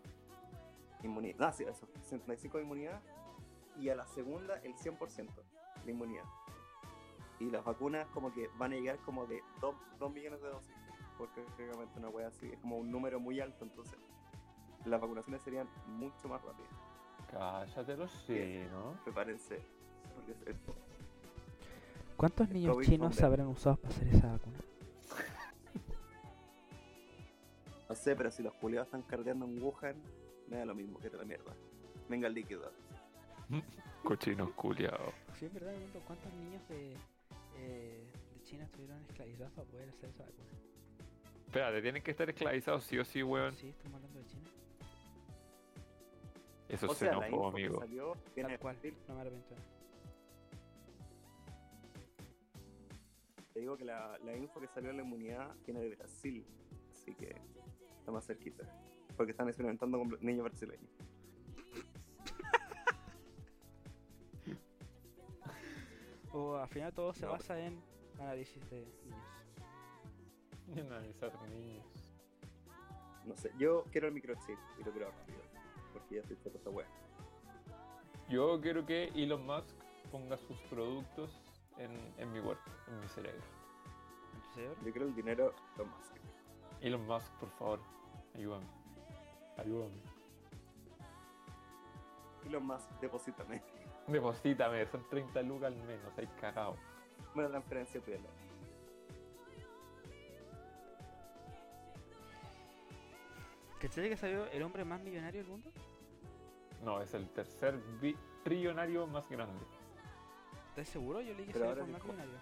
[1.03, 1.49] Inmunidad.
[1.49, 1.87] Ah, sí, eso.
[2.01, 3.03] 75 de inmunidad.
[3.79, 5.29] Y a la segunda el 100%
[5.85, 6.25] de inmunidad.
[7.39, 10.75] Y las vacunas como que van a llegar como de 2, millones de dosis.
[11.21, 13.63] Porque prácticamente una wea así es como un número muy alto.
[13.65, 13.99] Entonces
[14.87, 16.71] las vacunaciones serían mucho más rápidas.
[17.31, 18.99] Cállatelo, sí, ¿no?
[19.05, 19.61] Prepárense.
[20.15, 20.57] Porque es-
[22.17, 24.59] ¿Cuántos El niños COVID chinos se habrán usado para hacer esa vacuna?
[27.89, 29.97] No sé, pero si los culiados están cardeando en Wuhan,
[30.49, 31.53] me da lo mismo que la mierda.
[32.09, 32.71] Venga el líquido.
[34.05, 35.13] Cochinos culiados.
[35.39, 36.93] Sí, es verdad, me pregunto cuántos niños de,
[37.57, 40.49] eh, de China estuvieron esclavizados para poder hacer esa vacuna.
[41.51, 43.57] Espérate, tienen que estar esclavizados sí o sí, weón.
[43.57, 44.49] Sí, estamos hablando de China.
[46.69, 47.81] Eso O es sea, la xenófobo, info que amigo.
[47.81, 48.77] salió Tal cual,
[49.09, 49.55] no me arrepiento.
[53.53, 56.47] Te digo que la, la info que salió en la inmunidad viene de Brasil.
[56.93, 57.35] Así que
[57.99, 58.63] está más cerquita.
[59.17, 60.89] Porque están experimentando con niños brasileños.
[66.33, 67.33] O al final todo se No.
[67.33, 67.83] basa en
[68.21, 69.30] análisis de niños.
[70.75, 71.85] Ni analizar niños.
[73.25, 75.39] No sé, yo quiero el microchip y lo quiero rápido.
[75.93, 76.87] Porque ya estoy todo esta wea.
[78.29, 79.75] Yo quiero que Elon Musk
[80.11, 81.31] ponga sus productos
[81.79, 83.43] en, en mi cuerpo, en mi cerebro.
[84.35, 84.77] ¿En tu cerebro?
[84.85, 86.11] Yo quiero el dinero lo más.
[86.81, 87.81] Elon Musk, por favor,
[88.35, 88.67] ayúdame.
[89.59, 90.01] Ayúdame.
[92.47, 93.63] Y lo más, deposítame.
[94.07, 96.77] Deposítame, son 30 lucas al menos, hay cagado.
[97.35, 98.19] Una transferencia tuya.
[103.81, 105.71] ¿Cachai que salió el hombre más millonario del mundo?
[106.85, 107.79] No, es el tercer
[108.45, 109.65] trillonario más grande.
[110.71, 111.21] ¿Estás seguro?
[111.21, 112.33] Yo leí que salió por más millonario.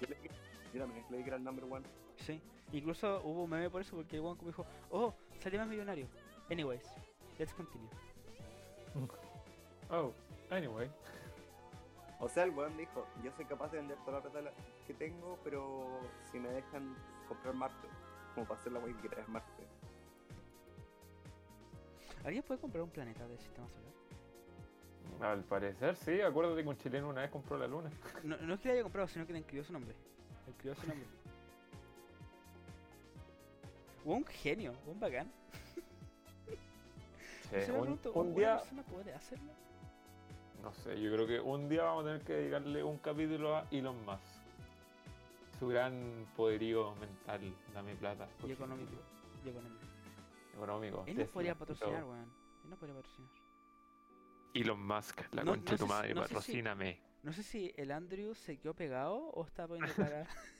[0.72, 1.84] Yo también leí que era el number one.
[2.16, 2.40] Sí.
[2.72, 6.06] Incluso hubo un meme por eso porque el como dijo, oh, salió más millonario.
[6.50, 6.86] Anyways,
[7.38, 7.88] let's continue.
[9.90, 10.12] Oh,
[10.50, 10.90] anyway.
[12.18, 14.52] O sea, el weón dijo, yo soy capaz de vender toda la plata la-
[14.86, 16.00] que tengo, pero
[16.30, 16.96] si me dejan
[17.28, 17.88] comprar Marte,
[18.34, 19.66] como para hacer la wey que quiera es Marte.
[22.24, 25.32] ¿Alguien puede comprar un planeta del sistema solar?
[25.32, 27.90] Al parecer, sí, acuérdate que un chileno una vez compró la luna.
[28.22, 29.94] No, no es que le haya comprado, sino que le escribió su nombre.
[30.46, 31.06] Le escribió su nombre.
[34.04, 35.30] un genio, un bacán.
[37.50, 39.52] Sí, Yo se me un, pregunto, un ¿una día, persona puede hacerlo?
[40.62, 43.66] no sé, yo creo que un día vamos a tener que dedicarle un capítulo a
[43.70, 44.22] Elon Musk.
[45.58, 48.26] Su gran poderío mental, dame plata.
[48.46, 48.92] Y económico.
[49.44, 49.81] Y económico.
[50.54, 51.04] Económico.
[51.06, 52.32] Él nos podría patrocinar, weón.
[52.64, 53.30] Él nos podría patrocinar.
[54.54, 57.00] Elon Musk, la No- concha no de tu si- madre, no sé si- patrocíname.
[57.22, 60.26] No sé si el Andrew se quedó pegado o está poniendo cara.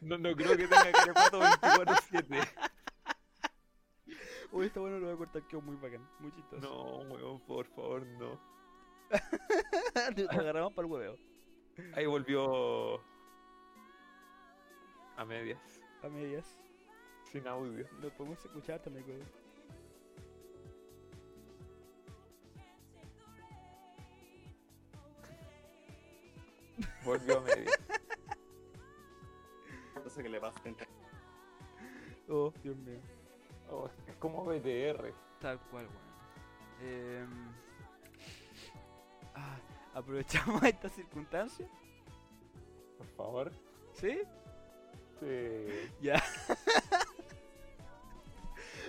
[0.00, 2.48] No, no creo que tenga carepato 24-7.
[4.52, 6.06] Uy, está bueno, lo voy a cortar, quedó muy bacán.
[6.18, 6.60] Muy chistoso.
[6.60, 8.38] No, weón, por favor, no.
[10.14, 11.16] Te agarramos para el hueveo.
[11.94, 13.00] Ahí volvió.
[15.16, 16.58] A medias, A medias.
[17.34, 17.84] Sin audio.
[18.00, 19.24] Lo podemos escuchar también, huevo.
[27.04, 27.76] Volvió a medias.
[30.04, 30.60] No sé qué le pasa.
[32.28, 33.00] Oh, Dios mío.
[33.68, 35.12] Oh, es como BTR.
[35.40, 36.92] Tal cual, weón.
[36.92, 37.52] Em,
[39.34, 39.58] ah,
[39.92, 41.68] aprovechamos esta circunstancia.
[42.96, 43.52] Por favor.
[43.92, 44.20] ¿Sí?
[45.18, 45.90] Sí.
[46.00, 46.22] Ya.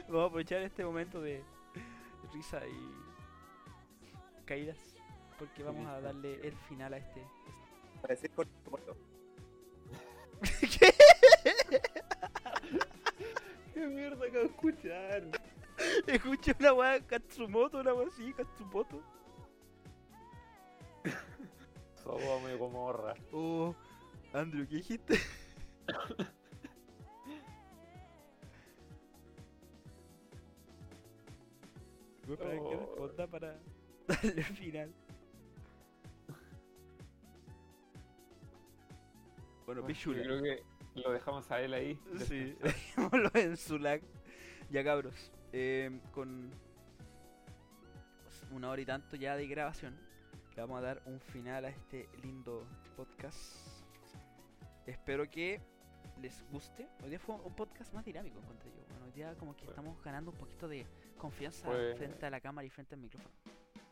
[0.07, 1.43] Vamos a aprovechar este momento de
[2.33, 4.77] risa y caídas.
[5.39, 7.21] Porque vamos a darle el final a este.
[8.01, 8.95] Para decir corto.
[10.61, 10.93] ¿Qué?
[13.73, 15.23] ¿Qué mierda acabo de escuchar?
[16.07, 19.01] Escuché una weá Katsumoto, una weá así, Katsumoto.
[22.53, 23.15] Y Gomorra.
[23.31, 23.73] Oh,
[24.33, 25.19] Andrew, ¿qué dijiste?
[32.25, 32.79] Voy a esperar que Oh.
[32.79, 33.59] responda para
[34.07, 34.93] darle el final.
[39.65, 40.21] Bueno, Yo pichula.
[40.23, 40.63] creo que
[40.95, 41.99] lo dejamos a él ahí.
[42.27, 44.01] Sí, dejémoslo en su lag.
[44.69, 46.51] Ya cabros, eh, con
[48.51, 49.95] una hora y tanto ya de grabación,
[50.55, 52.65] le vamos a dar un final a este lindo
[52.95, 53.37] podcast.
[54.87, 55.61] Espero que
[56.21, 56.87] les guste.
[57.03, 58.83] Hoy día fue un podcast más dinámico, encontré yo.
[58.89, 59.81] Bueno, hoy día como que Bueno.
[59.81, 60.85] estamos ganando un poquito de
[61.17, 63.33] confianza Fue- frente a la cámara y frente al micrófono.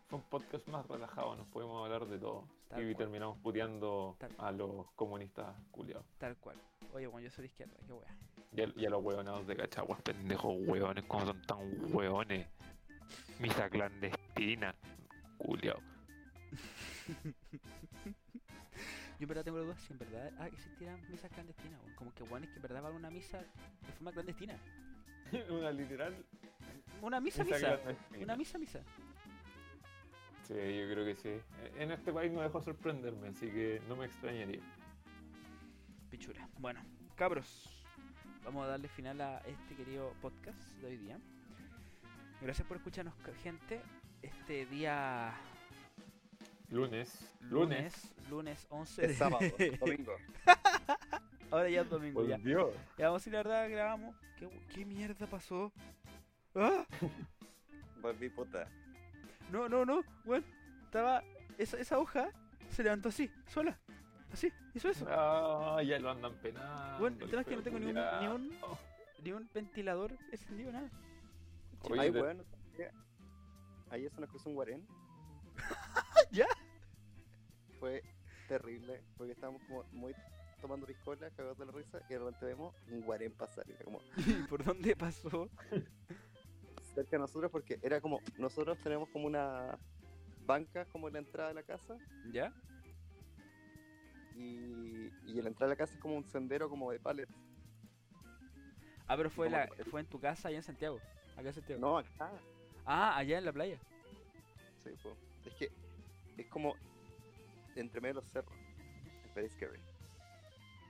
[0.08, 2.48] Fue un podcast más relajado, nos pudimos hablar de todo.
[2.70, 2.98] Tal y cual.
[2.98, 6.06] terminamos puteando Tal a los comunistas culiados.
[6.20, 6.58] Tal cual.
[6.94, 8.16] Oye, bueno, yo soy de izquierda, qué wea.
[8.52, 11.60] Y a, y a los huevonados de cachaguas, pendejos hueones, como son tan
[11.96, 12.48] hueones.
[13.40, 14.76] Misa clandestina,
[15.38, 15.80] culiao.
[19.20, 21.80] Yo en verdad tengo la duda si en verdad ah, existieran misas clandestinas.
[21.96, 24.58] Como que bueno es que en verdad van a una misa de forma clandestina.
[25.50, 26.14] Una literal
[27.04, 27.80] Una misa, misa.
[28.18, 28.80] Una misa, misa.
[30.44, 31.38] Sí, yo creo que sí.
[31.78, 34.62] En este país no dejó sorprenderme, así que no me extrañaría.
[36.10, 36.48] Pichura.
[36.60, 36.80] Bueno,
[37.18, 37.70] cabros,
[38.46, 41.20] vamos a darle final a este querido podcast de hoy día.
[42.42, 43.14] Gracias por escucharnos,
[43.44, 43.82] gente.
[44.22, 45.34] Este día
[46.70, 49.46] Lunes, lunes, lunes, lunes 11 de Es sábado,
[49.82, 50.16] domingo.
[51.52, 52.38] Ahora ya es domingo, ya.
[52.38, 52.72] volvió.
[52.98, 54.16] Ya vamos a ir, la verdad, grabamos.
[54.40, 55.74] ¿Qué, qué mierda pasó?
[56.56, 56.86] ¡Ah!
[58.02, 58.68] Volví puta.
[59.52, 60.44] No, no, no, weón.
[60.86, 61.24] Estaba.
[61.58, 62.30] Esa, esa hoja
[62.70, 63.80] se levantó así, sola.
[64.32, 65.06] Así, hizo eso.
[65.08, 67.00] Ah, ya lo andan penando.
[67.00, 68.52] Bueno, el tema es que no tengo ni un, ni un,
[69.24, 70.90] ni un ventilador encendido, nada.
[71.84, 72.44] Oye, Ay, de- weón.
[72.76, 72.90] ¿qué?
[73.92, 74.88] Ahí se nos cruzó un guarén.
[76.32, 76.48] ¿Ya?
[77.80, 78.02] Fue
[78.48, 80.16] terrible, porque estábamos como muy
[80.62, 83.66] tomando piscola, cagados de la risa, y de repente vemos un guarén pasar.
[83.68, 85.48] Y era como ¿Y por dónde pasó?
[86.94, 89.78] Cerca de nosotros, porque era como, nosotros tenemos como una
[90.46, 91.98] banca como en la entrada de la casa,
[92.32, 92.54] ¿Ya?
[94.36, 97.34] y, y en la entrada de la casa es como un sendero como de pallets.
[99.08, 101.00] Ah, pero fue, ¿Cómo la, fue en tu casa allá en Santiago.
[101.38, 101.82] Acá en Santiago.
[101.82, 102.32] No, acá.
[102.86, 103.78] Ah, allá en la playa.
[104.84, 105.16] Sí, po.
[105.46, 105.70] Es que
[106.38, 106.76] es como
[107.76, 108.54] entre medio de los cerros.
[109.26, 109.80] Es very scary.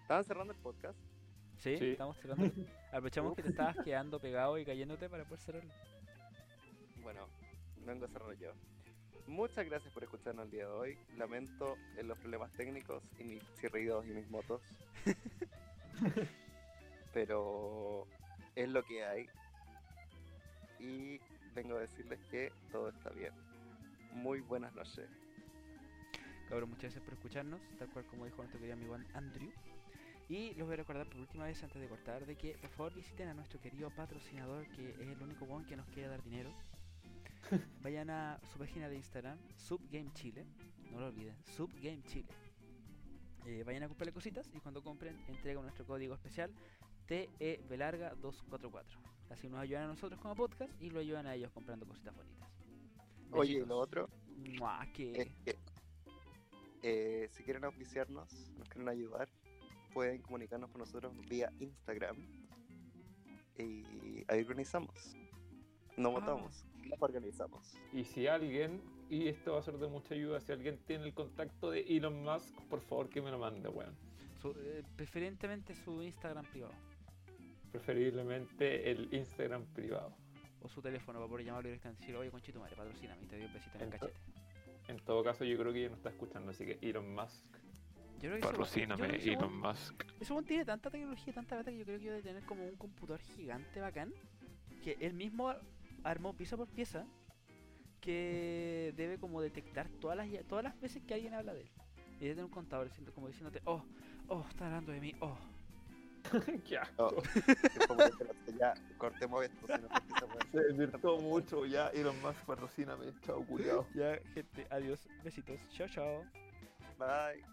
[0.02, 0.98] Estaban cerrando el podcast.
[1.58, 1.92] Sí, Sí.
[1.92, 2.44] estamos cerrando.
[2.92, 5.72] Aprovechamos que te estabas quedando pegado y cayéndote para poder cerrarlo.
[7.04, 7.28] Bueno,
[7.86, 8.52] vengo a cerrar yo.
[9.28, 10.98] Muchas gracias por escucharnos el día de hoy.
[11.18, 14.62] Lamento en los problemas técnicos y mis chirridos y mis motos.
[17.14, 18.08] Pero
[18.56, 19.28] es lo que hay.
[20.80, 21.20] Y
[21.54, 23.34] vengo a decirles que todo está bien.
[24.14, 25.10] Muy buenas noches.
[26.50, 29.52] Cabrón, muchas gracias por escucharnos, tal cual como dijo nuestro querido amigo An- Andrew.
[30.30, 32.94] Y les voy a recordar por última vez antes de cortar de que por favor
[32.94, 36.52] visiten a nuestro querido patrocinador que es el único one que nos quiere dar dinero.
[37.84, 40.46] Vayan a su página de Instagram, Subgame Chile,
[40.92, 42.30] no lo olviden, Subgame Chile.
[43.46, 46.50] Eh, vayan a comprarle cositas y cuando compren entregan nuestro código especial
[47.10, 47.30] E
[47.70, 48.84] TEVelarga244.
[49.30, 52.48] Así nos ayudan a nosotros como podcast y lo ayudan a ellos comprando cositas bonitas.
[53.32, 54.08] Oye, y lo otro
[54.58, 55.30] Mua, que...
[56.84, 59.28] eh, si quieren auspiciarnos, nos quieren ayudar,
[59.94, 62.16] pueden comunicarnos con nosotros vía Instagram
[63.58, 65.18] y ahí organizamos.
[65.98, 66.12] No Ah.
[66.14, 67.78] votamos, nos organizamos.
[67.92, 71.14] Y si alguien, y esto va a ser de mucha ayuda, si alguien tiene el
[71.14, 73.96] contacto de Elon Musk, por favor que me lo mande, weón.
[74.42, 76.74] Su- eh, preferentemente su Instagram privado
[77.72, 80.14] Preferiblemente el Instagram privado.
[80.62, 83.36] o su teléfono para poder llamarlo directamente y decir, oye, conchito madre, patrocíname y te
[83.38, 84.14] doy un besito en el cachete.
[84.88, 87.46] En todo caso, yo creo que ya no está escuchando, así que Elon Musk.
[88.22, 90.04] Yo creo que weón- yo Patrocíname, creo que Elon weón- Musk.
[90.22, 92.76] Ese weón tiene tanta tecnología, tanta data que yo creo que debe tener como un
[92.76, 94.14] computador gigante bacán
[94.84, 95.54] que él mismo
[96.04, 97.06] armó pieza por pieza
[98.02, 101.70] que debe como detectar todas las todas las veces que alguien habla de él.
[102.20, 103.84] Y debe tener un contador como diciéndote, oh,
[104.28, 105.38] oh, está hablando de mí, oh.
[106.68, 107.08] Qué asco.
[107.18, 108.00] Oh, es como
[108.46, 111.90] que ya cortemos esto, si no, weá- Se desvirtuó mucho ya.
[111.90, 113.06] Elon Musk, patrocíname.
[113.22, 113.86] Chao, culiao.
[113.96, 116.24] Ya, gente, adiós, besitos, chao, chao.
[116.98, 117.44] Bye.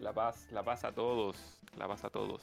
[0.00, 1.60] La paz, la paz a todos.
[1.76, 2.42] La paz a todos.